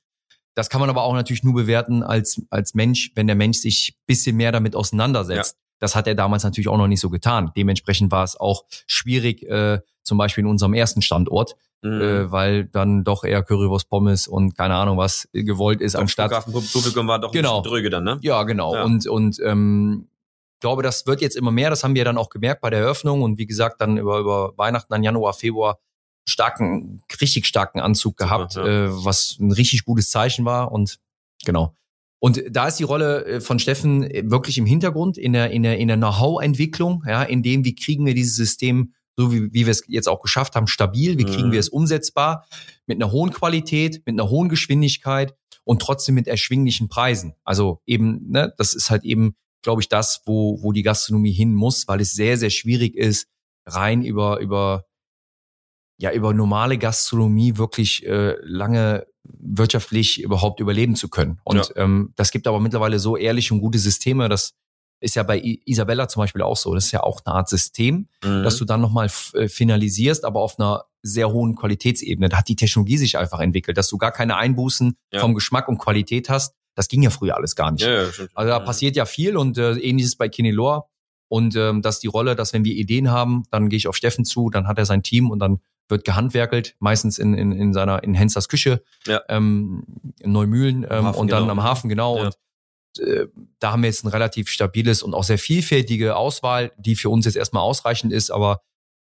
Das 0.54 0.70
kann 0.70 0.82
man 0.82 0.90
aber 0.90 1.04
auch 1.04 1.14
natürlich 1.14 1.44
nur 1.44 1.54
bewerten 1.54 2.04
als, 2.04 2.42
als 2.50 2.74
Mensch, 2.74 3.12
wenn 3.16 3.28
der 3.28 3.36
Mensch 3.36 3.60
sich 3.60 3.96
bisschen 4.06 4.36
mehr 4.36 4.52
damit 4.52 4.76
auseinandersetzt. 4.76 5.56
Ja. 5.56 5.67
Das 5.80 5.96
hat 5.96 6.08
er 6.08 6.16
damals 6.16 6.44
natürlich 6.44 6.68
auch 6.68 6.78
noch 6.78 6.88
nicht 6.88 7.00
so 7.02 7.10
getan. 7.10 7.52
Dementsprechend 7.56 8.12
war 8.12 8.24
es 8.24 8.40
auch 8.40 8.64
schwierig, 8.88 9.44
äh, 9.44 9.80
zum 10.04 10.18
Beispiel 10.18 10.44
in 10.44 10.50
unserem 10.50 10.74
ersten 10.74 11.02
Standort, 11.02 11.56
mhm. 11.82 12.02
äh, 12.02 12.32
weil 12.32 12.66
dann 12.66 13.04
doch 13.04 13.24
eher 13.24 13.44
Currywurst, 13.44 13.90
Pommes 13.90 14.28
und 14.28 14.56
keine 14.58 14.76
Ahnung 14.76 14.98
was 14.98 15.28
gewollt 15.34 15.82
ist, 15.82 15.96
anstatt. 15.96 16.46
Publikum 16.46 17.08
war 17.08 17.20
doch 17.20 17.32
genau. 17.32 17.58
ein 17.58 17.64
dröge 17.64 17.90
dann, 17.90 18.04
ne? 18.04 18.18
Ja, 18.22 18.44
genau. 18.44 18.74
Ja. 18.74 18.84
Und, 18.84 19.08
und 19.08 19.40
ähm, 19.44 20.08
ich 20.56 20.62
glaube, 20.62 20.82
das 20.82 21.06
wird 21.06 21.22
jetzt 21.22 21.36
immer 21.36 21.52
mehr. 21.52 21.70
Das 21.70 21.84
haben 21.84 21.94
wir 21.94 22.04
dann 22.04 22.18
auch 22.18 22.30
gemerkt 22.30 22.62
bei 22.62 22.72
der 22.72 22.80
Eröffnung 22.80 23.22
und 23.22 23.38
wie 23.38 23.46
gesagt, 23.46 23.80
dann 23.80 23.98
über, 23.98 24.18
über 24.20 24.58
Weihnachten, 24.58 24.92
dann 24.92 25.04
Januar, 25.04 25.34
Februar 25.34 25.80
starken, 26.28 27.02
richtig 27.22 27.46
starken 27.46 27.80
Anzug 27.80 28.18
gehabt, 28.18 28.54
Super, 28.54 28.68
ja. 28.68 28.86
äh, 28.86 29.06
was 29.06 29.38
ein 29.40 29.52
richtig 29.52 29.86
gutes 29.86 30.10
Zeichen 30.10 30.46
war. 30.46 30.72
Und 30.72 31.00
genau. 31.46 31.74
Und 32.20 32.44
da 32.50 32.68
ist 32.68 32.80
die 32.80 32.84
Rolle 32.84 33.26
äh, 33.26 33.42
von 33.42 33.60
Steffen 33.60 34.04
äh, 34.04 34.24
wirklich 34.26 34.58
im 34.58 34.66
Hintergrund 34.66 35.18
in 35.18 35.34
der, 35.34 35.52
in 35.52 35.64
der, 35.64 35.78
in 35.78 35.88
der 35.88 35.98
Know-how-Entwicklung, 35.98 37.04
ja, 37.08 37.24
in 37.24 37.44
dem, 37.44 37.64
wie 37.64 37.76
kriegen 37.76 38.06
wir 38.06 38.16
dieses 38.16 38.36
System, 38.36 38.94
so 39.16 39.32
wie, 39.32 39.54
wie 39.54 39.66
wir 39.66 39.72
es 39.72 39.84
jetzt 39.88 40.08
auch 40.08 40.22
geschafft 40.22 40.56
haben, 40.56 40.68
stabil, 40.68 41.18
wie 41.18 41.26
kriegen 41.26 41.52
wir 41.52 41.58
mhm. 41.58 41.60
es 41.60 41.70
umsetzbar, 41.70 42.46
mit 42.86 43.02
einer 43.02 43.12
hohen 43.12 43.32
Qualität, 43.32 44.02
mit 44.06 44.20
einer 44.20 44.30
hohen 44.30 44.50
Geschwindigkeit 44.50 45.36
und 45.64 45.82
trotzdem 45.82 46.16
mit 46.16 46.28
erschwinglichen 46.28 46.88
Preisen. 46.88 47.34
Also 47.44 47.82
eben, 47.86 48.30
ne, 48.30 48.54
das 48.58 48.74
ist 48.74 48.90
halt 48.90 49.04
eben, 49.04 49.36
glaube 49.62 49.82
ich, 49.82 49.90
das, 49.90 50.22
wo, 50.26 50.62
wo 50.62 50.72
die 50.72 50.84
Gastronomie 50.84 51.34
hin 51.34 51.54
muss, 51.54 51.88
weil 51.88 52.00
es 52.00 52.14
sehr, 52.14 52.38
sehr 52.38 52.52
schwierig 52.52 52.96
ist, 52.96 53.28
rein 53.66 54.04
über, 54.04 54.40
über, 54.40 54.86
ja, 56.00 56.12
über 56.14 56.34
normale 56.34 56.78
Gastronomie 56.78 57.58
wirklich 57.58 58.06
äh, 58.06 58.36
lange 58.44 59.08
wirtschaftlich 59.40 60.22
überhaupt 60.22 60.60
überleben 60.60 60.96
zu 60.96 61.10
können. 61.10 61.40
Und 61.44 61.58
ja. 61.58 61.84
ähm, 61.84 62.14
das 62.16 62.32
gibt 62.32 62.48
aber 62.48 62.60
mittlerweile 62.60 63.00
so 63.00 63.18
ehrliche 63.18 63.54
und 63.54 63.60
gute 63.62 63.80
Systeme, 63.80 64.30
das 64.30 64.54
ist 65.00 65.16
ja 65.16 65.24
bei 65.24 65.40
Isabella 65.66 66.08
zum 66.08 66.22
Beispiel 66.22 66.42
auch 66.42 66.58
so. 66.58 66.74
Das 66.74 66.86
ist 66.86 66.92
ja 66.92 67.04
auch 67.04 67.22
eine 67.24 67.36
Art 67.36 67.50
System, 67.50 68.08
mhm. 68.24 68.44
dass 68.44 68.58
du 68.58 68.66
dann 68.66 68.82
nochmal 68.82 69.12
äh, 69.34 69.48
finalisierst, 69.48 70.26
aber 70.26 70.42
auf 70.42 70.60
einer 70.60 70.86
sehr 71.04 71.32
hohen 71.32 71.56
Qualitätsebene. 71.56 72.30
Da 72.30 72.38
hat 72.38 72.48
die 72.48 72.56
Technologie 72.56 72.98
sich 72.98 73.18
einfach 73.18 73.40
entwickelt, 73.40 73.78
dass 73.78 73.88
du 73.90 73.98
gar 73.98 74.12
keine 74.12 74.38
Einbußen 74.38 74.98
Ja. 75.14 75.20
vom 75.20 75.36
Geschmack 75.36 75.68
und 75.68 75.78
Qualität 75.78 76.30
hast. 76.30 76.56
Das 76.76 76.88
ging 76.88 77.04
ja 77.04 77.10
früher 77.12 77.36
alles 77.36 77.56
gar 77.56 77.72
nicht. 77.72 77.84
Ja, 77.84 78.04
ja. 78.04 78.10
Also 78.34 78.50
da 78.52 78.60
Mhm. 78.60 78.66
passiert 78.66 78.96
ja 78.96 79.06
viel 79.06 79.38
und 79.38 79.58
äh, 79.58 79.74
ähnliches 79.74 80.16
bei 80.16 80.30
Kinelor. 80.30 80.90
Und 81.30 81.56
ähm, 81.56 81.82
das 81.82 81.96
ist 81.96 82.04
die 82.04 82.08
Rolle, 82.08 82.36
dass 82.36 82.54
wenn 82.54 82.64
wir 82.66 82.74
Ideen 82.74 83.12
haben, 83.12 83.44
dann 83.52 83.70
gehe 83.70 83.78
ich 83.78 83.88
auf 83.88 83.96
Steffen 83.96 84.26
zu, 84.26 84.50
dann 84.50 84.68
hat 84.68 84.78
er 84.78 84.86
sein 84.86 85.04
Team 85.04 85.30
und 85.30 85.40
dann 85.40 85.60
wird 85.90 86.06
gehandwerkelt, 86.06 86.76
meistens 86.80 87.18
in, 87.18 87.34
in, 87.34 87.52
in 87.52 87.74
seiner 87.74 88.04
in 88.04 88.14
Hensers 88.14 88.50
Küche, 88.50 88.84
Ja. 89.06 89.22
ähm, 89.30 89.84
in 90.20 90.32
Neumühlen 90.32 90.86
ähm, 90.90 91.06
Hafen, 91.06 91.20
und 91.20 91.32
dann 91.32 91.44
genau. 91.44 91.54
am 91.54 91.64
Hafen, 91.64 91.90
genau. 91.90 92.18
Ja. 92.18 92.26
Und 92.26 92.38
äh, 93.00 93.28
da 93.60 93.72
haben 93.72 93.84
wir 93.84 93.90
jetzt 93.90 94.04
ein 94.04 94.10
relativ 94.10 94.50
stabiles 94.50 95.04
und 95.04 95.14
auch 95.14 95.24
sehr 95.24 95.38
vielfältige 95.38 96.16
Auswahl, 96.16 96.72
die 96.78 96.96
für 96.96 97.10
uns 97.10 97.26
jetzt 97.26 97.38
erstmal 97.38 97.64
ausreichend 97.64 98.12
ist, 98.12 98.32
aber 98.32 98.62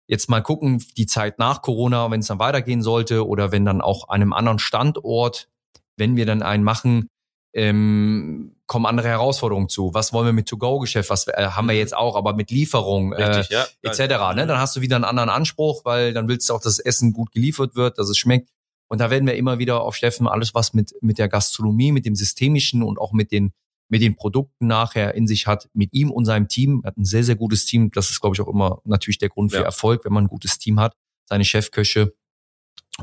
jetzt 0.07 0.29
mal 0.29 0.43
gucken, 0.43 0.85
die 0.97 1.07
Zeit 1.07 1.39
nach 1.39 1.63
Corona, 1.63 2.11
wenn 2.11 2.21
es 2.21 2.27
dann 2.27 2.39
weitergehen 2.39 2.83
sollte 2.83 3.27
oder 3.27 3.53
wenn 3.53 3.65
dann 3.65 3.81
auch 3.81 4.09
an 4.09 4.23
einem 4.23 4.33
anderen 4.33 4.59
Standort, 4.59 5.49
wenn 5.97 6.17
wir 6.17 6.27
dann 6.27 6.43
einen 6.43 6.63
machen, 6.63 7.09
ähm, 7.57 8.55
kommen 8.67 8.85
andere 8.85 9.09
Herausforderungen 9.09 9.71
zu. 9.71 9.95
Was 9.95 10.13
wollen 10.13 10.27
wir 10.27 10.35
mit 10.35 10.47
To-Go-Geschäft? 10.47 11.09
Was 11.09 11.27
äh, 11.27 11.33
haben 11.49 11.69
wir 11.69 11.75
jetzt 11.75 11.97
auch, 11.97 12.15
aber 12.15 12.35
mit 12.35 12.51
Lieferung 12.51 13.13
äh, 13.15 13.25
Richtig, 13.25 13.51
ja. 13.51 13.67
etc. 13.83 14.37
Ne? 14.37 14.47
Dann 14.47 14.59
hast 14.59 14.77
du 14.77 14.83
wieder 14.83 14.97
einen 14.97 15.07
anderen 15.07 15.31
Anspruch, 15.31 15.85
weil 15.87 16.13
dann 16.13 16.29
willst 16.29 16.51
du 16.51 16.55
auch, 16.55 16.61
dass 16.61 16.77
das 16.77 16.85
Essen 16.85 17.15
gut 17.15 17.33
geliefert 17.33 17.75
wird, 17.75 17.99
dass 17.99 18.11
es 18.11 18.19
schmeckt. 18.19 18.51
Und 18.89 19.01
da 19.01 19.11
werden 19.11 19.27
wir 19.27 19.37
immer 19.37 19.59
wieder 19.59 19.81
auf 19.81 19.97
Steffen 19.97 20.29
alles, 20.29 20.55
was 20.55 20.75
mit 20.75 20.95
mit 21.01 21.17
der 21.19 21.29
Gastronomie, 21.29 21.93
mit 21.93 22.05
dem 22.05 22.15
Systemischen 22.15 22.83
und 22.83 22.99
auch 22.99 23.13
mit 23.13 23.33
den 23.33 23.53
mit 23.89 24.03
den 24.03 24.17
Produkten 24.17 24.67
nachher 24.67 25.15
in 25.15 25.27
sich 25.27 25.47
hat, 25.47 25.71
mit 25.73 25.95
ihm 25.95 26.11
und 26.11 26.27
seinem 26.27 26.49
Team. 26.49 26.83
Er 26.85 26.89
hat 26.89 26.99
ein 26.99 27.05
sehr, 27.05 27.25
sehr 27.25 27.37
gutes 27.37 27.65
Team. 27.65 27.91
Das 27.93 28.11
ist, 28.11 28.21
glaube 28.21 28.37
ich, 28.37 28.41
auch 28.43 28.49
immer 28.49 28.81
natürlich 28.85 29.19
der 29.19 29.29
Grund 29.29 29.53
für 29.53 29.59
Ja. 29.59 29.65
Erfolg, 29.65 30.05
wenn 30.05 30.13
man 30.13 30.25
ein 30.25 30.29
gutes 30.29 30.59
Team 30.59 30.79
hat. 30.79 30.95
Seine 31.29 31.45
Chefköche. 31.45 32.15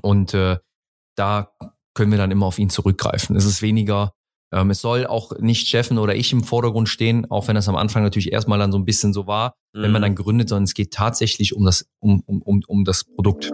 Und 0.02 0.34
äh, 0.34 0.58
da 1.16 1.54
können 1.94 2.12
wir 2.12 2.18
dann 2.18 2.32
immer 2.32 2.46
auf 2.46 2.60
ihn 2.60 2.70
zurückgreifen. 2.70 3.36
Es 3.36 3.46
ist 3.46 3.62
weniger, 3.62 4.14
ähm, 4.54 4.70
es 4.70 4.82
soll 4.82 5.08
auch 5.08 5.32
nicht 5.40 5.68
Steffen 5.68 5.98
oder 5.98 6.16
ich 6.16 6.32
im 6.32 6.44
Vordergrund 6.44 6.88
stehen, 6.88 7.30
auch 7.32 7.48
wenn 7.48 7.56
das 7.56 7.68
am 7.68 7.76
Anfang 7.76 8.04
natürlich 8.04 8.32
erstmal 8.32 8.60
dann 8.60 8.72
so 8.72 8.78
ein 8.78 8.86
bisschen 8.86 9.12
so 9.14 9.28
war, 9.28 9.56
wenn 9.74 9.92
man 9.92 10.02
Mhm. 10.02 10.06
dann 10.06 10.16
gründet, 10.16 10.50
sondern 10.50 10.66
es 10.66 10.74
geht 10.74 10.92
tatsächlich 10.92 11.56
um 11.56 11.66
das, 11.66 11.88
um, 12.00 12.22
um, 12.26 12.42
um, 12.42 12.62
um 12.68 12.86
das 12.86 13.04
Produkt. 13.04 13.52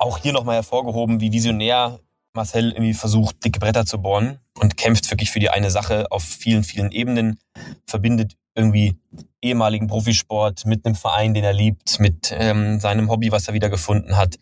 auch 0.00 0.18
hier 0.18 0.32
nochmal 0.32 0.54
hervorgehoben, 0.56 1.20
wie 1.20 1.32
visionär 1.32 1.98
Marcel 2.34 2.70
irgendwie 2.70 2.94
versucht, 2.94 3.44
dicke 3.44 3.58
Bretter 3.58 3.84
zu 3.84 4.00
bohren 4.00 4.38
und 4.60 4.76
kämpft 4.76 5.10
wirklich 5.10 5.30
für 5.30 5.40
die 5.40 5.50
eine 5.50 5.70
Sache 5.70 6.06
auf 6.10 6.22
vielen, 6.22 6.62
vielen 6.62 6.92
Ebenen, 6.92 7.38
verbindet 7.86 8.36
irgendwie 8.54 8.96
ehemaligen 9.42 9.86
Profisport 9.88 10.66
mit 10.66 10.86
einem 10.86 10.94
Verein, 10.94 11.34
den 11.34 11.44
er 11.44 11.52
liebt, 11.52 12.00
mit 12.00 12.32
ähm, 12.36 12.80
seinem 12.80 13.10
Hobby, 13.10 13.32
was 13.32 13.48
er 13.48 13.54
wieder 13.54 13.70
gefunden 13.70 14.16
hat, 14.16 14.36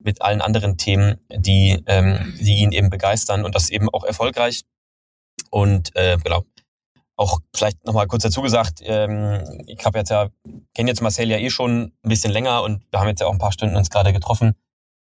mit 0.00 0.22
allen 0.22 0.40
anderen 0.40 0.76
Themen, 0.76 1.16
die, 1.30 1.82
ähm, 1.86 2.34
die 2.40 2.58
ihn 2.58 2.72
eben 2.72 2.90
begeistern 2.90 3.44
und 3.44 3.54
das 3.54 3.70
eben 3.70 3.88
auch 3.88 4.04
erfolgreich. 4.04 4.62
Und 5.50 5.94
äh, 5.96 6.16
genau, 6.22 6.44
auch 7.16 7.40
vielleicht 7.54 7.84
nochmal 7.84 8.06
kurz 8.06 8.22
dazu 8.22 8.40
gesagt, 8.40 8.80
ähm, 8.82 9.62
ich 9.66 9.84
habe 9.84 9.98
jetzt 9.98 10.10
ja, 10.10 10.30
kenne 10.74 10.90
jetzt 10.90 11.02
Marcel 11.02 11.28
ja 11.28 11.36
eh 11.36 11.50
schon 11.50 11.92
ein 12.02 12.08
bisschen 12.08 12.32
länger 12.32 12.62
und 12.62 12.82
wir 12.90 13.00
haben 13.00 13.08
jetzt 13.08 13.20
ja 13.20 13.26
auch 13.26 13.32
ein 13.32 13.38
paar 13.38 13.52
Stunden 13.52 13.76
uns 13.76 13.90
gerade 13.90 14.12
getroffen. 14.12 14.54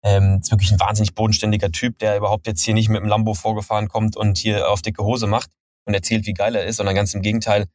Ähm, 0.02 0.40
ist 0.42 0.50
wirklich 0.50 0.72
ein 0.72 0.80
wahnsinnig 0.80 1.14
bodenständiger 1.14 1.72
Typ, 1.72 2.00
der 2.00 2.18
überhaupt 2.18 2.48
jetzt 2.48 2.64
hier 2.64 2.74
nicht 2.74 2.90
mit 2.90 3.02
dem 3.02 3.08
Lambo 3.08 3.34
vorgefahren 3.34 3.90
kommt 3.90 4.18
und 4.18 4.38
hier 4.38 4.72
auf 4.72 4.82
dicke 4.82 5.04
Hose 5.04 5.28
macht 5.28 5.52
und 5.86 5.94
erzählt, 5.94 6.26
wie 6.26 6.34
geil 6.34 6.56
er 6.56 6.66
ist, 6.66 6.78
sondern 6.78 6.96
ganz 6.96 7.14
im 7.14 7.22
Gegenteil 7.22 7.68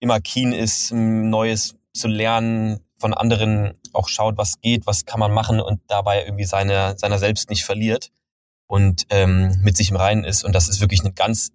immer 0.00 0.20
keen 0.20 0.52
ist, 0.52 0.92
Neues 0.92 1.76
zu 1.92 2.08
lernen, 2.08 2.80
von 2.98 3.14
anderen 3.14 3.78
auch 3.96 4.08
schaut, 4.08 4.36
was 4.36 4.60
geht, 4.60 4.86
was 4.86 5.04
kann 5.04 5.20
man 5.20 5.32
machen 5.32 5.60
und 5.60 5.80
dabei 5.88 6.24
irgendwie 6.24 6.44
seine, 6.44 6.96
seiner 6.98 7.18
selbst 7.18 7.50
nicht 7.50 7.64
verliert 7.64 8.10
und 8.66 9.06
ähm, 9.10 9.58
mit 9.62 9.76
sich 9.76 9.90
im 9.90 9.96
Reinen 9.96 10.24
ist. 10.24 10.44
Und 10.44 10.52
das 10.52 10.68
ist 10.68 10.80
wirklich 10.80 11.02
ein 11.04 11.14
ganz, 11.14 11.50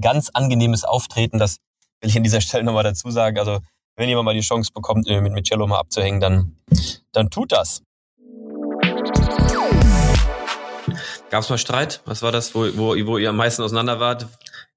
ganz 0.00 0.30
angenehmes 0.30 0.84
Auftreten. 0.84 1.38
Das 1.38 1.58
will 2.00 2.10
ich 2.10 2.16
an 2.16 2.22
dieser 2.22 2.40
Stelle 2.40 2.64
nochmal 2.64 2.84
dazu 2.84 3.10
sagen. 3.10 3.38
Also 3.38 3.60
wenn 3.96 4.08
jemand 4.08 4.26
mal 4.26 4.34
die 4.34 4.40
Chance 4.40 4.70
bekommt, 4.72 5.06
mit, 5.06 5.32
mit 5.32 5.46
Cello 5.46 5.66
mal 5.66 5.78
abzuhängen, 5.78 6.20
dann, 6.20 6.56
dann 7.12 7.30
tut 7.30 7.52
das. 7.52 7.82
Gab 11.30 11.42
es 11.42 11.50
mal 11.50 11.58
Streit? 11.58 12.02
Was 12.04 12.22
war 12.22 12.30
das, 12.30 12.54
wo, 12.54 12.66
wo, 12.76 12.94
wo 13.06 13.18
ihr 13.18 13.30
am 13.30 13.36
meisten 13.36 13.62
auseinander 13.62 13.98
wart? 13.98 14.28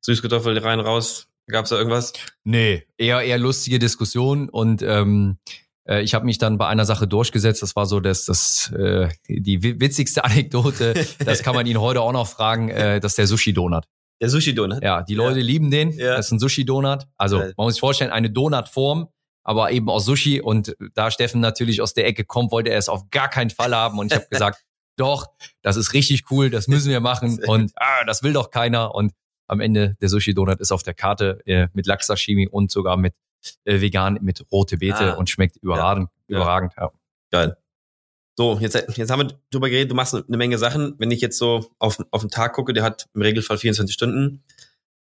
Süßkartoffel 0.01 0.57
rein, 0.57 0.79
raus. 0.79 1.27
Gab 1.47 1.65
es 1.65 1.69
da 1.69 1.77
irgendwas? 1.77 2.13
Nee, 2.43 2.85
eher 2.97 3.21
eher 3.21 3.37
lustige 3.37 3.79
Diskussion 3.79 4.49
und 4.49 4.81
ähm, 4.81 5.37
äh, 5.89 6.01
ich 6.01 6.13
habe 6.13 6.25
mich 6.25 6.37
dann 6.37 6.57
bei 6.57 6.67
einer 6.67 6.85
Sache 6.85 7.07
durchgesetzt. 7.07 7.61
Das 7.61 7.75
war 7.75 7.85
so 7.85 7.99
das, 7.99 8.25
das 8.25 8.71
äh, 8.73 9.09
die 9.27 9.63
wi- 9.63 9.79
witzigste 9.79 10.23
Anekdote. 10.25 10.93
Das 11.25 11.43
kann 11.43 11.55
man 11.55 11.65
ihn 11.65 11.79
heute 11.79 12.01
auch 12.01 12.11
noch 12.13 12.27
fragen. 12.27 12.69
Äh, 12.69 12.99
das 12.99 13.13
ist 13.13 13.17
der 13.17 13.27
Sushi 13.27 13.53
Donut. 13.53 13.85
Der 14.21 14.29
Sushi-Donut. 14.29 14.83
Ja, 14.83 15.01
die 15.01 15.15
Leute 15.15 15.39
lieben 15.39 15.71
den. 15.71 15.91
Ja. 15.93 16.17
Das 16.17 16.25
ist 16.25 16.33
ein 16.33 16.39
Sushi 16.39 16.65
Donut. 16.65 17.05
Also 17.17 17.37
man 17.37 17.53
muss 17.55 17.75
sich 17.75 17.79
vorstellen, 17.79 18.11
eine 18.11 18.29
Donutform, 18.29 19.07
aber 19.45 19.71
eben 19.71 19.89
aus 19.89 20.03
Sushi. 20.03 20.41
Und 20.41 20.75
da 20.93 21.09
Steffen 21.09 21.39
natürlich 21.39 21.81
aus 21.81 21.93
der 21.93 22.05
Ecke 22.05 22.25
kommt, 22.25 22.51
wollte 22.51 22.69
er 22.69 22.77
es 22.79 22.89
auf 22.89 23.09
gar 23.11 23.29
keinen 23.29 23.49
Fall 23.49 23.73
haben. 23.73 23.97
Und 23.97 24.07
ich 24.11 24.15
habe 24.17 24.27
gesagt, 24.29 24.59
doch, 24.97 25.27
das 25.61 25.77
ist 25.77 25.93
richtig 25.93 26.29
cool, 26.31 26.49
das 26.49 26.67
müssen 26.67 26.89
wir 26.91 26.99
machen. 26.99 27.39
Und 27.47 27.71
ah, 27.77 28.03
das 28.05 28.21
will 28.21 28.33
doch 28.33 28.51
keiner. 28.51 28.93
Und 28.93 29.13
am 29.47 29.61
Ende 29.61 29.95
der 30.01 30.09
Sushi 30.09 30.33
Donut 30.33 30.59
ist 30.59 30.73
auf 30.73 30.83
der 30.83 30.93
Karte 30.95 31.39
äh, 31.45 31.69
mit 31.71 31.87
Lachs-Sashimi 31.87 32.49
und 32.49 32.71
sogar 32.71 32.97
mit 32.97 33.13
äh, 33.65 33.81
vegan 33.81 34.19
mit 34.21 34.45
rote 34.51 34.77
Beete 34.77 35.13
Ah. 35.13 35.17
und 35.17 35.29
schmeckt 35.29 35.57
überragend. 35.57 36.09
Ja. 36.27 36.37
Überragend. 36.37 36.73
Ja. 36.77 36.91
Geil. 37.31 37.57
So, 38.37 38.57
jetzt, 38.59 38.75
jetzt 38.95 39.11
haben 39.11 39.27
wir 39.27 39.39
drüber 39.51 39.69
geredet, 39.69 39.91
du 39.91 39.95
machst 39.95 40.15
eine 40.15 40.37
Menge 40.37 40.57
Sachen. 40.57 40.95
Wenn 40.97 41.11
ich 41.11 41.19
jetzt 41.19 41.37
so 41.37 41.69
auf, 41.77 41.97
auf 42.11 42.21
den 42.21 42.29
Tag 42.29 42.53
gucke, 42.53 42.71
der 42.73 42.83
hat 42.83 43.07
im 43.13 43.21
Regelfall 43.21 43.57
24 43.57 43.93
Stunden, 43.93 44.43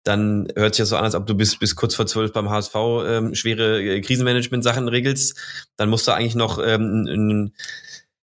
dann 0.02 0.48
hört 0.56 0.74
sich 0.74 0.82
das 0.82 0.88
so 0.88 0.96
an, 0.96 1.04
als 1.04 1.14
ob 1.14 1.26
du 1.26 1.34
bis, 1.34 1.56
bis 1.58 1.76
kurz 1.76 1.94
vor 1.94 2.06
zwölf 2.06 2.32
beim 2.32 2.50
HSV 2.50 2.74
ähm, 3.04 3.34
schwere 3.34 3.82
äh, 3.82 4.00
Krisenmanagement-Sachen 4.00 4.88
regelst. 4.88 5.38
Dann 5.76 5.90
musst 5.90 6.08
du 6.08 6.12
eigentlich 6.12 6.34
noch 6.34 6.58
ähm, 6.58 7.06
ein, 7.06 7.54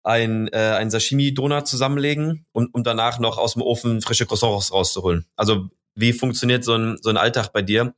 ein, 0.03 0.49
äh, 0.49 0.75
ein 0.79 0.91
Sashimi-Donut 0.91 1.69
zusammenlegen, 1.69 2.47
um, 2.53 2.69
um 2.73 2.83
danach 2.83 3.19
noch 3.21 3.39
aus 3.39 3.53
dem 3.53 3.63
Ofen 3.63 4.01
frische 4.01 4.27
Croissants 4.27 4.73
rauszuholen. 4.73 5.27
Also 5.37 5.69
wie 5.95 6.13
funktioniert 6.13 6.65
so 6.65 6.75
ein, 6.75 6.99
so 7.03 7.11
ein 7.11 7.17
Alltag 7.17 7.53
bei 7.53 7.63
dir? 7.63 7.95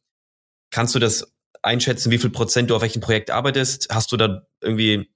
Kannst 0.70 0.94
du 0.94 0.98
das 0.98 1.32
einschätzen, 1.62 2.10
wie 2.10 2.18
viel 2.18 2.30
Prozent 2.30 2.70
du 2.70 2.76
auf 2.76 2.82
welchem 2.82 3.00
Projekt 3.00 3.30
arbeitest? 3.30 3.88
Hast 3.90 4.12
du 4.12 4.16
da 4.16 4.46
irgendwie 4.60 5.10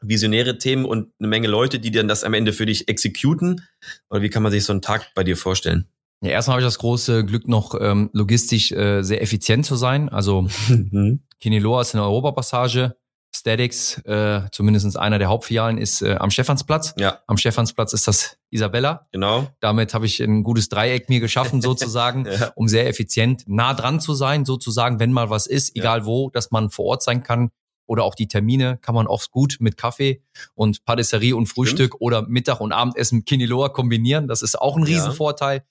visionäre 0.00 0.58
Themen 0.58 0.84
und 0.84 1.12
eine 1.18 1.28
Menge 1.28 1.48
Leute, 1.48 1.78
die 1.78 1.90
dann 1.90 2.08
das 2.08 2.24
am 2.24 2.34
Ende 2.34 2.52
für 2.52 2.66
dich 2.66 2.88
exekuten? 2.88 3.66
Oder 4.10 4.22
wie 4.22 4.30
kann 4.30 4.42
man 4.42 4.52
sich 4.52 4.64
so 4.64 4.72
einen 4.72 4.82
Tag 4.82 5.12
bei 5.14 5.24
dir 5.24 5.36
vorstellen? 5.36 5.88
Ja, 6.20 6.30
erstmal 6.30 6.54
habe 6.54 6.62
ich 6.62 6.66
das 6.66 6.78
große 6.78 7.24
Glück, 7.24 7.48
noch 7.48 7.74
ähm, 7.80 8.10
logistisch 8.12 8.72
äh, 8.72 9.02
sehr 9.02 9.22
effizient 9.22 9.66
zu 9.66 9.76
sein. 9.76 10.08
Also 10.08 10.48
Kiniloa 11.40 11.82
ist 11.82 11.94
in 11.94 11.98
der 11.98 12.06
Europapassage. 12.06 12.96
Statics, 13.34 13.98
äh, 14.04 14.42
zumindest 14.52 14.96
einer 14.96 15.18
der 15.18 15.28
Hauptfilialen, 15.28 15.76
ist 15.78 16.02
äh, 16.02 16.14
am 16.14 16.30
Stephansplatz. 16.30 16.94
Ja, 16.96 17.18
Am 17.26 17.36
Stephansplatz 17.36 17.92
ist 17.92 18.06
das 18.06 18.38
Isabella. 18.50 19.06
genau. 19.12 19.48
Damit 19.60 19.92
habe 19.92 20.06
ich 20.06 20.20
ein 20.20 20.42
gutes 20.44 20.68
Dreieck 20.68 21.08
mir 21.08 21.20
geschaffen, 21.20 21.60
sozusagen, 21.62 22.26
Ja. 22.26 22.52
um 22.54 22.68
sehr 22.68 22.86
effizient 22.88 23.42
nah 23.46 23.74
dran 23.74 24.00
zu 24.00 24.14
sein, 24.14 24.44
sozusagen, 24.44 25.00
wenn 25.00 25.12
mal 25.12 25.30
was 25.30 25.46
ist, 25.46 25.76
Ja. 25.76 25.82
egal 25.82 26.06
wo, 26.06 26.30
dass 26.30 26.50
man 26.52 26.70
vor 26.70 26.84
Ort 26.86 27.02
sein 27.02 27.22
kann. 27.22 27.50
Oder 27.86 28.04
auch 28.04 28.14
die 28.14 28.28
Termine 28.28 28.78
kann 28.80 28.94
man 28.94 29.06
oft 29.06 29.30
gut 29.30 29.56
mit 29.60 29.76
Kaffee 29.76 30.22
und 30.54 30.84
Patisserie 30.86 31.34
und 31.36 31.46
Frühstück 31.46 31.96
oder 32.00 32.22
Mittag- 32.22 32.60
und 32.62 32.72
Abendessen 32.72 33.26
Kiniloa 33.26 33.68
kombinieren. 33.68 34.26
Das 34.26 34.40
ist 34.42 34.58
auch 34.58 34.76
ein 34.78 34.86
Ja. 34.86 34.94
Riesenvorteil. 34.96 35.64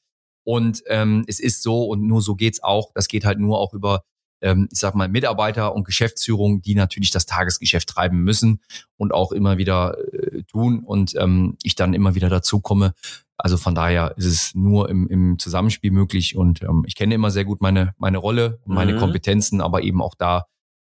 Und 0.44 0.84
ähm, 0.88 1.24
es 1.28 1.40
ist 1.40 1.64
so 1.64 1.86
und 1.86 2.06
nur 2.06 2.22
so 2.22 2.36
geht's 2.36 2.62
auch. 2.62 2.92
Das 2.94 3.08
geht 3.08 3.26
halt 3.26 3.40
nur 3.40 3.58
auch 3.58 3.74
über, 3.74 4.04
ähm, 4.44 4.68
ich 4.72 4.80
sag 4.80 4.94
mal, 4.94 5.08
Mitarbeiter 5.08 5.74
und 5.74 5.86
Geschäftsführung, 5.86 6.62
die 6.62 6.76
natürlich 6.76 7.10
das 7.12 7.26
Tagesgeschäft 7.26 7.90
treiben 7.90 8.20
müssen 8.24 8.60
und 8.98 9.14
auch 9.14 9.32
immer 9.32 9.58
wieder 9.58 9.98
äh, 10.14 10.44
tun 10.44 10.84
und 10.84 11.16
ähm, 11.18 11.58
ich 11.64 11.76
dann 11.76 11.94
immer 11.94 12.14
wieder 12.14 12.30
dazu 12.30 12.60
komme. 12.60 12.94
Also 13.38 13.58
von 13.58 13.74
daher 13.74 14.14
ist 14.18 14.26
es 14.26 14.54
nur 14.54 14.90
im, 14.90 15.08
im 15.08 15.40
Zusammenspiel 15.40 15.92
möglich 15.92 16.36
und 16.36 16.62
ähm, 16.62 16.84
ich 16.86 16.96
kenne 16.96 17.16
immer 17.16 17.32
sehr 17.32 17.46
gut 17.46 17.62
meine 17.62 17.96
meine 17.98 18.20
Rolle 18.20 18.60
und 18.66 18.76
meine 18.76 18.94
Mhm. 18.94 19.00
Kompetenzen, 19.00 19.62
aber 19.62 19.82
eben 19.82 20.02
auch 20.02 20.16
da, 20.16 20.46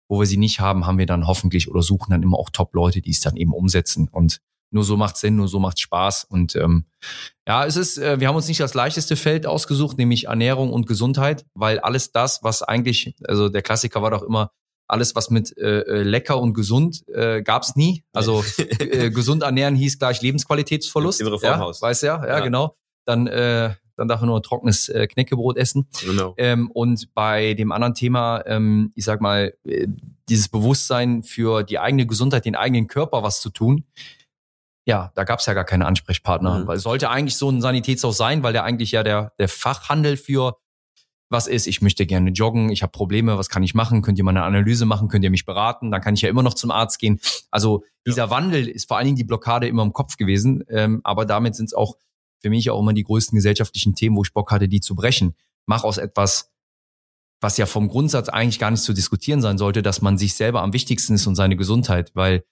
wo 0.09 0.19
wir 0.19 0.25
sie 0.25 0.37
nicht 0.37 0.59
haben, 0.59 0.85
haben 0.85 0.97
wir 0.97 1.05
dann 1.05 1.27
hoffentlich 1.27 1.69
oder 1.69 1.81
suchen 1.81 2.11
dann 2.11 2.23
immer 2.23 2.37
auch 2.37 2.49
Top-Leute, 2.49 3.01
die 3.01 3.11
es 3.11 3.21
dann 3.21 3.37
eben 3.37 3.53
umsetzen 3.53 4.09
und 4.11 4.41
nur 4.75 4.83
so 4.83 4.97
macht 4.97 5.17
Sinn, 5.17 5.37
nur 5.37 5.47
so 5.47 5.59
macht 5.59 5.79
Spaß 5.79 6.25
und 6.25 6.55
ähm, 6.55 6.85
ja, 7.47 7.65
es 7.65 7.77
ist, 7.77 7.97
äh, 7.97 8.19
wir 8.19 8.27
haben 8.27 8.35
uns 8.35 8.47
nicht 8.47 8.59
das 8.59 8.73
leichteste 8.73 9.15
Feld 9.15 9.47
ausgesucht, 9.47 9.97
nämlich 9.97 10.25
Ernährung 10.25 10.71
und 10.71 10.85
Gesundheit, 10.85 11.45
weil 11.53 11.79
alles 11.79 12.11
das, 12.11 12.43
was 12.43 12.61
eigentlich, 12.61 13.15
also 13.23 13.49
der 13.49 13.61
Klassiker 13.61 14.01
war 14.01 14.11
doch 14.11 14.21
immer, 14.21 14.51
alles 14.87 15.15
was 15.15 15.29
mit 15.29 15.57
äh, 15.57 15.79
äh, 15.79 16.03
lecker 16.03 16.39
und 16.39 16.53
gesund 16.53 17.07
äh, 17.07 17.41
gab's 17.41 17.75
nie. 17.75 18.03
Also 18.13 18.43
äh, 18.79 19.09
gesund 19.09 19.41
ernähren 19.43 19.75
hieß 19.75 19.97
gleich 19.97 20.21
Lebensqualitätsverlust. 20.21 21.21
Im 21.21 21.27
Reformhaus. 21.27 21.79
Ja, 21.81 21.87
weißt 21.87 22.03
du 22.03 22.07
ja, 22.07 22.23
ja, 22.23 22.37
Ja. 22.37 22.39
genau. 22.41 22.75
Dann, 23.05 23.27
äh, 23.27 23.73
dann 23.97 24.07
darf 24.07 24.19
man 24.19 24.29
nur 24.29 24.43
trockenes 24.43 24.89
äh, 24.89 25.07
Knäckebrot 25.07 25.57
essen. 25.57 25.87
genau. 26.05 26.33
Ähm, 26.37 26.69
und 26.71 27.13
bei 27.13 27.53
dem 27.53 27.71
anderen 27.71 27.93
Thema, 27.93 28.43
ähm, 28.45 28.91
ich 28.95 29.05
sag 29.05 29.21
mal, 29.21 29.53
äh, 29.63 29.87
dieses 30.27 30.49
Bewusstsein 30.49 31.23
für 31.23 31.63
die 31.63 31.79
eigene 31.79 32.05
Gesundheit, 32.05 32.45
den 32.45 32.55
eigenen 32.55 32.87
Körper 32.87 33.23
was 33.23 33.41
zu 33.41 33.49
tun. 33.49 33.85
Ja, 34.85 35.11
da 35.15 35.23
gab's 35.23 35.47
ja 35.47 35.53
gar 35.53 35.65
keine 35.65 35.87
Ansprechpartner. 35.87 36.59
Mhm. 36.59 36.67
Weil 36.67 36.77
es 36.77 36.83
sollte 36.83 37.09
eigentlich 37.09 37.37
so 37.37 37.49
ein 37.49 37.61
Sanitätshaus 37.61 38.17
sein, 38.17 38.43
weil 38.43 38.53
der 38.53 38.63
eigentlich 38.63 38.91
ja 38.91 39.03
der, 39.03 39.33
der 39.39 39.49
Fachhandel 39.49 40.15
für 40.17 40.57
was 41.29 41.47
ist, 41.47 41.65
ich 41.65 41.81
möchte 41.81 42.05
gerne 42.05 42.29
joggen, 42.29 42.69
ich 42.69 42.83
habe 42.83 42.91
Probleme, 42.91 43.37
was 43.37 43.49
kann 43.49 43.63
ich 43.63 43.73
machen? 43.73 44.03
Könnt 44.03 44.19
ihr 44.19 44.23
mal 44.23 44.31
eine 44.31 44.43
Analyse 44.43 44.85
machen? 44.85 45.07
Könnt 45.07 45.23
ihr 45.23 45.31
mich 45.31 45.45
beraten? 45.45 45.89
Dann 45.89 46.01
kann 46.01 46.13
ich 46.13 46.21
ja 46.21 46.29
immer 46.29 46.43
noch 46.43 46.53
zum 46.53 46.69
Arzt 46.69 46.99
gehen. 46.99 47.19
Also 47.49 47.83
dieser 48.05 48.25
ja. 48.25 48.29
Wandel 48.29 48.67
ist 48.67 48.87
vor 48.87 48.97
allen 48.97 49.05
Dingen 49.05 49.17
die 49.17 49.23
Blockade 49.23 49.67
immer 49.67 49.81
im 49.81 49.91
Kopf 49.91 50.17
gewesen, 50.17 50.63
ähm, 50.69 51.01
aber 51.03 51.25
damit 51.25 51.55
sind 51.55 51.65
es 51.65 51.73
auch 51.73 51.95
für 52.39 52.49
mich 52.51 52.69
auch 52.69 52.79
immer 52.79 52.93
die 52.93 53.03
größten 53.03 53.35
gesellschaftlichen 53.35 53.95
Themen, 53.95 54.15
wo 54.15 54.23
ich 54.23 54.33
Bock 54.33 54.51
hatte, 54.51 54.67
die 54.67 54.81
zu 54.81 54.93
brechen. 54.93 55.35
Mach 55.65 55.83
aus 55.83 55.97
etwas, 55.97 56.51
was 57.41 57.57
ja 57.57 57.65
vom 57.65 57.87
Grundsatz 57.87 58.29
eigentlich 58.29 58.59
gar 58.59 58.69
nicht 58.69 58.83
zu 58.83 58.93
diskutieren 58.93 59.41
sein 59.41 59.57
sollte, 59.57 59.81
dass 59.81 60.01
man 60.01 60.19
sich 60.19 60.35
selber 60.35 60.61
am 60.61 60.73
wichtigsten 60.73 61.15
ist 61.15 61.25
und 61.25 61.35
seine 61.35 61.55
Gesundheit, 61.55 62.11
weil 62.13 62.45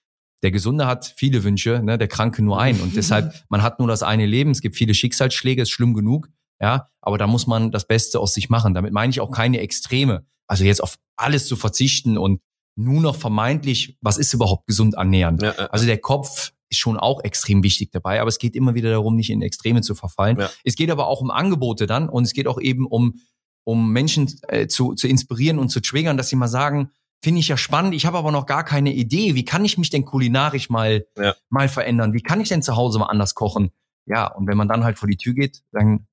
der 0.44 0.50
Gesunde 0.50 0.86
hat 0.86 1.14
viele 1.16 1.42
Wünsche, 1.42 1.80
ne, 1.82 1.96
der 1.96 2.06
Kranke 2.06 2.42
nur 2.42 2.60
einen. 2.60 2.80
Und 2.80 2.94
deshalb, 2.96 3.34
man 3.48 3.62
hat 3.62 3.78
nur 3.78 3.88
das 3.88 4.02
eine 4.02 4.26
Leben, 4.26 4.50
es 4.50 4.60
gibt 4.60 4.76
viele 4.76 4.94
Schicksalsschläge, 4.94 5.62
ist 5.62 5.70
schlimm 5.70 5.94
genug, 5.94 6.28
ja, 6.60 6.88
aber 7.00 7.18
da 7.18 7.26
muss 7.26 7.46
man 7.46 7.70
das 7.70 7.86
Beste 7.86 8.20
aus 8.20 8.34
sich 8.34 8.50
machen. 8.50 8.74
Damit 8.74 8.92
meine 8.92 9.10
ich 9.10 9.20
auch 9.20 9.30
keine 9.30 9.58
Extreme. 9.58 10.26
Also 10.46 10.64
jetzt 10.64 10.82
auf 10.82 10.96
alles 11.16 11.48
zu 11.48 11.56
verzichten 11.56 12.18
und 12.18 12.40
nur 12.76 13.00
noch 13.00 13.16
vermeintlich, 13.16 13.96
was 14.02 14.18
ist 14.18 14.34
überhaupt 14.34 14.66
gesund 14.66 14.98
annähernd? 14.98 15.42
Ja, 15.42 15.52
äh, 15.52 15.68
also 15.70 15.86
der 15.86 15.98
Kopf 15.98 16.52
ist 16.68 16.78
schon 16.78 16.98
auch 16.98 17.24
extrem 17.24 17.62
wichtig 17.62 17.90
dabei, 17.90 18.20
aber 18.20 18.28
es 18.28 18.38
geht 18.38 18.54
immer 18.54 18.74
wieder 18.74 18.90
darum, 18.90 19.16
nicht 19.16 19.30
in 19.30 19.40
Extreme 19.40 19.80
zu 19.80 19.94
verfallen. 19.94 20.38
Ja. 20.38 20.50
Es 20.62 20.74
geht 20.76 20.90
aber 20.90 21.06
auch 21.06 21.22
um 21.22 21.30
Angebote 21.30 21.86
dann 21.86 22.08
und 22.08 22.24
es 22.24 22.34
geht 22.34 22.46
auch 22.46 22.60
eben 22.60 22.86
um, 22.86 23.20
um 23.64 23.92
Menschen 23.92 24.30
äh, 24.48 24.66
zu, 24.66 24.94
zu 24.94 25.08
inspirieren 25.08 25.58
und 25.58 25.70
zu 25.70 25.80
triggern, 25.80 26.18
dass 26.18 26.28
sie 26.28 26.36
mal 26.36 26.48
sagen, 26.48 26.90
finde 27.24 27.40
ich 27.40 27.48
ja 27.48 27.56
spannend, 27.56 27.94
ich 27.94 28.04
habe 28.06 28.18
aber 28.18 28.30
noch 28.30 28.46
gar 28.46 28.64
keine 28.64 28.92
Idee, 28.92 29.34
wie 29.34 29.44
kann 29.44 29.64
ich 29.64 29.78
mich 29.78 29.88
denn 29.88 30.04
kulinarisch 30.04 30.68
mal, 30.68 31.06
ja. 31.16 31.34
mal 31.48 31.68
verändern? 31.68 32.12
Wie 32.12 32.20
kann 32.20 32.40
ich 32.40 32.50
denn 32.50 32.62
zu 32.62 32.76
Hause 32.76 32.98
mal 32.98 33.06
anders 33.06 33.34
kochen? 33.34 33.70
Ja, 34.06 34.26
und 34.26 34.46
wenn 34.46 34.58
man 34.58 34.68
dann 34.68 34.84
halt 34.84 34.98
vor 34.98 35.08
die 35.08 35.16
Tür 35.16 35.32
geht, 35.32 35.62
dann 35.72 36.06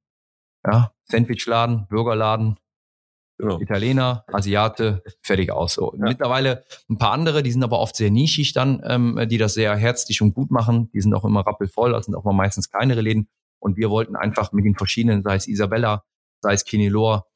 ja, 0.66 0.94
Sandwichladen, 1.04 1.88
Burgerladen, 1.90 2.58
genau. 3.38 3.60
Italiener, 3.60 4.24
Asiate, 4.28 5.04
fertig 5.22 5.52
aus. 5.52 5.74
So. 5.74 5.94
Ja. 5.98 6.06
Mittlerweile 6.06 6.64
ein 6.90 6.98
paar 6.98 7.12
andere, 7.12 7.44
die 7.44 7.52
sind 7.52 7.64
aber 7.64 7.80
oft 7.80 7.96
sehr 7.96 8.10
nischig 8.10 8.54
dann, 8.54 8.82
ähm, 8.86 9.20
die 9.30 9.38
das 9.38 9.54
sehr 9.54 9.76
herzlich 9.76 10.22
und 10.22 10.34
gut 10.34 10.50
machen. 10.50 10.90
Die 10.94 11.02
sind 11.02 11.14
auch 11.14 11.26
immer 11.26 11.46
rappelvoll, 11.46 11.92
das 11.92 12.06
sind 12.06 12.16
auch 12.16 12.24
mal 12.24 12.34
meistens 12.34 12.70
kleinere 12.70 13.02
Läden. 13.02 13.28
Und 13.60 13.76
wir 13.76 13.90
wollten 13.90 14.16
einfach 14.16 14.54
mit 14.54 14.64
den 14.64 14.76
verschiedenen, 14.76 15.24
sei 15.24 15.36
es 15.36 15.48
Isabella, 15.48 16.06
sei 16.40 16.54
es 16.54 16.64
Kinelor, 16.64 17.28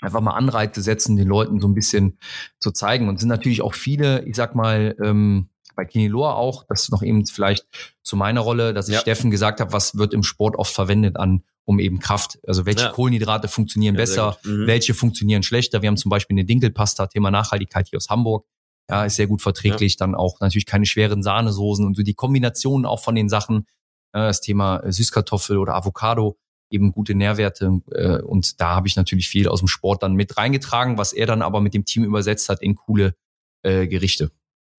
einfach 0.00 0.20
mal 0.20 0.34
Anreize 0.34 0.82
setzen, 0.82 1.16
den 1.16 1.28
Leuten 1.28 1.60
so 1.60 1.68
ein 1.68 1.74
bisschen 1.74 2.18
zu 2.58 2.70
zeigen. 2.70 3.08
Und 3.08 3.20
sind 3.20 3.28
natürlich 3.28 3.62
auch 3.62 3.74
viele, 3.74 4.24
ich 4.24 4.36
sag 4.36 4.54
mal, 4.54 4.96
ähm, 5.02 5.48
bei 5.74 5.84
Kinelor 5.84 6.36
auch, 6.36 6.64
das 6.68 6.84
ist 6.84 6.90
noch 6.90 7.02
eben 7.02 7.26
vielleicht 7.26 7.66
zu 8.02 8.16
meiner 8.16 8.40
Rolle, 8.40 8.72
dass 8.72 8.88
ich 8.88 8.94
ja. 8.94 9.00
Steffen 9.00 9.30
gesagt 9.30 9.60
habe, 9.60 9.72
was 9.72 9.96
wird 9.96 10.14
im 10.14 10.22
Sport 10.22 10.56
oft 10.56 10.74
verwendet 10.74 11.16
an 11.16 11.42
um 11.66 11.80
eben 11.80 11.98
Kraft. 11.98 12.38
Also 12.46 12.64
welche 12.64 12.84
ja. 12.84 12.90
Kohlenhydrate 12.90 13.48
funktionieren 13.48 13.96
ja, 13.96 14.00
besser, 14.00 14.38
mhm. 14.44 14.66
welche 14.66 14.94
funktionieren 14.94 15.42
schlechter. 15.42 15.82
Wir 15.82 15.88
haben 15.88 15.96
zum 15.96 16.10
Beispiel 16.10 16.34
eine 16.34 16.44
Dinkelpasta, 16.44 17.08
Thema 17.08 17.30
Nachhaltigkeit 17.30 17.88
hier 17.88 17.98
aus 17.98 18.08
Hamburg. 18.08 18.46
Ja, 18.88 19.04
ist 19.04 19.16
sehr 19.16 19.26
gut 19.26 19.42
verträglich. 19.42 19.96
Dann 19.96 20.14
auch 20.14 20.38
natürlich 20.38 20.64
keine 20.64 20.86
schweren 20.86 21.24
Sahnesoßen 21.24 21.84
und 21.84 21.96
so 21.96 22.04
die 22.04 22.14
Kombinationen 22.14 22.86
auch 22.86 23.00
von 23.00 23.16
den 23.16 23.28
Sachen. 23.28 23.66
Äh, 24.12 24.28
das 24.28 24.40
Thema 24.40 24.80
Süßkartoffel 24.86 25.58
oder 25.58 25.74
Avocado, 25.74 26.38
eben 26.70 26.92
gute 26.92 27.14
Nährwerte. 27.14 27.80
Äh, 27.92 28.22
und 28.22 28.60
da 28.60 28.76
habe 28.76 28.88
ich 28.88 28.96
natürlich 28.96 29.28
viel 29.28 29.48
aus 29.48 29.60
dem 29.60 29.68
Sport 29.68 30.02
dann 30.02 30.14
mit 30.14 30.36
reingetragen, 30.36 30.98
was 30.98 31.12
er 31.12 31.26
dann 31.26 31.42
aber 31.42 31.60
mit 31.60 31.74
dem 31.74 31.84
Team 31.84 32.04
übersetzt 32.04 32.48
hat 32.48 32.62
in 32.62 32.74
coole 32.74 33.14
äh, 33.62 33.86
Gerichte. 33.86 34.30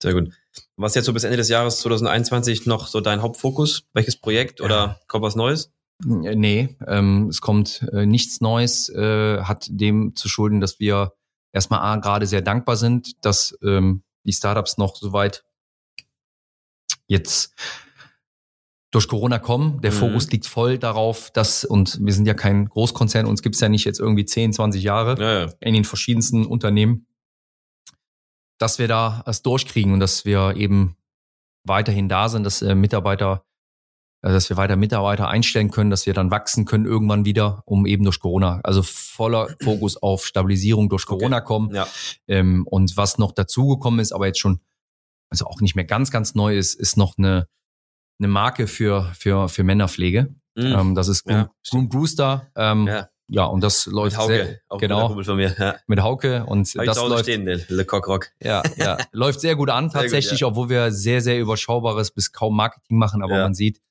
Sehr 0.01 0.13
gut. 0.13 0.31
Was 0.75 0.95
jetzt 0.95 1.05
so 1.05 1.13
bis 1.13 1.23
Ende 1.23 1.37
des 1.37 1.49
Jahres 1.49 1.79
2021 1.79 2.65
noch 2.65 2.87
so 2.87 3.01
dein 3.01 3.21
Hauptfokus? 3.21 3.83
Welches 3.93 4.17
Projekt 4.17 4.61
oder 4.61 4.99
kommt 5.07 5.23
was 5.23 5.35
Neues? 5.35 5.71
Äh, 6.03 6.35
nee, 6.35 6.77
ähm, 6.85 7.27
es 7.29 7.41
kommt 7.41 7.87
äh, 7.91 8.05
nichts 8.05 8.41
Neues, 8.41 8.89
äh, 8.89 9.41
hat 9.41 9.67
dem 9.69 10.15
zu 10.15 10.29
schulden, 10.29 10.61
dass 10.61 10.79
wir 10.79 11.13
erstmal 11.51 11.79
A, 11.79 11.95
gerade 11.97 12.27
sehr 12.27 12.41
dankbar 12.41 12.77
sind, 12.77 13.25
dass 13.25 13.57
ähm, 13.63 14.03
die 14.23 14.33
Startups 14.33 14.77
noch 14.77 14.95
soweit 14.95 15.43
jetzt 17.07 17.55
durch 18.91 19.07
Corona 19.07 19.39
kommen. 19.39 19.81
Der 19.81 19.91
mhm. 19.91 19.97
Fokus 19.97 20.29
liegt 20.31 20.47
voll 20.47 20.77
darauf, 20.77 21.31
dass, 21.31 21.65
und 21.65 21.99
wir 22.01 22.13
sind 22.13 22.25
ja 22.25 22.33
kein 22.33 22.67
Großkonzern, 22.69 23.25
uns 23.25 23.41
gibt's 23.41 23.59
ja 23.59 23.69
nicht 23.69 23.85
jetzt 23.85 23.99
irgendwie 23.99 24.25
10, 24.25 24.53
20 24.53 24.81
Jahre 24.81 25.21
ja, 25.21 25.45
ja. 25.45 25.53
in 25.59 25.73
den 25.73 25.83
verschiedensten 25.83 26.45
Unternehmen, 26.45 27.07
dass 28.57 28.79
wir 28.79 28.87
da 28.87 29.23
es 29.25 29.41
durchkriegen 29.41 29.93
und 29.93 29.99
dass 29.99 30.25
wir 30.25 30.55
eben 30.55 30.95
weiterhin 31.63 32.07
da 32.07 32.29
sind, 32.29 32.43
dass 32.43 32.61
äh, 32.61 32.75
Mitarbeiter 32.75 33.43
äh, 34.21 34.29
dass 34.29 34.49
wir 34.49 34.57
weiter 34.57 34.75
Mitarbeiter 34.75 35.27
einstellen 35.27 35.69
können, 35.69 35.89
dass 35.89 36.05
wir 36.05 36.13
dann 36.13 36.31
wachsen 36.31 36.65
können 36.65 36.85
irgendwann 36.85 37.25
wieder, 37.25 37.61
um 37.65 37.85
eben 37.85 38.03
durch 38.03 38.19
Corona, 38.19 38.59
also 38.63 38.81
voller 38.81 39.49
Fokus 39.61 39.97
auf 39.97 40.25
Stabilisierung 40.25 40.89
durch 40.89 41.05
Corona 41.05 41.37
okay. 41.37 41.45
kommen. 41.45 41.75
Ja. 41.75 41.87
Ähm, 42.27 42.65
und 42.67 42.97
was 42.97 43.17
noch 43.17 43.31
dazugekommen 43.31 43.99
ist, 43.99 44.13
aber 44.13 44.27
jetzt 44.27 44.39
schon, 44.39 44.59
also 45.29 45.45
auch 45.45 45.61
nicht 45.61 45.75
mehr 45.75 45.85
ganz, 45.85 46.09
ganz 46.09 46.33
neu 46.33 46.57
ist, 46.57 46.73
ist 46.73 46.97
noch 46.97 47.17
eine, 47.17 47.47
eine 48.19 48.27
Marke 48.27 48.67
für, 48.67 49.11
für, 49.17 49.49
für 49.49 49.63
Männerpflege. 49.63 50.33
Mhm. 50.55 50.65
Ähm, 50.65 50.95
das 50.95 51.07
ist 51.07 51.23
Groom, 51.23 51.37
ja. 51.37 51.51
Groom 51.69 51.89
Brewster. 51.89 52.47
Ähm, 52.55 52.87
ja. 52.87 53.09
Ja, 53.29 53.43
und 53.43 53.61
das 53.61 53.87
läuft 53.87 54.15
mit 54.15 54.21
Hauke, 54.21 54.33
sehr, 54.33 54.59
auch 54.69 54.77
genau, 54.77 55.21
von 55.21 55.35
mir, 55.35 55.53
ja. 55.59 55.75
mit 55.87 56.01
Hauke 56.01 56.45
und 56.45 56.65
Hab 56.77 56.85
das 56.85 56.97
läuft 56.97 57.23
stehen, 57.23 57.43
Le 57.45 57.83
Coq 57.83 58.07
Rock. 58.07 58.29
Ja, 58.41 58.63
ja, 58.77 58.97
läuft 59.11 59.41
sehr 59.41 59.57
gut 59.57 59.69
an 59.69 59.89
tatsächlich, 59.89 60.39
gut, 60.39 60.51
obwohl 60.51 60.69
wir 60.69 60.93
sehr 60.93 61.19
sehr 61.19 61.37
überschaubares 61.37 62.11
bis 62.11 62.31
kaum 62.31 62.55
Marketing 62.55 62.97
machen, 62.97 63.21
aber 63.21 63.35
man 63.39 63.53
sieht, 63.53 63.81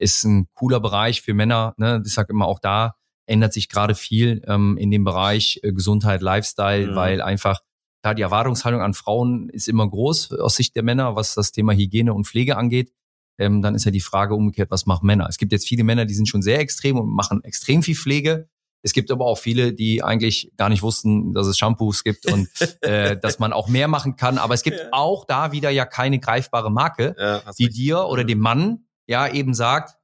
ist 0.00 0.24
ein 0.24 0.48
cooler 0.54 0.80
Bereich 0.80 1.22
für 1.22 1.34
Männer. 1.34 1.74
Ne? 1.76 2.02
Ich 2.04 2.14
sage 2.14 2.32
immer, 2.32 2.46
auch 2.46 2.58
da 2.58 2.96
ändert 3.26 3.52
sich 3.52 3.68
gerade 3.68 3.94
viel 3.94 4.42
ähm, 4.48 4.76
in 4.76 4.90
dem 4.90 5.04
Bereich 5.04 5.60
äh, 5.62 5.72
Gesundheit, 5.72 6.20
Lifestyle, 6.20 6.88
mhm. 6.88 6.96
weil 6.96 7.22
einfach 7.22 7.60
da 8.02 8.12
die 8.12 8.22
Erwartungshaltung 8.22 8.82
an 8.82 8.92
Frauen 8.92 9.48
ist 9.48 9.68
immer 9.68 9.88
groß 9.88 10.32
aus 10.32 10.56
Sicht 10.56 10.76
der 10.76 10.82
Männer, 10.82 11.16
was 11.16 11.34
das 11.34 11.52
Thema 11.52 11.72
Hygiene 11.72 12.12
und 12.12 12.26
Pflege 12.26 12.56
angeht. 12.56 12.92
Ähm, 13.38 13.62
dann 13.62 13.74
ist 13.74 13.84
ja 13.84 13.90
die 13.90 14.00
Frage 14.00 14.34
umgekehrt, 14.34 14.70
was 14.70 14.86
machen 14.86 15.06
Männer? 15.06 15.26
Es 15.28 15.38
gibt 15.38 15.52
jetzt 15.52 15.66
viele 15.66 15.84
Männer, 15.84 16.04
die 16.04 16.14
sind 16.14 16.28
schon 16.28 16.42
sehr 16.42 16.60
extrem 16.60 16.98
und 16.98 17.08
machen 17.08 17.42
extrem 17.44 17.82
viel 17.82 17.96
Pflege. 17.96 18.48
Es 18.82 18.92
gibt 18.92 19.10
aber 19.10 19.24
auch 19.24 19.38
viele, 19.38 19.72
die 19.72 20.02
eigentlich 20.02 20.52
gar 20.58 20.68
nicht 20.68 20.82
wussten, 20.82 21.32
dass 21.32 21.46
es 21.46 21.56
Shampoos 21.56 22.04
gibt 22.04 22.30
und 22.30 22.48
äh, 22.82 23.18
dass 23.18 23.38
man 23.38 23.52
auch 23.52 23.68
mehr 23.68 23.88
machen 23.88 24.16
kann. 24.16 24.36
Aber 24.36 24.54
es 24.54 24.62
gibt 24.62 24.78
ja. 24.78 24.88
auch 24.92 25.24
da 25.24 25.52
wieder 25.52 25.70
ja 25.70 25.86
keine 25.86 26.20
greifbare 26.20 26.70
Marke, 26.70 27.16
ja, 27.18 27.42
die 27.58 27.70
dir 27.70 28.06
oder 28.06 28.24
dem 28.24 28.40
Mann 28.40 28.84
ja 29.06 29.26
eben 29.26 29.54
sagt, 29.54 29.96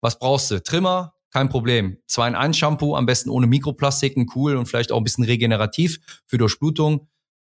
was 0.00 0.18
brauchst 0.18 0.50
du? 0.50 0.62
Trimmer, 0.62 1.14
kein 1.32 1.48
Problem. 1.48 1.98
Zwei 2.06 2.28
in 2.28 2.34
ein 2.34 2.54
Shampoo, 2.54 2.96
am 2.96 3.06
besten 3.06 3.30
ohne 3.30 3.46
Mikroplastiken, 3.46 4.30
cool 4.34 4.56
und 4.56 4.66
vielleicht 4.66 4.92
auch 4.92 4.98
ein 4.98 5.04
bisschen 5.04 5.24
regenerativ 5.24 5.98
für 6.26 6.38
Durchblutung. 6.38 7.08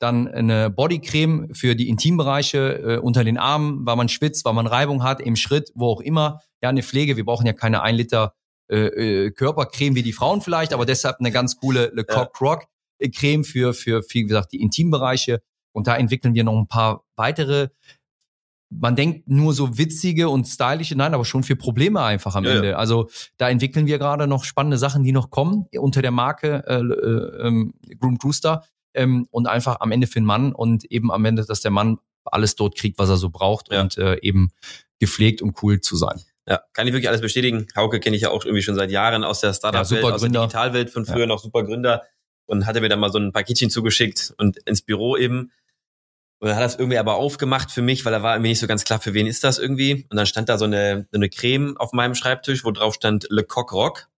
Dann 0.03 0.27
eine 0.27 0.69
Bodycreme 0.69 1.53
für 1.53 1.75
die 1.75 1.87
Intimbereiche 1.87 2.57
äh, 2.57 2.97
unter 2.97 3.23
den 3.23 3.37
Armen, 3.37 3.85
weil 3.85 3.95
man 3.95 4.09
schwitzt, 4.09 4.43
weil 4.43 4.51
man 4.51 4.67
Reibung 4.67 5.01
hat, 5.01 5.21
im 5.21 5.37
Schritt, 5.37 5.71
wo 5.75 5.87
auch 5.87 6.01
immer. 6.01 6.41
Ja, 6.61 6.67
eine 6.67 6.83
Pflege. 6.83 7.15
Wir 7.15 7.23
brauchen 7.23 7.45
ja 7.45 7.53
keine 7.53 7.83
ein 7.83 7.95
Liter 7.95 8.33
äh, 8.69 8.87
äh, 8.87 9.31
Körpercreme 9.31 9.95
wie 9.95 10.03
die 10.03 10.11
Frauen 10.11 10.41
vielleicht, 10.41 10.73
aber 10.73 10.85
deshalb 10.85 11.21
eine 11.21 11.31
ganz 11.31 11.55
coole 11.55 11.89
Le 11.93 12.03
Coq 12.03 12.33
Croc 12.33 12.65
Creme 13.15 13.45
für, 13.45 13.73
für, 13.73 14.03
wie 14.09 14.23
gesagt, 14.23 14.51
die 14.51 14.61
Intimbereiche. 14.61 15.41
Und 15.71 15.87
da 15.87 15.95
entwickeln 15.95 16.33
wir 16.33 16.43
noch 16.43 16.59
ein 16.59 16.67
paar 16.67 17.05
weitere 17.15 17.69
man 18.79 18.95
denkt 18.95 19.29
nur 19.29 19.53
so 19.53 19.77
witzige 19.77 20.29
und 20.29 20.47
stylische, 20.47 20.95
nein, 20.95 21.13
aber 21.13 21.25
schon 21.25 21.43
für 21.43 21.55
Probleme 21.55 22.01
einfach 22.01 22.35
am 22.35 22.43
ja, 22.43 22.55
Ende. 22.55 22.69
Ja. 22.71 22.77
Also 22.77 23.09
da 23.37 23.49
entwickeln 23.49 23.85
wir 23.85 23.99
gerade 23.99 24.27
noch 24.27 24.43
spannende 24.43 24.77
Sachen, 24.77 25.03
die 25.03 25.11
noch 25.11 25.29
kommen 25.29 25.67
unter 25.77 26.01
der 26.01 26.11
Marke 26.11 26.63
äh, 26.67 26.79
äh, 26.79 27.47
ähm, 27.47 27.73
Groom 27.99 28.17
Brewster 28.17 28.63
ähm, 28.93 29.27
und 29.31 29.47
einfach 29.47 29.79
am 29.79 29.91
Ende 29.91 30.07
für 30.07 30.19
den 30.19 30.25
Mann 30.25 30.53
und 30.53 30.85
eben 30.85 31.11
am 31.11 31.25
Ende, 31.25 31.45
dass 31.45 31.61
der 31.61 31.71
Mann 31.71 31.99
alles 32.25 32.55
dort 32.55 32.77
kriegt, 32.77 32.99
was 32.99 33.09
er 33.09 33.17
so 33.17 33.29
braucht 33.29 33.71
ja. 33.71 33.81
und 33.81 33.97
äh, 33.97 34.17
eben 34.21 34.51
gepflegt 34.99 35.41
und 35.41 35.61
cool 35.61 35.81
zu 35.81 35.95
sein. 35.95 36.21
Ja, 36.47 36.61
kann 36.73 36.87
ich 36.87 36.93
wirklich 36.93 37.09
alles 37.09 37.21
bestätigen. 37.21 37.67
Hauke 37.75 37.99
kenne 37.99 38.15
ich 38.15 38.23
ja 38.23 38.29
auch 38.29 38.45
irgendwie 38.45 38.63
schon 38.63 38.75
seit 38.75 38.91
Jahren 38.91 39.23
aus 39.23 39.39
der 39.39 39.53
Startup-Welt, 39.53 40.03
aus 40.03 40.21
der 40.21 40.29
Digitalwelt 40.29 40.89
von 40.89 41.05
früher 41.05 41.27
noch 41.27 41.39
super 41.39 41.63
Gründer 41.63 42.03
und 42.45 42.65
hatte 42.65 42.81
mir 42.81 42.89
dann 42.89 42.99
mal 42.99 43.11
so 43.11 43.19
ein 43.19 43.31
Paketchen 43.31 43.69
zugeschickt 43.69 44.33
und 44.37 44.57
ins 44.65 44.81
Büro 44.81 45.15
eben 45.17 45.51
und 46.43 46.49
dann 46.49 46.57
hat 46.57 46.65
das 46.65 46.75
irgendwie 46.75 46.97
aber 46.97 47.15
aufgemacht 47.15 47.71
für 47.71 47.81
mich, 47.81 48.03
weil 48.03 48.11
da 48.11 48.21
war 48.21 48.35
irgendwie 48.35 48.49
nicht 48.49 48.59
so 48.59 48.67
ganz 48.67 48.83
klar, 48.83 48.99
für 48.99 49.13
wen 49.13 49.27
ist 49.27 49.45
das 49.45 49.59
irgendwie. 49.59 50.05
Und 50.09 50.17
dann 50.17 50.25
stand 50.25 50.49
da 50.49 50.57
so 50.57 50.65
eine, 50.65 51.07
so 51.09 51.17
eine 51.17 51.29
Creme 51.29 51.77
auf 51.77 51.93
meinem 51.93 52.15
Schreibtisch, 52.15 52.65
wo 52.65 52.71
drauf 52.71 52.95
stand 52.95 53.27
Le 53.29 53.45
Coq 53.45 53.71
Rock. 53.71 54.09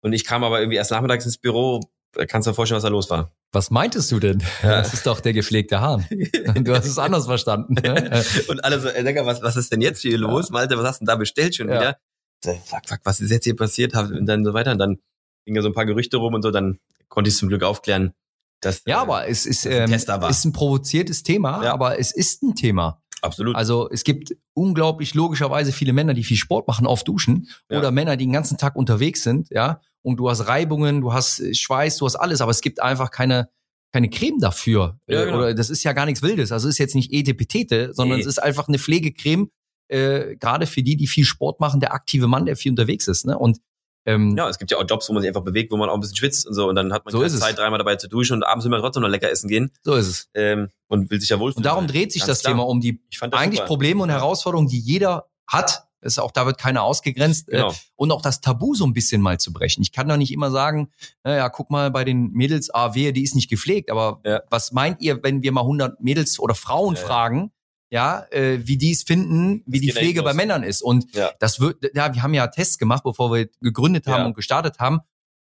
Und 0.00 0.14
ich 0.14 0.24
kam 0.24 0.44
aber 0.44 0.60
irgendwie 0.60 0.78
erst 0.78 0.92
nachmittags 0.92 1.26
ins 1.26 1.36
Büro. 1.36 1.80
Da 2.12 2.26
kannst 2.26 2.46
du 2.46 2.50
dir 2.50 2.54
vorstellen, 2.54 2.76
was 2.76 2.82
da 2.82 2.88
los 2.90 3.08
war. 3.10 3.32
Was 3.52 3.70
meintest 3.70 4.10
du 4.12 4.20
denn? 4.20 4.42
Ja. 4.62 4.76
Das 4.78 4.92
ist 4.94 5.06
doch 5.06 5.20
der 5.20 5.32
gepflegte 5.32 5.80
Hahn. 5.80 6.06
Du 6.54 6.74
hast 6.74 6.86
es 6.86 6.98
anders 6.98 7.26
verstanden. 7.26 7.74
Ne? 7.74 8.22
und 8.48 8.64
alle 8.64 8.80
so, 8.80 8.88
Digga, 8.88 9.24
was, 9.26 9.42
was 9.42 9.56
ist 9.56 9.72
denn 9.72 9.80
jetzt 9.80 10.00
hier 10.00 10.18
los? 10.18 10.48
Ja. 10.48 10.52
Malte, 10.52 10.76
was 10.78 10.84
hast 10.86 11.00
du 11.00 11.04
denn 11.04 11.06
da 11.06 11.16
bestellt 11.16 11.54
schon 11.56 11.68
ja. 11.68 11.74
wieder? 11.74 11.98
Fuck, 12.44 12.86
fuck, 12.86 13.00
was 13.04 13.20
ist 13.20 13.30
jetzt 13.30 13.44
hier 13.44 13.56
passiert? 13.56 13.94
Und 13.94 14.26
dann 14.26 14.44
so 14.44 14.52
weiter. 14.52 14.72
Und 14.72 14.78
dann 14.78 14.98
gingen 15.44 15.56
ja 15.56 15.62
so 15.62 15.68
ein 15.68 15.74
paar 15.74 15.86
Gerüchte 15.86 16.16
rum 16.18 16.34
und 16.34 16.42
so. 16.42 16.50
Dann 16.50 16.78
konnte 17.08 17.28
ich 17.28 17.34
es 17.34 17.38
zum 17.38 17.48
Glück 17.48 17.62
aufklären 17.62 18.12
Das, 18.60 18.82
Ja, 18.86 18.98
äh, 18.98 19.00
aber 19.00 19.28
es 19.28 19.46
ist, 19.46 19.66
ein 19.66 19.92
ähm, 19.92 20.08
war. 20.08 20.30
ist 20.30 20.44
ein 20.44 20.52
provoziertes 20.52 21.22
Thema, 21.22 21.64
Ja. 21.64 21.72
aber 21.72 21.98
es 21.98 22.12
ist 22.12 22.42
ein 22.42 22.54
Thema. 22.54 23.01
Absolut. 23.22 23.56
Also 23.56 23.88
es 23.90 24.04
gibt 24.04 24.36
unglaublich 24.54 25.14
logischerweise 25.14 25.72
viele 25.72 25.92
Männer, 25.92 26.12
die 26.14 26.24
viel 26.24 26.36
Sport 26.36 26.68
machen, 26.68 26.86
auf 26.86 27.04
Duschen 27.04 27.48
Ja. 27.70 27.78
oder 27.78 27.90
Männer, 27.90 28.16
die 28.16 28.26
den 28.26 28.32
ganzen 28.32 28.58
Tag 28.58 28.76
unterwegs 28.76 29.22
sind, 29.22 29.48
ja. 29.50 29.80
Und 30.02 30.16
du 30.16 30.28
hast 30.28 30.46
Reibungen, 30.48 31.00
du 31.00 31.12
hast 31.12 31.40
äh, 31.40 31.54
Schweiß, 31.54 31.96
du 31.98 32.06
hast 32.06 32.16
alles, 32.16 32.40
aber 32.40 32.50
es 32.50 32.60
gibt 32.60 32.82
einfach 32.82 33.10
keine 33.10 33.48
keine 33.94 34.08
Creme 34.08 34.38
dafür. 34.40 34.98
Ja, 35.06 35.22
Äh, 35.22 35.24
genau. 35.26 35.38
Oder 35.38 35.54
das 35.54 35.68
ist 35.68 35.84
ja 35.84 35.92
gar 35.92 36.06
nichts 36.06 36.22
Wildes. 36.22 36.50
Also 36.50 36.66
es 36.66 36.74
ist 36.74 36.78
jetzt 36.78 36.94
nicht 36.94 37.12
Etepetete, 37.12 37.92
sondern 37.92 38.16
Nee. 38.16 38.22
es 38.22 38.26
ist 38.26 38.42
einfach 38.42 38.66
eine 38.66 38.78
Pflegecreme, 38.78 39.50
äh, 39.88 40.34
gerade 40.36 40.66
für 40.66 40.82
die, 40.82 40.96
die 40.96 41.06
viel 41.06 41.24
Sport 41.26 41.60
machen, 41.60 41.78
der 41.78 41.92
aktive 41.92 42.26
Mann, 42.26 42.46
der 42.46 42.56
viel 42.56 42.72
unterwegs 42.72 43.06
ist. 43.06 43.26
Ne? 43.26 43.36
Und 43.38 43.58
ähm, 44.06 44.36
ja, 44.36 44.48
es 44.48 44.58
gibt 44.58 44.70
ja 44.70 44.78
auch 44.78 44.84
Jobs, 44.88 45.08
wo 45.08 45.12
man 45.12 45.22
sich 45.22 45.28
einfach 45.28 45.44
bewegt, 45.44 45.70
wo 45.72 45.76
man 45.76 45.88
auch 45.88 45.94
ein 45.94 46.00
bisschen 46.00 46.16
schwitzt 46.16 46.46
und 46.46 46.54
so. 46.54 46.68
Und 46.68 46.74
dann 46.74 46.92
hat 46.92 47.04
man 47.04 47.12
So. 47.12 47.26
Zeit, 47.38 47.56
dreimal 47.58 47.78
dabei 47.78 47.96
zu 47.96 48.08
duschen 48.08 48.34
und 48.34 48.42
abends 48.42 48.64
will 48.64 48.70
man 48.70 48.80
trotzdem 48.80 49.02
noch 49.02 49.08
lecker 49.08 49.30
essen 49.30 49.48
gehen 49.48 49.70
so 49.82 49.94
ist 49.94 50.08
es. 50.08 50.28
ähm, 50.34 50.68
und 50.88 51.10
will 51.10 51.20
sich 51.20 51.28
ja 51.30 51.38
wohlfühlen. 51.38 51.58
Und 51.58 51.66
darum 51.66 51.86
dreht 51.86 52.12
sich 52.12 52.22
Ganz 52.22 52.28
das 52.28 52.40
klar. 52.40 52.52
Thema 52.54 52.66
um 52.66 52.80
die 52.80 53.00
Ich 53.10 53.18
fand 53.18 53.32
das 53.32 53.40
eigentlich 53.40 53.58
super. 53.58 53.68
Probleme 53.68 54.02
und 54.02 54.10
Herausforderungen, 54.10 54.68
die 54.68 54.78
jeder 54.80 55.26
hat. 55.46 55.84
Ist 56.04 56.18
auch, 56.18 56.32
da 56.32 56.46
wird 56.46 56.58
keiner 56.58 56.82
ausgegrenzt. 56.82 57.48
Äh, 57.48 57.58
Genau. 57.58 57.72
und 57.94 58.10
auch 58.10 58.22
das 58.22 58.40
Tabu 58.40 58.74
so 58.74 58.84
ein 58.84 58.92
bisschen 58.92 59.22
mal 59.22 59.38
zu 59.38 59.52
brechen. 59.52 59.82
Ich 59.82 59.92
kann 59.92 60.08
doch 60.08 60.16
nicht 60.16 60.32
immer 60.32 60.50
sagen, 60.50 60.90
naja, 61.22 61.48
guck 61.48 61.70
mal 61.70 61.92
bei 61.92 62.02
den 62.02 62.32
Mädels, 62.32 62.74
ah, 62.74 62.96
wehe, 62.96 63.12
die 63.12 63.22
ist 63.22 63.36
nicht 63.36 63.48
gepflegt. 63.48 63.88
Aber 63.88 64.20
Ja. 64.26 64.42
was 64.50 64.72
meint 64.72 65.00
ihr, 65.00 65.22
wenn 65.22 65.42
wir 65.42 65.52
mal 65.52 65.60
100 65.62 66.00
Mädels 66.00 66.40
oder 66.40 66.56
Frauen 66.56 66.96
ja. 66.96 67.00
fragen, 67.02 67.52
ja, 67.92 68.24
äh, 68.30 68.60
wie 68.66 68.78
die 68.78 68.90
es 68.90 69.02
finden, 69.02 69.62
wie 69.66 69.78
Das 69.78 69.86
die 69.86 69.92
Pflege 69.92 70.22
bei. 70.22 70.32
Männern 70.32 70.62
ist? 70.62 70.80
Und 70.82 71.14
Ja. 71.14 71.30
das 71.38 71.60
wird, 71.60 71.84
ja, 71.94 72.14
wir 72.14 72.22
haben 72.22 72.32
ja 72.32 72.46
Tests 72.46 72.78
gemacht, 72.78 73.04
bevor 73.04 73.30
wir 73.32 73.48
gegründet 73.60 74.06
haben 74.06 74.20
Ja. 74.22 74.26
und 74.26 74.34
gestartet 74.34 74.78
haben. 74.78 75.00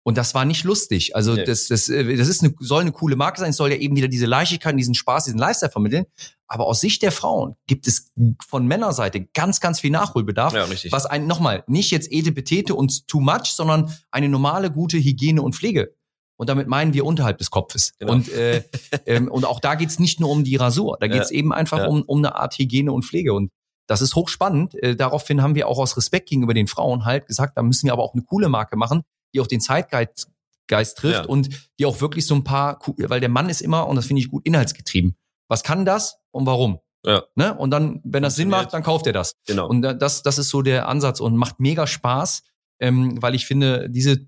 Und 0.03 0.17
das 0.19 0.35
war 0.35 0.45
nicht 0.45 0.63
lustig. 0.63 1.17
Also 1.17 1.35
Nee. 1.35 1.45
das, 1.45 1.67
das, 1.67 1.89
äh, 1.89 2.15
das 2.17 2.29
ist 2.29 2.45
eine, 2.45 2.55
soll 2.61 2.83
eine 2.83 2.93
coole 2.93 3.17
Marke 3.17 3.41
sein. 3.41 3.51
Es 3.51 3.57
soll 3.57 3.71
ja 3.71 3.77
eben 3.79 3.97
wieder 3.97 4.07
diese 4.07 4.27
Leichtigkeit, 4.27 4.79
diesen 4.79 4.95
Spaß, 4.95 5.25
diesen 5.25 5.39
Lifestyle 5.41 5.73
vermitteln. 5.73 6.05
Aber 6.47 6.67
aus 6.67 6.81
Sicht 6.81 7.03
der 7.03 7.11
Frauen 7.11 7.57
gibt 7.67 7.89
es 7.89 8.13
von 8.47 8.67
Männerseite 8.69 9.25
ganz, 9.35 9.59
ganz 9.61 9.81
viel 9.81 9.91
Nachholbedarf. 9.91 10.53
Ja, 10.53 10.65
richtig. 10.65 10.93
Was 10.93 11.07
ein, 11.07 11.27
nochmal, 11.27 11.65
nicht 11.67 11.91
jetzt 11.91 12.13
Etepetete 12.13 12.75
und 12.75 13.09
too 13.09 13.19
much, 13.21 13.47
sondern 13.47 13.93
eine 14.13 14.29
normale, 14.29 14.71
gute 14.71 14.99
Hygiene 14.99 15.41
und 15.43 15.57
Pflege. 15.57 15.95
Und 16.39 16.49
damit 16.51 16.69
meinen 16.69 16.93
wir 16.95 17.05
unterhalb 17.07 17.39
des 17.39 17.51
Kopfes. 17.51 17.93
Genau. 17.99 18.13
Und, 18.13 18.29
äh, 18.31 18.63
ähm, 19.07 19.29
und 19.31 19.45
auch 19.47 19.59
da 19.61 19.75
geht's 19.75 19.99
nicht 19.99 20.21
nur 20.21 20.31
um 20.31 20.45
die 20.45 20.57
Rasur. 20.57 20.97
Da 21.01 21.07
Ja. 21.07 21.13
geht's 21.15 21.31
eben 21.31 21.53
einfach 21.53 21.79
Ja. 21.79 21.87
um, 21.87 22.03
um 22.03 22.19
eine 22.19 22.35
Art 22.37 22.59
Hygiene 22.59 22.93
und 22.93 23.05
Pflege. 23.05 23.33
Und 23.33 23.51
das 23.89 24.03
ist 24.03 24.15
hochspannend. 24.17 24.75
Äh, 24.83 24.97
daraufhin 24.97 25.41
haben 25.43 25.55
wir 25.55 25.67
auch 25.69 25.79
aus 25.79 25.97
Respekt 25.97 26.29
gegenüber 26.29 26.53
den 26.55 26.67
Frauen 26.67 27.05
halt 27.05 27.27
gesagt, 27.27 27.57
da 27.57 27.63
müssen 27.63 27.87
wir 27.87 27.93
aber 27.93 28.03
auch 28.03 28.13
eine 28.15 28.23
coole 28.23 28.49
Marke 28.49 28.77
machen, 28.77 29.03
die 29.35 29.41
auch 29.41 29.47
den 29.47 29.61
Zeitgeist 29.61 30.29
Geist 30.69 30.99
trifft 30.99 31.21
Ja. 31.21 31.27
und 31.27 31.49
die 31.79 31.87
auch 31.87 32.01
wirklich 32.01 32.27
so 32.27 32.35
ein 32.35 32.43
paar, 32.43 32.81
weil 32.99 33.21
der 33.21 33.29
Mann 33.29 33.49
ist 33.49 33.61
immer, 33.63 33.87
und 33.87 33.95
das 33.95 34.07
finde 34.07 34.21
ich 34.21 34.29
gut, 34.29 34.45
inhaltsgetrieben. 34.45 35.15
Was 35.49 35.63
kann 35.63 35.85
das 35.85 36.17
und 36.33 36.45
warum? 36.45 36.81
Ja. 37.05 37.23
Ne? 37.37 37.57
Und 37.57 37.71
dann, 37.71 38.01
wenn 38.03 38.25
das 38.25 38.35
Sinn 38.35 38.49
macht, 38.49 38.73
dann 38.75 38.83
kauft 38.83 39.07
er 39.07 39.13
das. 39.13 39.37
genau. 39.47 39.69
Und 39.69 39.83
da- 39.83 39.95
das, 39.95 40.25
das 40.25 40.39
ist 40.39 40.49
so 40.49 40.63
der 40.63 40.89
Ansatz 40.89 41.21
und 41.21 41.37
macht 41.37 41.61
mega 41.61 41.87
Spaß, 41.87 42.43
ähm, 42.81 43.23
weil 43.23 43.37
ich 43.37 43.47
finde, 43.47 43.89
diese, 43.89 44.27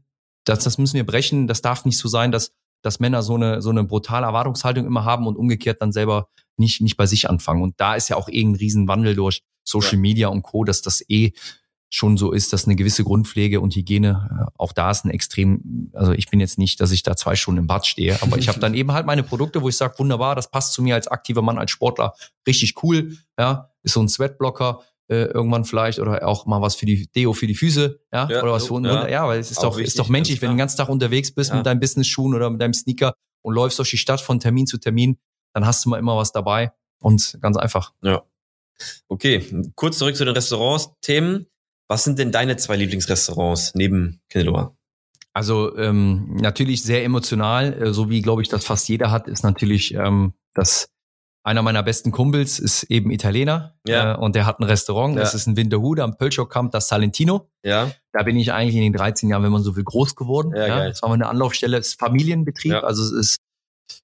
das, 0.49 0.65
das 0.65 0.79
müssen 0.79 0.95
wir 0.95 1.07
brechen. 1.07 1.47
Das 1.47 1.63
darf 1.63 1.85
nicht 1.85 1.99
so 1.99 2.09
sein, 2.09 2.33
dass, 2.33 2.53
dass 2.83 3.01
Männer 3.01 3.23
so 3.23 3.35
eine, 3.35 3.61
so 3.63 3.71
eine 3.71 3.85
brutale 3.85 4.27
Erwartungshaltung 4.27 4.87
immer 4.87 5.05
haben 5.05 5.27
und 5.27 5.37
umgekehrt 5.37 5.83
dann 5.83 5.93
selber 5.93 6.29
nicht, 6.57 6.81
nicht 6.81 6.97
bei 6.97 7.07
sich 7.07 7.29
anfangen. 7.29 7.63
Und 7.63 7.75
da 7.79 7.95
ist 7.95 8.09
ja 8.09 8.17
auch 8.17 8.29
eh 8.29 8.43
ein 8.43 8.55
Riesenwandel 8.55 9.15
durch 9.15 9.43
Social 9.65 9.95
Ja. 9.95 10.01
Media 10.01 10.29
und 10.29 10.43
Co., 10.43 10.65
dass 10.65 10.83
das 10.83 11.05
eh 11.09 11.33
schon 11.91 12.19
so 12.19 12.33
ist, 12.33 12.53
dass 12.53 12.67
eine 12.67 12.77
gewisse 12.77 13.03
Grundpflege 13.03 13.61
und 13.61 13.75
Hygiene, 13.75 14.29
äh, 14.31 14.51
auch 14.59 14.73
da 14.73 14.91
ist 14.91 15.05
ein 15.05 15.11
extrem, 15.11 15.91
also 15.95 16.13
ich 16.13 16.29
bin 16.29 16.39
jetzt 16.39 16.59
nicht, 16.59 16.81
dass 16.81 16.91
ich 16.91 17.03
da 17.03 17.17
zwei 17.17 17.35
Stunden 17.35 17.61
im 17.61 17.67
Bad 17.67 17.87
stehe, 17.87 18.21
aber 18.23 18.37
ich 18.37 18.49
habe 18.49 18.61
dann 18.61 18.75
eben 18.75 18.93
halt 18.93 19.07
meine 19.07 19.23
Produkte, 19.23 19.63
wo 19.63 19.71
ich 19.71 19.77
sage, 19.77 19.99
wunderbar, 19.99 20.35
das 20.35 20.51
passt 20.51 20.75
zu 20.75 20.83
mir 20.83 20.95
als 20.97 21.09
aktiver 21.09 21.41
Mann, 21.41 21.57
als 21.57 21.71
Sportler, 21.71 22.13
richtig 22.47 22.83
cool, 22.83 23.17
ja, 23.39 23.71
ist 23.83 23.95
so 23.95 24.01
ein 24.01 24.09
Sweatblocker, 24.09 24.83
äh, 25.09 25.25
irgendwann 25.25 25.65
vielleicht 25.65 25.99
oder 25.99 26.27
auch 26.27 26.47
mal 26.47 26.61
was 26.61 26.75
für 26.75 26.87
die 26.87 27.09
Deo 27.09 27.33
für 27.33 27.47
die 27.47 27.55
Füße, 27.55 28.01
ja, 28.13 28.29
Ja, 28.31 28.43
oder 28.43 28.53
was 28.53 28.67
für 28.67 28.75
unten 28.75 28.89
ja. 28.89 29.09
Ja, 29.09 29.27
weil 29.29 29.41
es 29.41 29.51
ist 29.51 29.59
Auch 29.59 29.63
doch, 29.65 29.77
wichtig, 29.77 29.89
ist 29.89 29.99
doch 29.99 30.09
menschlich, 30.09 30.41
wenn 30.43 30.49
du 30.51 30.55
den 30.55 30.59
ganzen 30.59 30.77
Tag 30.77 30.89
unterwegs 30.89 31.33
bist 31.33 31.51
Ja. 31.51 31.57
mit 31.57 31.67
deinem 31.67 31.81
Business-Schuhen 31.81 32.35
oder 32.35 32.51
mit 32.51 32.61
deinem 32.61 32.75
Sneaker 32.75 33.15
und 33.43 33.55
läufst 33.55 33.79
durch 33.79 33.91
die 33.91 33.99
Stadt 33.99 34.21
von 34.21 34.39
Termin 34.41 34.67
zu 34.67 34.79
Termin, 34.79 35.19
dann 35.55 35.67
hast 35.67 35.85
du 35.85 35.89
mal 35.89 35.99
immer 35.99 36.17
was 36.17 36.33
dabei 36.33 36.73
und 37.01 37.39
ganz 37.41 37.57
einfach. 37.57 37.93
Okay, 39.09 39.45
kurz 39.75 39.99
zurück 39.99 40.17
zu 40.17 40.25
den 40.25 40.35
Restaurants-Themen. 40.35 41.47
Was 41.89 42.05
sind 42.05 42.19
denn 42.19 42.31
deine 42.31 42.57
zwei 42.59 42.77
Lieblingsrestaurants 42.77 43.75
neben 43.75 44.21
Kindeloa? 44.29 44.77
Also 45.33 45.77
ähm, 45.77 46.37
natürlich 46.37 46.83
sehr 46.83 47.05
emotional, 47.05 47.73
äh, 47.83 47.93
so 47.93 48.11
wie 48.11 48.21
glaube 48.23 48.43
ich 48.43 48.49
das 48.49 48.65
fast 48.65 48.89
jeder 48.89 49.11
hat, 49.11 49.29
ist 49.29 49.43
natürlich 49.43 49.95
ähm, 49.95 50.35
das 50.55 50.91
einer 51.49 51.63
meiner 51.63 51.83
besten 51.83 52.11
Kumpels 52.13 52.59
ist 52.59 52.85
eben 52.85 53.11
Italiener 53.11 53.75
Ja. 53.87 54.15
äh, 54.15 54.17
und 54.17 54.35
der 54.37 54.47
hat 54.47 54.61
ein 54.61 54.65
Restaurant, 54.65 55.15
Ja. 55.17 55.21
das 55.23 55.35
ist 55.35 55.47
in 55.47 55.57
Winterhude 55.57 56.03
am 56.05 56.17
Pölchow-Kamp, 56.17 56.71
das 56.73 56.89
Salentino. 56.89 57.49
Ja, 57.65 57.91
Da 58.13 58.23
bin 58.23 58.37
ich 58.37 58.53
eigentlich 58.53 58.77
in 58.77 58.83
den 58.83 58.93
13 58.93 59.29
Jahren, 59.29 59.43
wenn 59.43 59.53
man 59.53 59.63
so 59.63 59.75
will, 59.77 59.85
groß 59.85 60.15
geworden. 60.17 60.53
Ja, 60.57 60.67
geil. 60.67 60.89
Das 60.91 61.03
war 61.03 61.09
meine 61.09 61.27
Anlaufstelle, 61.29 61.77
es 61.79 61.89
ist 61.89 62.01
Familienbetrieb, 62.01 62.73
Ja. 62.73 62.81
also 62.81 63.03
es 63.03 63.13
ist 63.13 63.37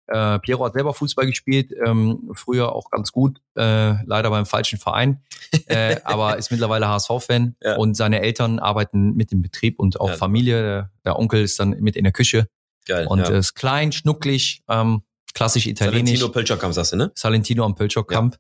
äh, 0.07 0.38
Piero 0.38 0.64
hat 0.64 0.72
selber 0.74 0.95
Fußball 0.95 1.26
gespielt, 1.26 1.72
ähm, 1.84 2.30
früher 2.32 2.72
auch 2.74 2.90
ganz 2.90 3.12
gut, 3.12 3.40
äh, 3.57 3.95
leider 4.07 4.30
beim 4.30 4.47
falschen 4.47 4.78
Verein, 4.78 5.22
äh, 5.66 5.97
aber 6.05 6.38
ist 6.38 6.51
mittlerweile 6.51 6.88
HSV-Fan 6.88 7.57
Ja. 7.62 7.76
und 7.76 7.95
seine 7.95 8.20
Eltern 8.20 8.59
arbeiten 8.59 9.14
mit 9.14 9.30
dem 9.32 9.42
Betrieb 9.42 9.78
und 9.78 10.01
auch 10.01 10.11
Ja. 10.11 10.16
Familie. 10.16 10.90
Der, 11.05 11.18
Onkel 11.18 11.42
ist 11.42 11.59
dann 11.61 11.70
mit 11.80 11.97
in 11.97 12.05
der 12.05 12.12
Küche 12.14 12.49
geil. 12.86 13.07
und 13.09 13.20
ja. 13.20 13.28
ist 13.28 13.55
klein, 13.55 13.92
schnucklig, 13.92 14.62
ähm, 14.68 15.03
klassisch 15.35 15.66
italienisch. 15.66 16.12
Salentino 16.18 16.28
Pölchokam 16.32 16.72
sagst 16.72 16.93
du, 16.93 16.97
ne? 16.97 17.12
Salentino 17.14 17.64
am 17.64 17.74
Pölchow-Kamp. 17.74 18.39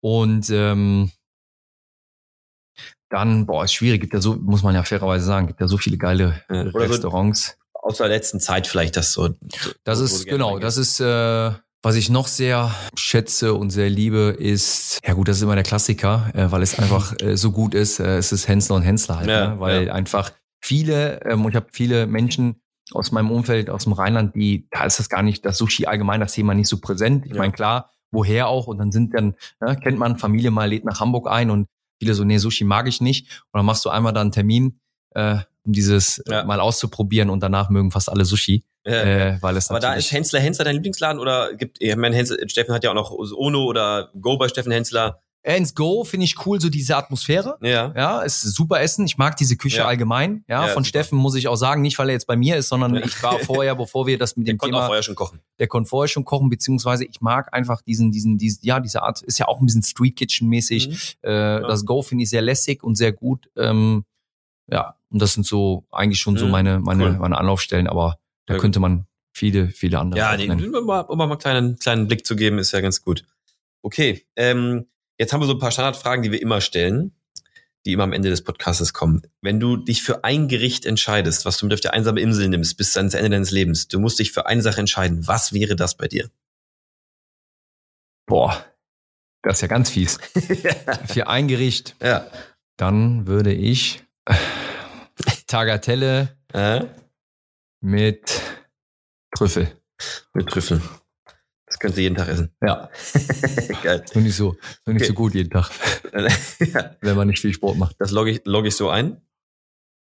Und 0.00 0.48
ähm, 0.50 1.10
dann, 3.08 3.46
boah, 3.46 3.64
ist 3.64 3.72
schwierig, 3.72 4.00
gibt 4.00 4.14
ja 4.14 4.20
so, 4.20 4.34
muss 4.36 4.62
man 4.62 4.74
ja 4.74 4.82
fairerweise 4.82 5.24
sagen, 5.24 5.46
gibt 5.46 5.60
ja 5.60 5.68
so 5.68 5.78
viele 5.78 5.96
geile 5.96 6.42
Ja. 6.50 6.62
Oder 6.62 6.70
so- 6.72 6.78
Restaurants. 6.92 7.56
Aus 7.74 7.98
der 7.98 8.08
letzten 8.08 8.40
Zeit 8.40 8.66
vielleicht 8.66 8.96
das 8.96 9.12
so. 9.12 9.28
Das 9.84 10.00
wo 10.00 10.04
ist, 10.04 10.26
genau, 10.26 10.58
das 10.58 10.76
ist, 10.76 10.98
äh, 10.98 11.52
was 11.82 11.94
ich 11.94 12.10
noch 12.10 12.26
sehr 12.26 12.74
schätze 12.96 13.54
und 13.54 13.70
sehr 13.70 13.88
liebe, 13.88 14.34
ist, 14.36 14.98
ja 15.06 15.12
gut, 15.14 15.28
das 15.28 15.36
ist 15.36 15.44
immer 15.44 15.54
der 15.54 15.62
Klassiker, 15.62 16.32
äh, 16.34 16.50
weil 16.50 16.62
es 16.62 16.80
einfach 16.80 17.14
äh, 17.20 17.36
so 17.36 17.52
gut 17.52 17.74
ist, 17.74 18.00
äh, 18.00 18.16
es 18.18 18.32
ist 18.32 18.48
Hensler 18.48 18.74
und 18.74 18.82
Hensler 18.82 19.18
halt, 19.18 19.28
Ja, 19.28 19.54
ne? 19.54 19.60
weil 19.60 19.86
ja. 19.86 19.92
einfach 19.92 20.32
viele, 20.60 21.20
ähm, 21.26 21.44
und 21.44 21.52
ich 21.52 21.56
habe 21.56 21.68
viele 21.72 22.08
Menschen 22.08 22.60
aus 22.92 23.12
meinem 23.12 23.30
Umfeld, 23.30 23.68
aus 23.70 23.84
dem 23.84 23.92
Rheinland, 23.92 24.34
die, 24.34 24.68
da 24.70 24.84
ist 24.84 24.98
das 24.98 25.08
gar 25.08 25.22
nicht, 25.22 25.44
das 25.44 25.58
Sushi 25.58 25.86
allgemein, 25.86 26.20
das 26.20 26.32
Thema 26.34 26.54
nicht 26.54 26.68
so 26.68 26.78
präsent. 26.80 27.26
Ich 27.26 27.32
Ja. 27.32 27.38
meine, 27.38 27.52
klar, 27.52 27.90
woher 28.12 28.48
auch, 28.48 28.66
und 28.68 28.78
dann 28.78 28.92
sind 28.92 29.12
dann, 29.14 29.34
ne, 29.60 29.76
kennt 29.82 29.98
man, 29.98 30.18
Familie 30.18 30.50
mal 30.50 30.68
lädt 30.68 30.84
nach 30.84 31.00
Hamburg 31.00 31.28
ein 31.28 31.50
und 31.50 31.66
viele 32.00 32.14
so, 32.14 32.24
nee, 32.24 32.38
Sushi 32.38 32.64
mag 32.64 32.86
ich 32.88 33.00
nicht. 33.00 33.42
Und 33.52 33.58
dann 33.58 33.66
machst 33.66 33.84
du 33.84 33.90
einmal 33.90 34.12
da 34.12 34.20
einen 34.20 34.32
Termin, 34.32 34.78
äh, 35.14 35.38
um 35.64 35.72
dieses 35.72 36.22
Ja. 36.28 36.42
äh, 36.42 36.44
mal 36.44 36.60
auszuprobieren 36.60 37.28
und 37.30 37.40
danach 37.42 37.70
mögen 37.70 37.90
fast 37.90 38.08
alle 38.08 38.24
Sushi, 38.24 38.64
Ja. 38.86 38.92
äh, 39.02 39.38
weil 39.42 39.56
es 39.56 39.68
Aber 39.70 39.80
da 39.80 39.94
ist 39.94 40.12
Hensler 40.12 40.38
Hensler 40.38 40.64
dein 40.64 40.74
Lieblingsladen 40.76 41.20
oder 41.20 41.54
gibt, 41.54 41.78
ich 41.82 41.96
meine, 41.96 42.14
Hensler, 42.14 42.36
Steffen 42.48 42.72
hat 42.72 42.84
ja 42.84 42.90
auch 42.90 42.94
noch 42.94 43.10
Ono 43.10 43.64
oder 43.64 44.10
Go 44.20 44.36
bei 44.38 44.46
Steffen 44.48 44.70
Hensler. 44.70 45.20
Ends 45.46 45.74
Go 45.76 46.02
finde 46.02 46.24
ich 46.24 46.44
cool, 46.44 46.60
so 46.60 46.68
diese 46.68 46.96
Atmosphäre. 46.96 47.56
Ja. 47.62 47.92
Ja, 47.96 48.22
ist 48.22 48.40
super 48.42 48.80
Essen. 48.80 49.06
Ich 49.06 49.16
mag 49.16 49.36
diese 49.36 49.56
Küche 49.56 49.78
Ja. 49.78 49.86
allgemein. 49.86 50.44
Ja, 50.48 50.62
Ja, 50.66 50.72
von 50.72 50.82
super. 50.82 50.88
Steffen 50.88 51.18
muss 51.18 51.36
ich 51.36 51.46
auch 51.46 51.54
sagen, 51.54 51.82
nicht 51.82 51.96
weil 52.00 52.08
er 52.08 52.14
jetzt 52.14 52.26
bei 52.26 52.36
mir 52.36 52.56
ist, 52.56 52.68
sondern 52.68 52.96
Ja. 52.96 53.04
ich 53.04 53.22
war 53.22 53.38
vorher, 53.38 53.76
bevor 53.76 54.08
wir 54.08 54.18
das 54.18 54.36
mit 54.36 54.48
Der 54.48 54.54
dem 54.54 54.58
konnte 54.58 54.74
auch 54.76 54.80
Thema, 54.80 54.86
vorher 54.86 55.02
schon 55.04 55.14
kochen. 55.14 55.40
der 55.60 55.68
konnte 55.68 55.88
vorher 55.88 56.08
schon 56.08 56.24
kochen, 56.24 56.48
beziehungsweise 56.50 57.04
ich 57.04 57.20
mag 57.20 57.54
einfach 57.54 57.80
diesen, 57.80 58.10
diesen, 58.10 58.38
diesen, 58.38 58.58
ja, 58.64 58.80
diese 58.80 59.02
Art, 59.04 59.22
ist 59.22 59.38
ja 59.38 59.46
auch 59.46 59.60
ein 59.60 59.66
bisschen 59.66 59.84
Street 59.84 60.16
Kitchen 60.16 60.48
mäßig. 60.48 60.88
Mhm. 60.88 60.94
Äh, 61.30 61.60
Das 61.60 61.84
Go 61.84 62.02
finde 62.02 62.24
ich 62.24 62.30
sehr 62.30 62.42
lässig 62.42 62.82
und 62.82 62.96
sehr 62.96 63.12
gut. 63.12 63.48
Ähm, 63.56 64.04
ja, 64.68 64.96
und 65.10 65.22
das 65.22 65.34
sind 65.34 65.46
so 65.46 65.86
eigentlich 65.92 66.18
schon 66.18 66.36
so 66.36 66.46
Mhm. 66.46 66.50
meine, 66.50 66.80
meine, 66.80 67.04
Cool. 67.04 67.18
meine 67.18 67.38
Anlaufstellen, 67.38 67.86
aber 67.86 68.18
da 68.46 68.54
Ja, 68.54 68.60
könnte 68.60 68.80
man 68.80 69.06
viele, 69.32 69.68
viele 69.68 70.00
andere 70.00 70.18
Ja, 70.18 70.36
nee, 70.36 70.50
um 70.50 70.86
mal, 70.86 71.00
um 71.02 71.18
mal 71.18 71.24
einen 71.30 71.38
kleinen, 71.38 71.78
kleinen 71.78 72.08
Blick 72.08 72.26
zu 72.26 72.34
geben, 72.34 72.58
ist 72.58 72.72
ja 72.72 72.80
ganz 72.80 73.00
gut. 73.02 73.24
Okay, 73.82 74.26
ähm, 74.34 74.86
jetzt 75.18 75.32
haben 75.32 75.40
wir 75.40 75.46
so 75.46 75.52
ein 75.54 75.58
paar 75.58 75.70
Standardfragen, 75.70 76.22
die 76.22 76.32
wir 76.32 76.42
immer 76.42 76.60
stellen, 76.60 77.12
die 77.84 77.92
immer 77.92 78.04
am 78.04 78.12
Ende 78.12 78.30
des 78.30 78.42
Podcasts 78.42 78.92
kommen. 78.92 79.22
Wenn 79.42 79.60
du 79.60 79.76
dich 79.76 80.02
für 80.02 80.24
ein 80.24 80.48
Gericht 80.48 80.84
entscheidest, 80.86 81.44
was 81.44 81.58
du 81.58 81.66
mit 81.66 81.74
auf 81.74 81.80
die 81.80 81.90
einsame 81.90 82.20
Insel 82.20 82.48
nimmst, 82.48 82.76
bis 82.76 82.96
ans 82.96 83.14
Ende 83.14 83.30
deines 83.30 83.50
Lebens, 83.52 83.88
du 83.88 84.00
musst 84.00 84.18
dich 84.18 84.32
für 84.32 84.46
eine 84.46 84.62
Sache 84.62 84.80
entscheiden. 84.80 85.26
Was 85.26 85.52
wäre 85.52 85.76
das 85.76 85.96
bei 85.96 86.08
dir? 86.08 86.28
Boah, 88.26 88.64
das 89.42 89.58
ist 89.58 89.60
ja 89.62 89.68
ganz 89.68 89.90
fies. 89.90 90.18
Für 91.06 91.28
ein 91.28 91.46
Gericht, 91.46 91.94
ja. 92.02 92.28
dann 92.76 93.28
würde 93.28 93.52
ich 93.52 94.02
Tagatelle 95.46 96.36
Äh? 96.52 96.86
mit 97.80 98.40
Trüffel. 99.36 99.80
Mit 100.34 100.48
Trüffeln. 100.48 100.82
Das 101.76 101.80
könnt 101.80 101.96
ihr 101.98 102.04
jeden 102.04 102.16
Tag 102.16 102.28
essen. 102.28 102.50
Ja, 102.62 102.88
Geil. 103.82 104.02
nur 104.14 104.24
nicht 104.24 104.34
so, 104.36 104.56
nur 104.86 104.94
nicht 104.94 105.02
Okay. 105.02 105.08
so 105.08 105.12
gut 105.14 105.34
jeden 105.34 105.50
Tag, 105.50 105.70
ja, 106.72 106.96
wenn 107.02 107.16
man 107.16 107.28
nicht 107.28 107.38
viel 107.40 107.52
Sport 107.52 107.76
macht. 107.76 107.96
das 107.98 108.12
logge 108.12 108.30
ich, 108.30 108.40
logge 108.46 108.68
ich 108.68 108.76
so 108.76 108.88
ein. 108.88 109.20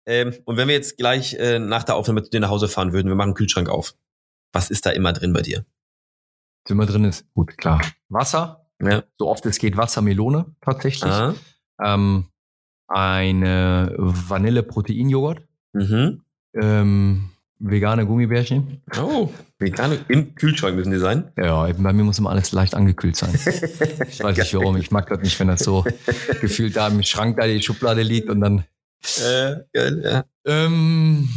Ähm, 0.08 0.34
und 0.46 0.56
wenn 0.56 0.70
wir 0.70 0.76
jetzt 0.76 0.98
gleich 0.98 1.34
äh, 1.34 1.60
nach 1.60 1.84
der 1.84 1.96
Aufnahme 1.96 2.24
zu 2.24 2.30
dir 2.30 2.40
nach 2.40 2.50
Hause 2.50 2.70
fahren 2.70 2.94
würden, 2.94 3.10
wir 3.10 3.16
machen 3.16 3.32
den 3.32 3.36
Kühlschrank 3.36 3.68
auf. 3.68 3.94
Was 4.54 4.70
ist 4.72 4.86
da 4.86 4.92
immer 4.92 5.12
drin 5.14 5.34
bei 5.34 5.42
dir? 5.42 5.66
Was 6.64 6.72
immer 6.72 6.86
drin 6.86 7.04
ist, 7.04 7.26
gut, 7.34 7.58
klar. 7.58 7.82
Wasser, 8.08 8.66
Ja. 8.82 9.04
so 9.20 9.28
oft 9.28 9.46
es 9.46 9.58
geht 9.60 9.76
Wassermelone 9.76 10.56
tatsächlich. 10.62 11.12
Ah. 11.12 11.36
Ähm, 11.84 12.28
eine 12.88 13.94
Vanille-Protein-Joghurt, 13.98 15.46
Mhm. 15.74 16.24
ähm, 16.60 17.30
vegane 17.60 18.06
Gummibärchen. 18.06 18.82
Oh, 19.02 19.30
vegane 19.60 20.00
im 20.08 20.36
Kühlschrank 20.36 20.76
müssen 20.76 20.92
die 20.92 21.00
sein. 21.00 21.32
Ja, 21.38 21.68
bei 21.78 21.94
mir 21.94 22.04
muss 22.04 22.20
immer 22.20 22.32
alles 22.32 22.52
leicht 22.52 22.74
angekühlt 22.74 23.16
sein. 23.16 23.34
Ich 24.10 24.24
weiß 24.24 24.38
nicht 24.38 24.54
warum. 24.56 24.78
Ich 24.78 24.92
mag 24.92 25.08
das 25.10 25.20
nicht, 25.20 25.40
wenn 25.40 25.48
das 25.48 25.62
so 25.62 25.84
gefühlt 26.42 26.76
da 26.76 26.88
im 26.88 27.04
Schrank 27.04 27.38
da 27.40 27.46
die 27.46 27.62
Schublade 27.62 28.02
liegt 28.02 28.30
und 28.30 28.42
dann. 28.42 28.64
Äh, 29.18 29.56
geil, 29.74 30.02
ja. 30.04 30.26
Ähm, 30.50 31.30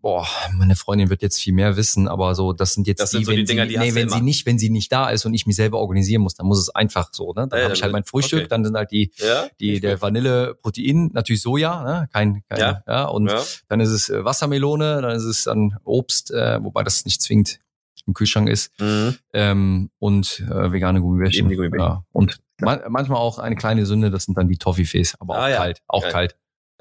boah, 0.00 0.26
meine 0.54 0.76
Freundin 0.76 1.10
wird 1.10 1.22
jetzt 1.22 1.40
viel 1.40 1.52
mehr 1.52 1.76
wissen, 1.76 2.08
aber 2.08 2.34
so, 2.34 2.52
das 2.52 2.74
sind 2.74 2.86
jetzt 2.86 3.00
Das 3.00 3.10
sind 3.10 3.24
so 3.24 3.32
die 3.32 3.38
wenn 3.38 3.46
Dinger, 3.46 3.62
sie, 3.64 3.68
die 3.70 3.78
hast 3.78 3.84
nee, 3.86 3.94
wenn 3.94 4.08
immer. 4.08 4.16
sie 4.16 4.22
nicht, 4.22 4.46
wenn 4.46 4.58
sie 4.58 4.70
nicht 4.70 4.90
da 4.92 5.10
ist 5.10 5.24
und 5.24 5.34
ich 5.34 5.46
mich 5.46 5.56
selber 5.56 5.78
organisieren 5.78 6.22
muss, 6.22 6.34
dann 6.34 6.46
muss 6.46 6.58
es 6.58 6.70
einfach 6.70 7.10
so, 7.12 7.32
ne? 7.32 7.48
Dann 7.48 7.58
Ja, 7.58 7.64
habe 7.64 7.74
ich 7.74 7.82
halt 7.82 7.92
mein 7.92 8.00
wird- 8.02 8.08
Frühstück, 8.08 8.40
okay. 8.40 8.48
dann 8.48 8.64
sind 8.64 8.76
halt 8.76 8.90
die, 8.90 9.12
Ja? 9.16 9.46
die 9.60 9.80
der 9.80 10.00
Vanille 10.00 10.54
Protein, 10.62 11.10
natürlich 11.12 11.42
Soja, 11.42 11.82
ne? 11.82 12.08
Kein, 12.12 12.42
kein 12.48 12.58
Ja. 12.58 12.82
ja. 12.86 13.04
und 13.04 13.28
ja. 13.28 13.42
dann 13.68 13.80
ist 13.80 13.90
es 13.90 14.08
äh, 14.08 14.24
Wassermelone, 14.24 15.02
dann 15.02 15.10
ist 15.16 15.24
es 15.24 15.44
dann 15.44 15.76
Obst, 15.84 16.30
äh, 16.30 16.62
wobei 16.62 16.82
das 16.82 17.04
nicht 17.04 17.20
zwingend 17.22 17.58
im 18.06 18.14
Kühlschrank 18.14 18.48
ist. 18.48 18.70
Mhm. 18.80 19.16
ähm, 19.32 19.90
und 19.98 20.40
äh, 20.50 20.72
vegane 20.72 21.00
Gummibärchen. 21.00 21.48
Die. 21.48 21.54
Ja. 21.78 22.04
Und 22.12 22.40
man, 22.60 22.80
manchmal 22.88 23.18
auch 23.18 23.38
eine 23.38 23.54
kleine 23.56 23.86
Sünde, 23.86 24.10
das 24.10 24.24
sind 24.24 24.36
dann 24.36 24.48
die 24.48 24.56
Toffifees, 24.58 25.14
aber 25.20 25.34
auch 25.34 25.42
Ah, 25.42 25.50
kalt, 25.56 25.82
auch 25.86 26.08
kalt. 26.08 26.36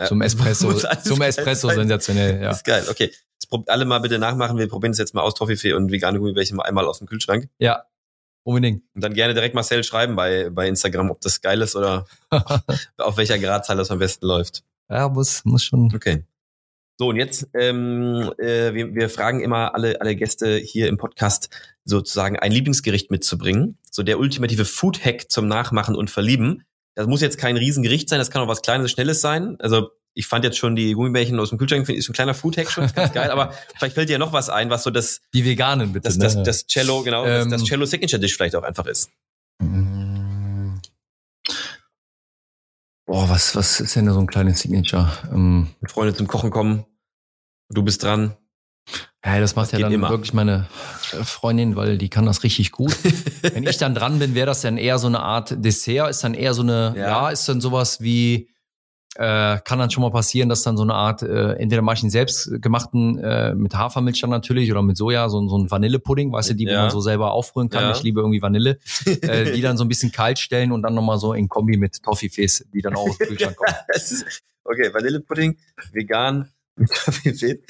Zum 0.08 0.22
Espresso, 0.22 0.74
zum 1.04 1.22
Espresso 1.22 1.68
sein. 1.68 1.78
sensationell, 1.78 2.42
ja. 2.42 2.50
Das 2.50 2.58
ist 2.58 2.66
geil, 2.66 2.86
okay. 2.90 3.12
Alle 3.68 3.86
mal 3.86 4.00
bitte 4.00 4.18
nachmachen. 4.18 4.58
Wir 4.58 4.68
probieren 4.68 4.92
es 4.94 4.98
jetzt 4.98 5.14
mal 5.14 5.22
aus, 5.22 5.34
Toffifee 5.34 5.74
und 5.74 5.92
vegane 5.92 6.20
Gummibärchen 6.20 6.56
mal 6.56 6.64
einmal 6.64 6.86
aus 6.86 7.00
dem 7.00 7.08
Kühlschrank. 7.08 7.50
Ja, 7.58 7.84
unbedingt. 8.44 8.84
Und 8.96 9.04
dann 9.04 9.14
gerne 9.14 9.34
direkt 9.34 9.56
Marcel 9.56 9.84
schreiben 9.84 10.16
bei, 10.16 10.50
bei 10.50 10.68
Instagram, 10.68 11.12
ob 11.12 11.22
das 11.22 11.42
geil 11.42 11.62
ist 11.62 11.76
oder 11.76 12.06
auf 12.98 13.18
welcher 13.18 13.40
Gradzahl 13.40 13.78
das 13.78 13.92
am 13.92 14.00
besten 14.00 14.26
läuft. 14.26 14.64
ja, 14.90 15.10
muss, 15.10 15.44
muss 15.46 15.64
schon. 15.64 15.94
Okay. 15.94 16.24
So, 17.02 17.08
und 17.08 17.16
jetzt, 17.16 17.48
ähm, 17.56 18.32
äh, 18.38 18.76
wir, 18.76 18.94
wir 18.94 19.10
fragen 19.10 19.42
immer 19.42 19.74
alle, 19.74 20.00
alle 20.02 20.16
Gäste 20.16 20.58
hier 20.58 20.88
im 20.88 20.98
Podcast 20.98 21.50
sozusagen 21.84 22.38
ein 22.38 22.52
Lieblingsgericht 22.52 23.10
mitzubringen. 23.10 23.80
So 23.90 24.04
der 24.04 24.20
ultimative 24.20 24.66
Food-Hack 24.66 25.32
zum 25.32 25.48
Nachmachen 25.48 25.96
und 25.96 26.12
Verlieben. 26.12 26.64
Das 26.96 27.08
muss 27.08 27.22
jetzt 27.22 27.38
kein 27.38 27.58
Riesengericht 27.58 28.10
sein, 28.10 28.20
das 28.20 28.30
kann 28.30 28.42
auch 28.42 28.48
was 28.48 28.62
Kleines, 28.62 28.92
Schnelles 28.92 29.22
sein. 29.22 29.58
Also 29.60 29.92
ich 30.14 30.28
fand 30.28 30.44
jetzt 30.44 30.58
schon 30.58 30.76
die 30.76 30.94
Gummibärchen 30.94 31.40
aus 31.40 31.50
dem 31.50 31.58
Kühlschrank, 31.58 31.86
finde 31.86 31.98
ich, 31.98 32.06
ist 32.06 32.10
ein 32.10 32.14
kleiner 32.14 32.34
Food-Hack 32.34 32.70
schon, 32.70 32.84
ist 32.84 32.96
ganz 32.96 33.14
geil, 33.14 33.32
aber 33.32 33.54
vielleicht 33.78 33.96
fällt 33.96 34.10
dir 34.10 34.14
ja 34.14 34.20
noch 34.20 34.34
was 34.34 34.50
ein, 34.50 34.70
was 34.70 34.84
so 34.84 34.90
das, 34.90 35.22
Die 35.34 35.46
Veganen 35.46 35.94
bitte. 35.94 36.10
das, 36.10 36.18
ne? 36.18 36.24
das, 36.24 36.44
das 36.44 36.68
Cello, 36.68 37.04
genau, 37.04 37.26
das, 37.26 37.46
Ähm, 37.46 37.52
das 37.52 37.64
Cello 37.64 37.86
Signature 37.86 38.20
Dish 38.20 38.36
vielleicht 38.36 38.56
auch 38.56 38.64
einfach 38.64 38.86
ist. 38.88 39.10
Mm. 39.60 40.80
Boah, 43.06 43.30
was, 43.30 43.56
was 43.56 43.80
ist 43.80 43.96
denn 43.96 44.06
da 44.06 44.14
so 44.14 44.20
ein 44.20 44.28
kleines 44.28 44.60
Signature? 44.60 45.12
Ähm, 45.32 45.68
Freunde 45.86 46.16
zum 46.16 46.28
Kochen 46.28 46.50
kommen, 46.50 46.86
du 47.70 47.84
bist 47.84 48.04
dran. 48.04 48.36
Ja, 49.26 49.40
das 49.40 49.56
macht 49.56 49.72
Das 49.74 49.80
ja 49.80 49.86
dann 49.86 49.92
immer. 49.94 50.10
wirklich 50.10 50.34
meine 50.34 50.68
äh, 51.14 51.24
Freundin, 51.24 51.76
weil 51.76 51.98
die 51.98 52.10
kann 52.10 52.26
das 52.26 52.44
richtig 52.44 52.72
gut. 52.72 52.96
Wenn 53.42 53.68
ich 53.68 53.78
dann 53.78 53.94
dran 53.96 54.20
bin, 54.20 54.34
wäre 54.36 54.48
das 54.48 54.62
dann 54.62 54.78
eher 54.78 54.98
so 55.00 55.08
eine 55.08 55.20
Art 55.22 55.64
Dessert, 55.64 56.10
ist 56.10 56.24
dann 56.24 56.34
eher 56.34 56.54
so 56.54 56.62
eine, 56.64 56.94
Ja. 56.98 57.02
ja, 57.08 57.30
ist 57.30 57.48
dann 57.48 57.62
sowas 57.62 58.02
wie, 58.02 58.50
äh, 59.16 59.60
kann 59.66 59.78
dann 59.78 59.92
schon 59.92 60.02
mal 60.04 60.10
passieren, 60.12 60.48
dass 60.48 60.64
dann 60.64 60.78
so 60.78 60.84
eine 60.84 60.94
Art, 60.94 61.22
äh, 61.22 61.54
entweder 61.56 61.82
mache 61.82 61.98
ich 61.98 62.04
einen 62.04 62.10
selbstgemachten 62.12 63.20
äh, 63.20 63.54
mit 63.54 63.76
Hafermilch 63.76 64.22
dann 64.22 64.30
natürlich 64.30 64.72
oder 64.72 64.82
mit 64.82 64.96
Soja, 64.96 65.28
so, 65.28 65.46
so 65.50 65.58
ein 65.58 65.70
Vanillepudding, 65.70 66.32
weißt 66.32 66.52
du, 66.52 66.54
die 66.56 66.64
Ja. 66.64 66.84
man 66.84 66.92
so 66.92 67.02
selber 67.02 67.34
aufrühren 67.34 67.70
kann. 67.70 67.84
Ja. 67.84 67.92
Ich 67.92 68.04
liebe 68.04 68.22
irgendwie 68.22 68.42
Vanille. 68.42 68.80
äh, 69.06 69.52
die 69.52 69.62
dann 69.62 69.76
so 69.78 69.84
ein 69.84 69.90
bisschen 69.90 70.12
kalt 70.14 70.40
stellen 70.40 70.72
und 70.72 70.82
dann 70.84 70.94
nochmal 70.94 71.20
so 71.20 71.34
in 71.34 71.50
Kombi 71.50 71.76
mit 71.78 72.02
Toffifees, 72.02 72.66
die 72.74 72.82
dann 72.82 72.96
auch 72.96 73.10
aus 73.10 73.18
dem 73.18 73.28
Kühlschrank 73.28 73.58
kommen. 73.58 73.76
Okay, 74.64 74.94
Vanillepudding, 74.94 75.58
vegan, 75.92 76.48
mit 76.76 76.90
Toffifee. 76.94 77.62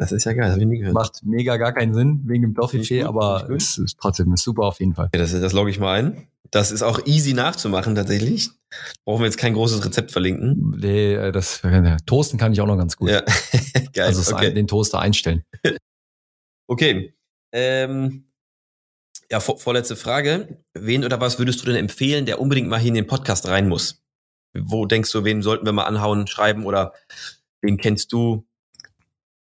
Das 0.00 0.12
ist 0.12 0.24
ja 0.24 0.32
geil, 0.32 0.44
das 0.44 0.52
habe 0.52 0.62
ich 0.62 0.66
nie 0.66 0.78
gehört. 0.78 0.94
Macht 0.94 1.20
mega 1.24 1.58
gar 1.58 1.74
keinen 1.74 1.92
Sinn 1.92 2.22
wegen 2.24 2.40
dem 2.40 2.54
gut, 2.54 2.90
aber 3.04 3.50
es 3.50 3.76
ist 3.76 3.98
trotzdem 4.00 4.32
ist 4.32 4.42
super 4.42 4.62
auf 4.62 4.80
jeden 4.80 4.94
Fall. 4.94 5.08
Okay, 5.08 5.18
das, 5.18 5.38
das 5.38 5.52
logge 5.52 5.70
ich 5.70 5.78
mal 5.78 5.92
ein. 5.92 6.26
Das 6.50 6.70
ist 6.70 6.82
auch 6.82 7.04
easy 7.04 7.34
nachzumachen 7.34 7.94
tatsächlich. 7.94 8.48
Brauchen 9.04 9.20
wir 9.20 9.26
jetzt 9.26 9.36
kein 9.36 9.52
großes 9.52 9.84
Rezept 9.84 10.10
verlinken. 10.10 10.74
Nee, 10.80 11.12
äh, 11.12 11.32
das 11.32 11.60
Toasten 12.06 12.38
kann 12.38 12.54
ich 12.54 12.62
auch 12.62 12.66
noch 12.66 12.78
ganz 12.78 12.96
gut. 12.96 13.10
Ja, 13.10 13.20
geil. 13.92 14.06
also 14.06 14.34
okay. 14.34 14.48
ein, 14.48 14.54
den 14.54 14.66
Toaster 14.66 15.00
einstellen. 15.00 15.44
okay. 16.66 17.14
Ähm, 17.52 18.24
ja, 19.30 19.38
vor, 19.38 19.58
vorletzte 19.58 19.96
Frage. 19.96 20.64
Wen 20.72 21.04
oder 21.04 21.20
was 21.20 21.38
würdest 21.38 21.60
du 21.60 21.66
denn 21.66 21.76
empfehlen, 21.76 22.24
der 22.24 22.40
unbedingt 22.40 22.70
mal 22.70 22.80
hier 22.80 22.88
in 22.88 22.94
den 22.94 23.06
Podcast 23.06 23.48
rein 23.48 23.68
muss? 23.68 24.02
Wo 24.58 24.86
denkst 24.86 25.12
du, 25.12 25.24
wen 25.24 25.42
sollten 25.42 25.66
wir 25.66 25.72
mal 25.72 25.84
anhauen, 25.84 26.26
schreiben 26.26 26.64
oder 26.64 26.94
wen 27.60 27.76
kennst 27.76 28.14
du? 28.14 28.46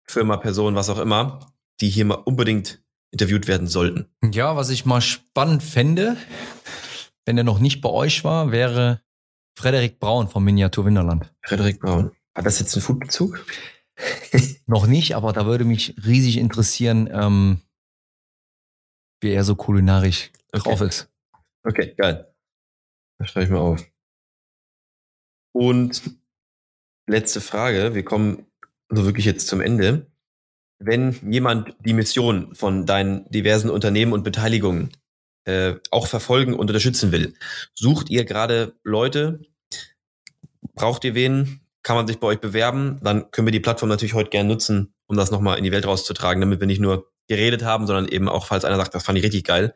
Firma, 0.07 0.37
Person, 0.37 0.75
was 0.75 0.89
auch 0.89 0.99
immer, 0.99 1.53
die 1.81 1.89
hier 1.89 2.05
mal 2.05 2.15
unbedingt 2.15 2.83
interviewt 3.11 3.47
werden 3.47 3.67
sollten. 3.67 4.07
Ja, 4.23 4.55
was 4.55 4.69
ich 4.69 4.85
mal 4.85 5.01
spannend 5.01 5.63
fände, 5.63 6.17
wenn 7.25 7.37
er 7.37 7.43
noch 7.43 7.59
nicht 7.59 7.81
bei 7.81 7.89
euch 7.89 8.23
war, 8.23 8.51
wäre 8.51 9.01
Frederik 9.57 9.99
Braun 9.99 10.27
vom 10.27 10.43
Miniatur 10.43 10.85
Winterland. 10.85 11.33
Frederik 11.43 11.79
Braun. 11.79 12.11
Hat 12.35 12.45
das 12.45 12.59
jetzt 12.59 12.75
einen 12.75 12.81
Foodbezug? 12.83 13.45
Noch 14.65 14.87
nicht, 14.87 15.15
aber 15.15 15.31
da 15.31 15.45
würde 15.45 15.63
mich 15.63 15.95
riesig 16.05 16.35
interessieren, 16.37 17.09
ähm, 17.09 17.61
wie 19.21 19.31
er 19.31 19.45
so 19.45 19.55
kulinarisch 19.55 20.31
Okay. 20.51 20.63
drauf 20.69 20.81
ist. 20.81 21.09
Okay, 21.63 21.93
geil. 21.97 22.33
Das 23.19 23.29
schreibe 23.29 23.45
ich 23.45 23.51
mal 23.51 23.59
auf. 23.59 23.85
Und 25.53 26.01
letzte 27.07 27.39
Frage. 27.39 27.95
Wir 27.95 28.03
kommen 28.03 28.45
so 28.95 29.05
wirklich 29.05 29.25
jetzt 29.25 29.47
zum 29.47 29.61
Ende. 29.61 30.07
Wenn 30.79 31.15
jemand 31.31 31.75
die 31.85 31.93
Mission 31.93 32.53
von 32.53 32.85
deinen 32.85 33.29
diversen 33.29 33.69
Unternehmen 33.69 34.13
und 34.13 34.23
Beteiligungen 34.23 34.91
äh, 35.45 35.75
auch 35.91 36.07
verfolgen 36.07 36.53
und 36.53 36.59
unterstützen 36.59 37.11
will, 37.11 37.33
sucht 37.73 38.09
ihr 38.09 38.25
gerade 38.25 38.73
Leute? 38.83 39.41
Braucht 40.73 41.03
ihr 41.05 41.15
wen? 41.15 41.61
Kann 41.83 41.95
man 41.95 42.07
sich 42.07 42.19
bei 42.19 42.27
euch 42.27 42.41
bewerben? 42.41 42.99
Dann 43.03 43.31
können 43.31 43.47
wir 43.47 43.51
die 43.51 43.59
Plattform 43.59 43.89
natürlich 43.89 44.15
heute 44.15 44.31
gerne 44.31 44.49
nutzen, 44.49 44.93
um 45.07 45.15
das 45.15 45.31
nochmal 45.31 45.57
in 45.57 45.63
die 45.63 45.71
Welt 45.71 45.85
rauszutragen, 45.85 46.41
damit 46.41 46.59
wir 46.59 46.67
nicht 46.67 46.81
nur 46.81 47.11
geredet 47.27 47.63
haben, 47.63 47.87
sondern 47.87 48.07
eben 48.07 48.27
auch, 48.27 48.47
falls 48.47 48.65
einer 48.65 48.77
sagt, 48.77 48.95
das 48.95 49.03
fand 49.03 49.17
ich 49.17 49.23
richtig 49.23 49.45
geil, 49.45 49.75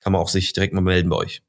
kann 0.00 0.12
man 0.12 0.22
auch 0.22 0.28
sich 0.28 0.52
direkt 0.52 0.72
mal 0.72 0.80
melden 0.80 1.10
bei 1.10 1.16
euch. 1.16 1.42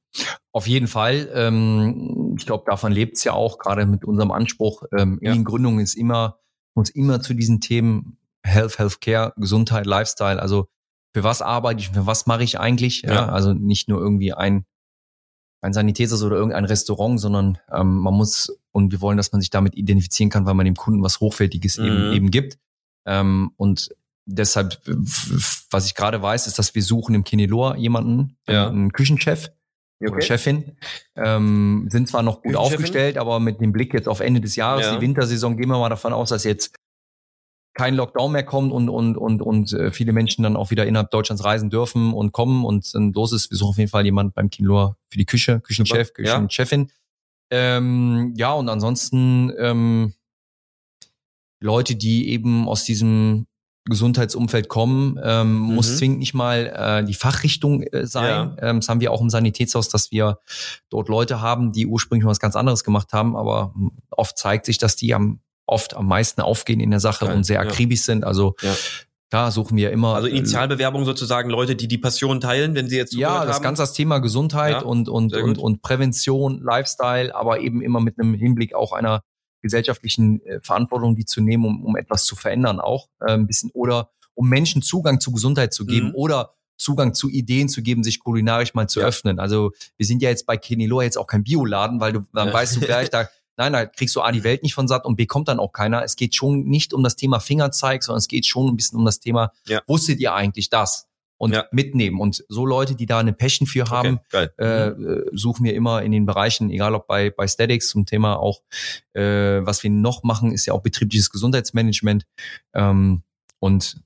Auf 0.52 0.68
jeden 0.68 0.88
Fall. 0.88 1.30
Ähm, 1.34 2.36
ich 2.38 2.46
glaube, 2.46 2.64
davon 2.66 2.92
lebt's 2.92 3.24
ja 3.24 3.34
auch, 3.34 3.60
gerade 3.60 3.86
mit 3.86 4.04
unserem 4.04 4.32
Anspruch. 4.32 4.84
Ähm, 4.98 5.20
Ja. 5.22 5.34
In 5.34 5.44
Gründung 5.44 5.80
ist 5.80 5.96
immer, 5.96 6.40
uns 6.74 6.90
immer 6.90 7.22
zu 7.22 7.34
diesen 7.34 7.60
Themen 7.62 8.18
Health, 8.44 8.80
Healthcare, 8.80 9.34
Gesundheit, 9.38 9.86
Lifestyle. 9.86 10.42
Also 10.42 10.68
für 11.14 11.24
was 11.24 11.42
arbeite 11.42 11.80
ich, 11.82 11.90
für 11.90 12.06
was 12.06 12.26
mache 12.26 12.44
ich 12.44 12.60
eigentlich? 12.60 13.02
Ja. 13.02 13.14
Ja. 13.14 13.30
Also 13.30 13.54
nicht 13.54 13.90
nur 13.90 14.00
irgendwie 14.00 14.34
ein, 14.34 14.66
ein 15.62 15.74
Sanitätshaus 15.74 16.24
oder 16.24 16.38
irgendein 16.38 16.66
Restaurant, 16.66 17.20
sondern 17.20 17.58
ähm, 17.72 17.98
man 17.98 18.14
muss, 18.14 18.56
und 18.72 18.92
wir 18.92 19.02
wollen, 19.02 19.18
dass 19.18 19.32
man 19.32 19.42
sich 19.42 19.50
damit 19.50 19.76
identifizieren 19.76 20.30
kann, 20.30 20.46
weil 20.46 20.54
man 20.54 20.66
dem 20.66 20.76
Kunden 20.76 21.04
was 21.04 21.20
Hochwertiges 21.20 21.78
eben, 21.78 22.08
Mhm. 22.10 22.14
eben 22.14 22.32
gibt. 22.32 22.58
Ähm, 23.06 23.52
und 23.58 23.90
deshalb, 24.26 24.80
was 25.72 25.86
ich 25.88 25.96
gerade 25.96 26.22
weiß, 26.22 26.48
ist, 26.48 26.60
dass 26.60 26.76
wir 26.76 26.84
suchen 26.84 27.16
im 27.16 27.24
Kinelor 27.24 27.76
jemanden, 27.76 28.38
Ja. 28.48 28.68
einen 28.70 28.94
Küchenchef 28.94 29.50
oder 30.02 30.22
Chefin. 30.22 30.78
Ähm, 31.16 31.88
sind 31.90 32.08
zwar 32.08 32.24
noch 32.24 32.36
gut 32.42 32.54
Küchenchefin? 32.54 32.76
aufgestellt, 32.78 33.18
aber 33.18 33.40
mit 33.40 33.60
dem 33.60 33.72
Blick 33.72 33.94
jetzt 33.94 34.08
auf 34.08 34.20
Ende 34.22 34.40
des 34.42 34.56
Jahres, 34.56 34.86
Ja. 34.86 34.96
die 34.96 35.02
Wintersaison, 35.02 35.58
gehen 35.58 35.70
wir 35.70 35.78
mal 35.78 35.90
davon 35.90 36.14
aus, 36.14 36.30
dass 36.30 36.44
jetzt 36.46 36.76
kein 37.76 37.96
Lockdown 37.96 38.32
mehr 38.32 38.44
kommt 38.44 38.72
und 38.74 38.90
und 38.90 39.16
und 39.16 39.42
und 39.42 39.72
äh, 39.74 39.92
viele 39.92 40.12
Menschen 40.12 40.44
dann 40.44 40.56
auch 40.58 40.70
wieder 40.72 40.86
innerhalb 40.86 41.12
Deutschlands 41.12 41.44
reisen 41.46 41.70
dürfen 41.70 42.14
und 42.14 42.32
kommen 42.34 42.66
und 42.66 42.94
dann 42.94 43.14
los 43.14 43.32
ist. 43.32 43.52
Wir 43.52 43.58
suchen 43.58 43.70
auf 43.72 43.78
jeden 43.78 43.90
Fall 43.90 44.04
jemand 44.06 44.34
beim 44.34 44.50
Kinlor 44.50 44.98
für 45.10 45.18
die 45.18 45.26
Küche, 45.26 45.62
Küchenchef, 45.62 46.08
Super, 46.08 46.24
ja. 46.24 46.34
Küchenchefin. 46.36 46.92
Ähm, 47.52 48.34
ja 48.38 48.52
und 48.54 48.70
ansonsten 48.70 49.54
ähm, 49.58 50.14
Leute, 51.62 51.96
die 51.96 52.30
eben 52.30 52.68
aus 52.68 52.84
diesem 52.84 53.48
Gesundheitsumfeld 53.90 54.68
kommen, 54.70 55.20
ähm, 55.24 55.54
Mhm. 55.68 55.76
muss 55.76 55.98
zwingend 55.98 56.20
nicht 56.20 56.34
mal 56.34 56.68
äh, 57.02 57.04
die 57.06 57.14
Fachrichtung 57.14 57.84
äh, 57.84 58.06
sein. 58.08 58.56
Ähm, 58.62 58.80
das 58.80 58.90
haben 58.90 59.02
wir 59.02 59.12
auch 59.12 59.22
im 59.22 59.30
Sanitätshaus, 59.30 59.90
dass 59.90 60.12
wir 60.12 60.40
dort 60.90 61.10
Leute 61.10 61.42
haben, 61.42 61.72
die 61.72 61.86
ursprünglich 61.88 62.24
mal 62.26 62.32
was 62.32 62.40
ganz 62.40 62.56
anderes 62.56 62.84
gemacht 62.84 63.12
haben, 63.14 63.36
aber 63.36 63.74
oft 64.12 64.38
zeigt 64.38 64.66
sich, 64.66 64.78
dass 64.78 64.96
die 64.96 65.14
am 65.14 65.40
oft 65.66 65.96
am 65.96 66.08
meisten 66.08 66.42
aufgehen 66.42 66.80
in 66.80 66.90
der 66.90 67.00
Sache 67.00 67.26
Geil, 67.26 67.36
und 67.36 67.44
sehr 67.44 67.62
ja. 67.62 67.68
akribisch 67.70 68.02
sind. 68.02 68.24
Also 68.24 68.56
Ja. 68.64 68.74
da 69.30 69.52
suchen 69.52 69.78
wir 69.78 69.92
immer. 69.92 70.16
Also 70.16 70.28
Initialbewerbung 70.28 71.06
sozusagen 71.06 71.52
Leute, 71.52 71.76
die 71.76 71.88
die 71.88 72.00
Passion 72.00 72.42
teilen, 72.42 72.74
wenn 72.74 72.90
sie 72.90 72.98
jetzt 72.98 73.14
ja, 73.14 73.46
das 73.46 73.58
haben. 73.58 73.64
ganze 73.64 73.84
das 73.84 73.94
Thema 73.94 74.18
Gesundheit 74.18 74.72
Ja, 74.74 74.82
und 74.82 75.08
und 75.10 75.36
und, 75.36 75.60
und 75.60 75.82
Prävention, 75.84 76.60
Lifestyle, 76.64 77.36
aber 77.36 77.60
eben 77.60 77.84
immer 77.84 78.00
mit 78.00 78.20
einem 78.20 78.34
Hinblick 78.34 78.74
auch 78.74 78.94
einer 78.94 79.22
gesellschaftlichen 79.62 80.42
äh, 80.46 80.60
Verantwortung, 80.62 81.16
die 81.16 81.26
zu 81.26 81.42
nehmen, 81.42 81.66
um, 81.66 81.84
um 81.86 81.96
etwas 81.96 82.26
zu 82.26 82.36
verändern 82.36 82.80
auch 82.80 83.08
äh, 83.22 83.32
ein 83.34 83.48
bisschen 83.48 83.72
oder 83.74 84.10
um 84.34 84.48
Menschen 84.50 84.82
Zugang 84.82 85.20
zu 85.20 85.32
Gesundheit 85.32 85.74
zu 85.74 85.86
geben 85.86 86.08
Mhm. 86.10 86.16
oder 86.16 86.54
Zugang 86.78 87.14
zu 87.14 87.28
Ideen 87.30 87.68
zu 87.68 87.82
geben, 87.82 88.04
sich 88.06 88.20
kulinarisch 88.20 88.74
mal 88.74 88.88
zu 88.88 89.02
Ja. 89.02 89.08
öffnen. 89.08 89.38
Also 89.40 89.72
wir 89.98 90.06
sind 90.06 90.22
ja 90.22 90.30
jetzt 90.30 90.46
bei 90.46 90.56
Kenilo 90.56 91.02
jetzt 91.02 91.18
auch 91.18 91.28
kein 91.28 91.44
Bioladen, 91.44 92.00
weil 92.00 92.14
du 92.14 92.22
dann 92.34 92.48
Ja. 92.48 92.54
weißt 92.54 92.78
du 92.78 92.80
gleich, 92.80 93.10
da 93.12 93.28
nein, 93.58 93.74
da 93.74 93.86
kriegst 93.86 94.16
du 94.16 94.22
A 94.22 94.32
die 94.32 94.46
Welt 94.46 94.64
nicht 94.64 94.74
von 94.74 94.88
satt 94.88 95.04
und 95.04 95.18
B 95.18 95.26
kommt 95.26 95.50
dann 95.50 95.60
auch 95.60 95.74
keiner. 95.74 96.02
Es 96.06 96.16
geht 96.16 96.34
schon 96.36 96.64
nicht 96.64 96.94
um 96.94 97.04
das 97.04 97.18
Thema 97.18 97.42
Fingerzeig, 97.42 98.02
sondern 98.04 98.20
es 98.20 98.30
geht 98.30 98.46
schon 98.46 98.68
ein 98.68 98.78
bisschen 98.78 98.98
um 98.98 99.04
das 99.04 99.20
Thema, 99.20 99.52
Ja. 99.68 99.82
wusstet 99.88 100.22
ihr 100.22 100.34
eigentlich 100.34 100.70
das? 100.70 101.09
Und 101.42 101.54
Ja. 101.54 101.66
mitnehmen. 101.72 102.20
Und 102.20 102.44
so 102.50 102.66
Leute, 102.66 102.96
die 102.96 103.06
da 103.06 103.18
eine 103.20 103.32
Passion 103.34 103.66
für 103.66 103.90
haben, 103.90 104.20
okay, 104.32 104.50
äh, 104.60 104.88
äh, 104.90 105.26
suchen 105.32 105.64
wir 105.64 105.74
immer 105.74 106.04
in 106.04 106.12
den 106.12 106.26
Bereichen, 106.26 106.70
egal 106.70 106.94
ob 106.94 107.08
bei, 107.08 107.30
bei 107.32 107.48
Statics 107.48 107.88
zum 107.90 108.06
Thema 108.06 108.36
auch, 108.38 108.62
äh, 109.14 109.22
was 109.66 109.82
wir 109.82 109.90
noch 109.90 110.24
machen, 110.24 110.52
ist 110.52 110.66
ja 110.66 110.74
auch 110.74 110.82
betriebliches 110.82 111.30
Gesundheitsmanagement 111.32 112.26
ähm, 112.74 113.24
und 113.60 114.02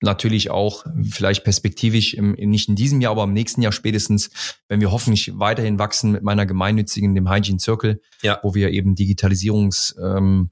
natürlich 0.00 0.50
auch 0.50 0.84
vielleicht 1.10 1.44
perspektivisch 1.44 2.14
im, 2.14 2.32
nicht 2.32 2.68
in 2.70 2.76
diesem 2.76 3.00
Jahr, 3.02 3.12
aber 3.12 3.24
im 3.24 3.32
nächsten 3.34 3.60
Jahr 3.62 3.72
spätestens, 3.72 4.30
wenn 4.68 4.80
wir 4.80 4.90
hoffentlich 4.90 5.38
weiterhin 5.38 5.78
wachsen 5.78 6.12
mit 6.12 6.22
meiner 6.22 6.46
gemeinnützigen, 6.46 7.14
dem 7.14 7.30
Hygiene 7.30 7.58
Circle, 7.60 8.00
Ja. 8.22 8.40
wo 8.42 8.54
wir 8.54 8.70
eben 8.70 8.94
Digitalisierungs 8.94 9.96
ähm, 10.02 10.50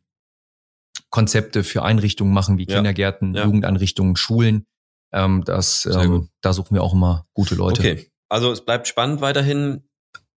Konzepte 1.10 1.64
für 1.64 1.82
Einrichtungen 1.82 2.32
machen, 2.32 2.58
wie. 2.58 2.66
Kindergärten, 2.66 3.34
Ja. 3.34 3.44
Jugendeinrichtungen, 3.44 4.16
Schulen. 4.16 4.66
Ähm, 5.12 5.42
das, 5.44 5.86
ähm, 5.86 6.28
da 6.40 6.52
suchen 6.52 6.74
wir 6.74 6.82
auch 6.82 6.94
immer 6.94 7.26
gute 7.34 7.54
Leute. 7.54 7.80
Okay, 7.80 8.10
also 8.28 8.50
es 8.50 8.64
bleibt 8.64 8.88
spannend 8.88 9.20
weiterhin. 9.20 9.88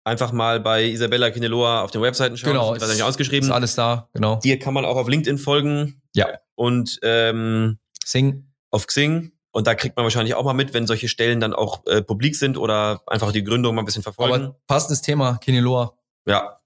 Einfach 0.06 0.34
mal 0.34 0.60
bei 0.60 0.84
Isabella 0.86 1.30
Kineloa 1.32 1.82
auf 1.82 1.92
den 1.92 2.02
Webseiten 2.02 2.36
schauen. 2.36 2.52
Genau, 2.54 2.74
das 2.74 2.84
ist 2.90 2.96
nicht 2.96 3.04
ausgeschrieben. 3.04 3.48
Ist 3.48 3.56
alles 3.56 3.76
da, 3.76 4.10
genau. 4.14 4.36
Dir 4.38 4.60
kann 4.60 4.74
man 4.74 4.84
auch 4.84 4.98
auf 4.98 5.08
LinkedIn 5.08 5.38
folgen. 5.38 6.02
Ja. 6.14 6.28
Und 6.56 7.00
ähm, 7.04 7.80
Sing. 8.04 8.52
auf 8.70 8.86
Xing. 8.88 9.32
Und 9.52 9.68
da 9.68 9.76
kriegt 9.76 9.96
man 9.96 10.04
wahrscheinlich 10.04 10.34
auch 10.36 10.44
mal 10.44 10.54
mit, 10.54 10.74
wenn 10.74 10.88
solche 10.88 11.08
Stellen 11.08 11.40
dann 11.40 11.54
auch 11.54 11.86
äh, 11.86 12.02
publik 12.02 12.36
sind 12.36 12.58
oder 12.58 13.02
einfach 13.08 13.32
die 13.32 13.44
Gründung 13.44 13.76
mal 13.76 13.84
ein 13.84 13.86
bisschen 13.86 14.04
verfolgen. 14.04 14.34
Aber 14.46 14.60
passendes 14.68 15.02
Thema, 15.02 15.38
Kineloa. 15.38 15.94
ja, 16.28 16.60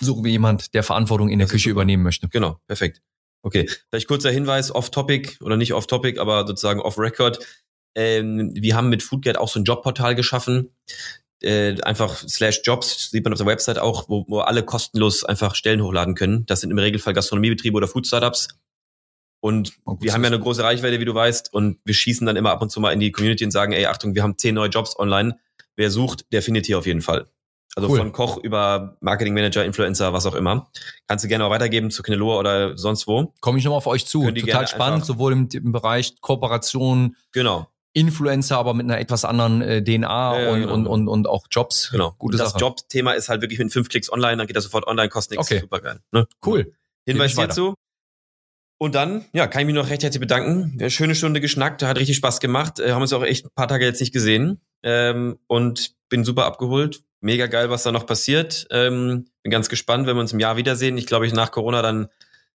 Suchen 0.00 0.24
wir 0.24 0.30
jemand, 0.32 0.74
der 0.74 0.82
Verantwortung 0.82 1.28
in 1.28 1.38
der 1.38 1.46
Das 1.46 1.50
ist 1.52 1.56
Küche 1.58 1.68
super. 1.70 1.80
übernehmen 1.82 2.02
möchte. 2.02 2.28
genau, 2.28 2.58
perfekt. 2.66 3.00
Okay, 3.42 3.68
vielleicht 3.90 4.08
kurzer 4.08 4.30
Hinweis, 4.30 4.72
off-topic 4.74 5.38
oder 5.42 5.56
nicht 5.56 5.74
off-topic, 5.74 6.20
aber 6.20 6.46
sozusagen 6.46 6.80
off-record. 6.80 7.44
Ähm, 7.94 8.52
wir 8.54 8.76
haben 8.76 8.88
mit 8.88 9.02
Foodgate 9.02 9.38
auch 9.38 9.48
so 9.48 9.60
ein 9.60 9.64
Jobportal 9.64 10.14
geschaffen. 10.14 10.74
Äh, 11.42 11.80
einfach 11.82 12.16
slash 12.16 12.60
Jobs, 12.64 13.10
sieht 13.10 13.24
man 13.24 13.32
auf 13.32 13.38
der 13.38 13.46
Website 13.46 13.78
auch, 13.78 14.08
wo, 14.08 14.24
wo 14.28 14.38
alle 14.40 14.62
kostenlos 14.62 15.24
einfach 15.24 15.56
Stellen 15.56 15.82
hochladen 15.82 16.14
können. 16.14 16.46
Das 16.46 16.60
sind 16.60 16.70
im 16.70 16.78
Regelfall 16.78 17.14
Gastronomiebetriebe 17.14 17.76
oder 17.76 17.88
Food-Startups. 17.88 18.48
Und 19.40 19.72
Oh, 19.84 19.96
wir 20.00 20.12
haben 20.12 20.22
ja 20.22 20.28
eine 20.28 20.38
große 20.38 20.62
Reichweite, 20.62 21.00
wie 21.00 21.04
du 21.04 21.14
weißt, 21.14 21.52
und 21.52 21.80
wir 21.84 21.94
schießen 21.94 22.24
dann 22.24 22.36
immer 22.36 22.52
ab 22.52 22.62
und 22.62 22.70
zu 22.70 22.78
mal 22.78 22.92
in 22.92 23.00
die 23.00 23.10
Community 23.10 23.44
und 23.44 23.50
sagen, 23.50 23.72
ey, 23.72 23.86
Achtung, 23.86 24.14
wir 24.14 24.22
haben 24.22 24.38
zehn 24.38 24.54
neue 24.54 24.68
Jobs 24.68 24.96
online. 24.96 25.36
Wer 25.74 25.90
sucht, 25.90 26.32
der 26.32 26.42
findet 26.42 26.66
hier 26.66 26.78
auf 26.78 26.86
jeden 26.86 27.02
Fall. 27.02 27.26
Also 27.74 27.88
Cool. 27.88 27.98
von 27.98 28.12
Koch 28.12 28.36
über 28.38 28.96
Marketingmanager, 29.00 29.64
Influencer, 29.64 30.12
was 30.12 30.26
auch 30.26 30.34
immer. 30.34 30.70
Kannst 31.06 31.24
du 31.24 31.28
gerne 31.28 31.44
auch 31.46 31.50
weitergeben 31.50 31.90
zu 31.90 32.02
Knelloa 32.02 32.38
oder 32.38 32.76
sonst 32.76 33.06
wo. 33.06 33.32
Komme 33.40 33.58
ich 33.58 33.64
nochmal 33.64 33.78
auf 33.78 33.86
euch 33.86 34.06
zu. 34.06 34.30
Total 34.30 34.66
spannend, 34.68 35.06
sowohl 35.06 35.32
im, 35.32 35.48
im 35.52 35.72
Bereich 35.72 36.20
Kooperation, 36.20 37.16
Genau, 37.32 37.68
Influencer, 37.94 38.56
aber 38.58 38.72
mit 38.74 38.84
einer 38.84 38.98
etwas 39.00 39.24
anderen 39.24 39.60
äh, 39.62 39.82
DNA 39.84 40.00
Ja, 40.08 40.40
ja, 40.42 40.50
und, 40.50 40.60
genau. 40.60 40.74
und, 40.74 40.86
und, 40.86 41.08
und 41.08 41.26
auch 41.28 41.46
Jobs. 41.50 41.90
genau. 41.90 42.14
Gute 42.18 42.34
und 42.34 42.40
das 42.40 42.50
Sache. 42.52 42.60
Jobthema 42.60 43.12
ist 43.12 43.28
halt 43.28 43.40
wirklich 43.42 43.58
mit 43.58 43.72
fünf 43.72 43.88
Klicks 43.88 44.10
online, 44.12 44.36
dann 44.38 44.46
geht 44.46 44.56
das 44.56 44.64
sofort 44.64 44.86
online, 44.86 45.08
kostet 45.08 45.38
nichts. 45.38 45.50
Okay. 45.50 45.60
Super 45.60 45.80
geil. 45.80 46.00
Ne? 46.10 46.26
Cool. 46.44 46.74
Hinweis 47.06 47.32
Geht 47.32 47.38
weiter. 47.38 47.54
hierzu. 47.54 47.74
Und 48.78 48.94
dann, 48.94 49.26
ja, 49.32 49.46
kann 49.46 49.60
ich 49.60 49.66
mich 49.66 49.74
noch 49.76 49.88
recht 49.90 50.02
herzlich 50.02 50.20
bedanken. 50.20 50.90
Schöne 50.90 51.14
Stunde 51.14 51.40
geschnackt, 51.40 51.82
hat 51.82 51.98
richtig 51.98 52.16
Spaß 52.16 52.40
gemacht. 52.40 52.80
Äh, 52.80 52.92
haben 52.92 53.02
uns 53.02 53.12
auch 53.12 53.22
echt 53.22 53.46
ein 53.46 53.50
paar 53.54 53.68
Tage 53.68 53.84
jetzt 53.84 54.00
nicht 54.00 54.12
gesehen. 54.12 54.60
Ähm, 54.82 55.38
und 55.46 55.92
bin 56.08 56.24
super 56.24 56.46
abgeholt. 56.46 57.02
Mega 57.22 57.46
geil, 57.46 57.70
was 57.70 57.84
da 57.84 57.92
noch 57.92 58.04
passiert. 58.04 58.66
Ähm, 58.70 59.26
bin 59.42 59.50
ganz 59.50 59.68
gespannt, 59.68 60.06
wenn 60.06 60.16
wir 60.16 60.20
uns 60.20 60.32
im 60.32 60.40
Jahr 60.40 60.56
wiedersehen. 60.56 60.98
Ich 60.98 61.06
glaube, 61.06 61.26
ich 61.26 61.32
nach 61.32 61.50
Corona 61.50 61.80
dann 61.80 62.08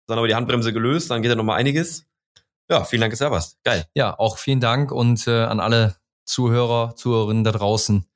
dann 0.07 0.19
aber 0.19 0.29
die 0.29 0.35
Handbremse 0.35 0.73
gelöst, 0.73 1.11
dann 1.11 1.23
geht 1.23 1.31
da 1.31 1.35
noch 1.35 1.45
mal 1.45 1.57
einiges. 1.57 2.07
Ja, 2.71 2.85
vielen 2.85 3.01
Dank, 3.01 3.19
warst. 3.21 3.63
Geil. 3.65 3.87
Ja, 3.95 4.19
auch 4.19 4.39
vielen 4.39 4.61
Dank 4.61 4.91
und 4.91 5.27
äh, 5.27 5.43
an 5.43 5.61
alle 5.61 5.97
Zuhörer, 6.25 6.97
Zuhörerinnen 6.97 7.45
da 7.45 7.53
draußen. 7.53 8.07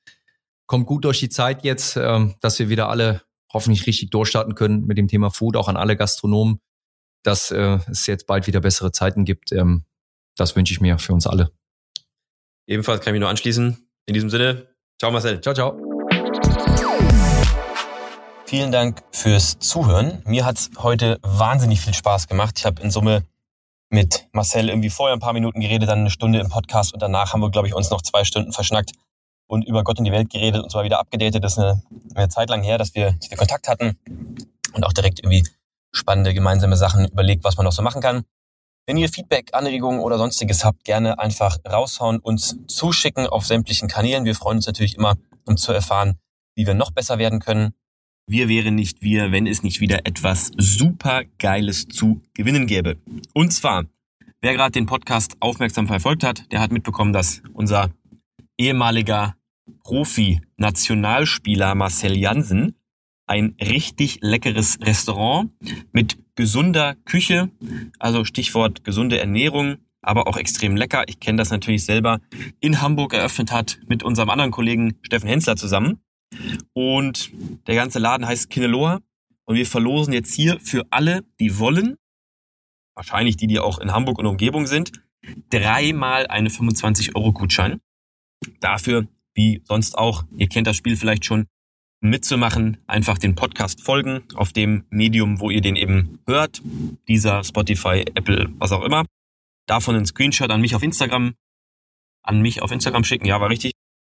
Kommt 0.67 0.87
gut 0.87 1.05
durch 1.05 1.21
die 1.21 1.29
Zeit 1.29 1.65
jetzt, 1.65 1.97
ähm, 1.97 2.35
dass 2.41 2.59
wir 2.59 2.69
wieder 2.69 2.89
alle 2.89 3.23
hoffentlich 3.53 3.87
richtig 3.87 4.11
durchstarten 4.11 4.55
können 4.55 4.87
mit 4.87 4.99
dem 4.99 5.09
Thema 5.09 5.31
Food, 5.31 5.57
auch 5.57 5.69
an 5.69 5.77
alle 5.77 5.97
Gastronomen, 5.97 6.61
dass 7.23 7.51
äh, 7.51 7.79
es 7.91 8.07
jetzt 8.07 8.27
bald 8.27 8.47
wieder 8.47 8.61
bessere 8.61 8.93
Zeiten 8.93 9.25
gibt. 9.25 9.53
Ähm, 9.53 9.85
das 10.37 10.57
wünsche 10.57 10.73
ich 10.73 10.81
mir 10.81 10.99
für 10.99 11.13
uns 11.13 11.27
alle. 11.27 11.53
Ebenfalls 12.67 13.01
kann 13.01 13.11
ich 13.11 13.15
mich 13.15 13.21
nur 13.21 13.31
anschließen. 13.31 13.89
In 14.07 14.15
diesem 14.15 14.31
Sinne, 14.31 14.69
ciao 14.99 15.11
Marcel. 15.11 15.41
Ciao, 15.41 15.55
ciao. 15.55 15.90
Vielen 18.51 18.73
Dank 18.73 19.05
fürs 19.13 19.61
Zuhören. 19.61 20.25
Mir 20.27 20.45
hat's 20.45 20.71
heute 20.79 21.21
wahnsinnig 21.23 21.81
viel 21.81 21.95
Spaß 21.95 22.27
gemacht. 22.27 22.59
Ich 22.59 22.67
habe 22.67 22.83
in 22.83 22.91
Summe 22.91 23.23
mit 23.91 24.27
Marcel 24.33 24.69
irgendwie 24.69 24.91
vorher 24.91 25.15
ein 25.15 25.21
paar 25.21 25.35
Minuten 25.35 25.61
geredet, 25.61 25.89
dann 25.89 26.01
eine 26.01 26.11
Stunde 26.11 26.41
im 26.41 26.49
Podcast 26.49 26.93
und 26.93 27.01
danach 27.01 27.33
haben 27.33 27.43
wir, 27.43 27.51
glaube 27.53 27.69
ich, 27.69 27.75
uns 27.75 27.91
noch 27.91 28.03
zwei 28.03 28.25
Stunden 28.25 28.51
verschnackt 28.51 28.91
und 29.47 29.65
über 29.69 29.85
Gott 29.85 30.01
und 30.01 30.05
die 30.05 30.11
Welt 30.11 30.31
geredet 30.31 30.65
und 30.65 30.71
zwar 30.73 30.83
wieder 30.83 30.99
abgedatet. 30.99 31.45
Das 31.45 31.53
ist 31.53 31.59
eine, 31.59 31.81
eine 32.17 32.29
Zeit 32.29 32.51
lang 32.51 32.65
her, 32.65 32.77
dass 32.77 32.93
wir, 32.97 33.13
dass 33.13 33.31
wir 33.31 33.39
Kontakt 33.39 33.69
hatten 33.69 33.97
und 34.73 34.85
auch 34.85 34.93
direkt 34.93 35.21
irgendwie 35.21 35.47
spannende 35.93 36.35
gemeinsame 36.35 36.77
Sachen 36.77 37.07
überlegt, 37.07 37.45
was 37.45 37.57
man 37.57 37.67
noch 37.67 37.73
so 37.73 37.83
machen 37.83 38.03
kann. 38.03 38.25
Wenn 38.85 38.97
ihr 38.97 39.11
Feedback, 39.11 39.51
Anregungen 39.53 40.01
oder 40.01 40.19
sonstiges 40.19 40.65
habt, 40.65 40.83
gerne 40.83 41.21
einfach 41.21 41.59
raushauen, 41.65 42.19
uns 42.19 42.57
zuschicken 42.67 43.29
auf 43.29 43.47
sämtlichen 43.47 43.87
Kanälen. 43.87 44.25
Wir 44.25 44.35
freuen 44.35 44.57
uns 44.57 44.67
natürlich 44.67 44.97
immer, 44.97 45.15
um 45.47 45.57
zu 45.57 45.71
erfahren, 45.71 46.19
wie 46.57 46.67
wir 46.67 46.75
noch 46.75 46.91
besser 46.91 47.19
werden 47.19 47.39
können. 47.39 47.75
Wir 48.31 48.49
wären 48.49 48.77
nicht 48.77 49.03
wir, 49.03 49.33
wenn 49.33 49.49
es 49.49 49.65
nicht 49.65 49.81
wieder 49.81 50.07
etwas 50.07 50.53
super 50.57 51.25
Geiles 51.41 51.89
zu 51.89 52.23
gewinnen 52.33 52.69
gäbe. 52.69 52.97
Und 53.35 53.53
zwar, 53.53 53.87
wer 54.41 54.55
gerade 54.55 54.71
den 54.71 54.87
Podcast 54.87 55.37
aufmerksam 55.41 55.89
verfolgt 55.89 56.23
hat, 56.23 56.45
der 56.53 56.61
hat 56.61 56.71
mitbekommen, 56.71 57.13
dass 57.13 57.43
unser 57.55 57.91
ehemaliger 58.57 59.35
Profi-Nationalspieler 59.83 61.75
Marcel 61.75 62.17
Jansen 62.17 62.77
ein 63.27 63.57
richtig 63.61 64.21
leckeres 64.21 64.79
Restaurant 64.81 65.51
mit 65.91 66.17
gesunder 66.37 66.95
Küche, 67.05 67.51
also 67.99 68.25
Stichwort 68.25 68.85
gesunde 68.85 69.19
Ernährung, 69.19 69.79
aber 70.03 70.29
auch 70.29 70.37
extrem 70.37 70.77
lecker. 70.77 71.03
Ich 71.09 71.19
kenne 71.19 71.39
das 71.39 71.51
natürlich 71.51 71.85
selber 71.85 72.21
in 72.61 72.81
Hamburg 72.81 73.13
eröffnet 73.13 73.51
hat 73.51 73.81
mit 73.89 74.05
unserem 74.05 74.31
anderen 74.31 74.53
Kollegen 74.53 74.95
Steffen 75.03 75.29
Hensler 75.29 75.57
zusammen. 75.57 75.99
Und 76.73 77.33
der 77.67 77.75
ganze 77.75 77.99
Laden 77.99 78.27
heißt 78.27 78.51
Kineloa. 78.51 79.01
Und 79.45 79.57
wir 79.57 79.67
verlosen 79.67 80.13
jetzt 80.13 80.35
hier 80.35 80.61
für 80.61 80.87
alle, 80.91 81.25
die 81.41 81.59
wollen, 81.59 81.97
wahrscheinlich 82.95 83.37
die, 83.37 83.47
die 83.47 83.59
auch 83.59 83.79
in 83.79 83.93
Hamburg 83.93 84.19
und 84.19 84.27
Umgebung 84.27 84.67
sind, 84.67 84.93
dreimal 85.51 86.27
eine 86.29 86.51
25-Euro-Gutschein. 86.51 87.81
Dafür, 88.61 89.07
wie 89.35 89.63
sonst 89.65 89.99
auch, 89.99 90.25
ihr 90.37 90.49
kennt 90.49 90.67
das 90.67 90.77
Spiel 90.77 90.97
vielleicht 90.97 91.25
schon, 91.25 91.47
mitzumachen, 92.01 92.79
einfach 92.87 93.19
den 93.19 93.35
Podcast 93.35 93.83
folgen 93.83 94.23
auf 94.35 94.53
dem 94.53 94.85
Medium, 94.91 95.41
wo 95.41 95.51
ihr 95.51 95.61
den 95.61 95.77
eben 95.77 96.19
hört. 96.27 96.63
Dieser 97.09 97.45
Spotify, 97.45 98.05
Apple, 98.15 98.51
was 98.59 98.73
auch 98.73 98.83
immer. 98.83 99.05
Davon 99.67 99.95
einen 99.95 100.07
Screenshot 100.07 100.51
an 100.51 100.61
mich 100.61 100.75
auf 100.75 100.83
Instagram, 100.83 101.35
an 102.23 102.41
mich 102.41 102.63
auf 102.63 102.73
Instagram 102.73 103.05
schicken, 103.05 103.27
ja, 103.27 103.41
war 103.41 103.51
richtig. 103.51 103.73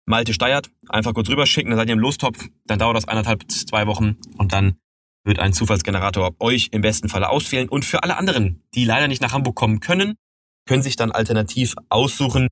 Malte 0.06 0.34
Steiert, 0.34 0.70
einfach 0.90 1.14
kurz 1.14 1.30
rüberschicken, 1.30 1.70
dann 1.72 1.78
seid 1.80 1.88
ihr 1.88 1.94
im 1.94 2.00
Lostopf, 2.00 2.48
dann 2.66 2.80
dauert 2.80 2.98
das 2.98 3.08
eineinhalb, 3.08 3.46
bis 3.48 3.66
zwei 3.66 3.88
Wochen 3.88 4.18
und 4.38 4.52
dann 4.54 4.76
wird 5.24 5.40
ein 5.40 5.54
Zufallsgenerator 5.54 6.36
euch 6.40 6.70
im 6.72 6.82
besten 6.82 7.08
Falle 7.08 7.30
auswählen. 7.30 7.70
Und 7.70 7.86
für 7.86 8.02
alle 8.04 8.18
anderen, 8.18 8.64
die 8.74 8.86
leider 8.86 9.08
nicht 9.08 9.22
nach 9.22 9.34
Hamburg 9.34 9.56
kommen 9.56 9.80
können, 9.80 10.16
können 10.68 10.82
sich 10.82 10.96
dann 10.96 11.12
alternativ 11.12 11.76
aussuchen, 11.90 12.48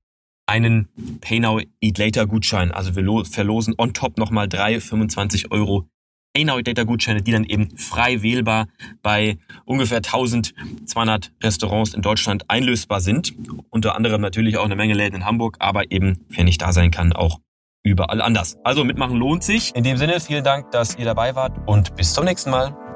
einen 0.46 0.88
Pay 1.20 1.40
Now 1.40 1.60
Eat 1.80 1.98
Later 1.98 2.26
Gutschein. 2.26 2.70
Also 2.72 2.94
wir 2.94 3.02
lo- 3.02 3.24
verlosen 3.24 3.74
on 3.76 3.92
top 3.92 4.18
nochmal 4.18 4.48
drei 4.48 4.80
25 4.80 5.50
Euro 5.50 5.88
Pay 6.32 6.44
Now 6.44 6.58
Eat 6.58 6.68
Later 6.68 6.84
Gutscheine, 6.84 7.22
die 7.22 7.32
dann 7.32 7.44
eben 7.44 7.76
frei 7.76 8.22
wählbar 8.22 8.68
bei 9.02 9.38
ungefähr 9.64 9.98
1200 9.98 11.32
Restaurants 11.42 11.92
in 11.92 12.02
Deutschland 12.02 12.44
einlösbar 12.48 13.00
sind. 13.00 13.34
Unter 13.70 13.96
anderem 13.96 14.20
natürlich 14.20 14.56
auch 14.56 14.64
eine 14.64 14.76
Menge 14.76 14.94
Läden 14.94 15.16
in 15.16 15.26
Hamburg, 15.26 15.56
aber 15.58 15.90
eben, 15.90 16.24
wer 16.28 16.44
nicht 16.44 16.62
da 16.62 16.72
sein 16.72 16.92
kann, 16.92 17.12
auch 17.12 17.40
überall 17.82 18.20
anders. 18.20 18.58
Also 18.62 18.84
mitmachen 18.84 19.16
lohnt 19.16 19.42
sich. 19.42 19.74
In 19.74 19.82
dem 19.82 19.96
Sinne, 19.96 20.20
vielen 20.20 20.44
Dank, 20.44 20.70
dass 20.70 20.96
ihr 20.96 21.04
dabei 21.04 21.34
wart 21.34 21.56
und 21.66 21.96
bis 21.96 22.12
zum 22.12 22.24
nächsten 22.24 22.50
Mal. 22.50 22.89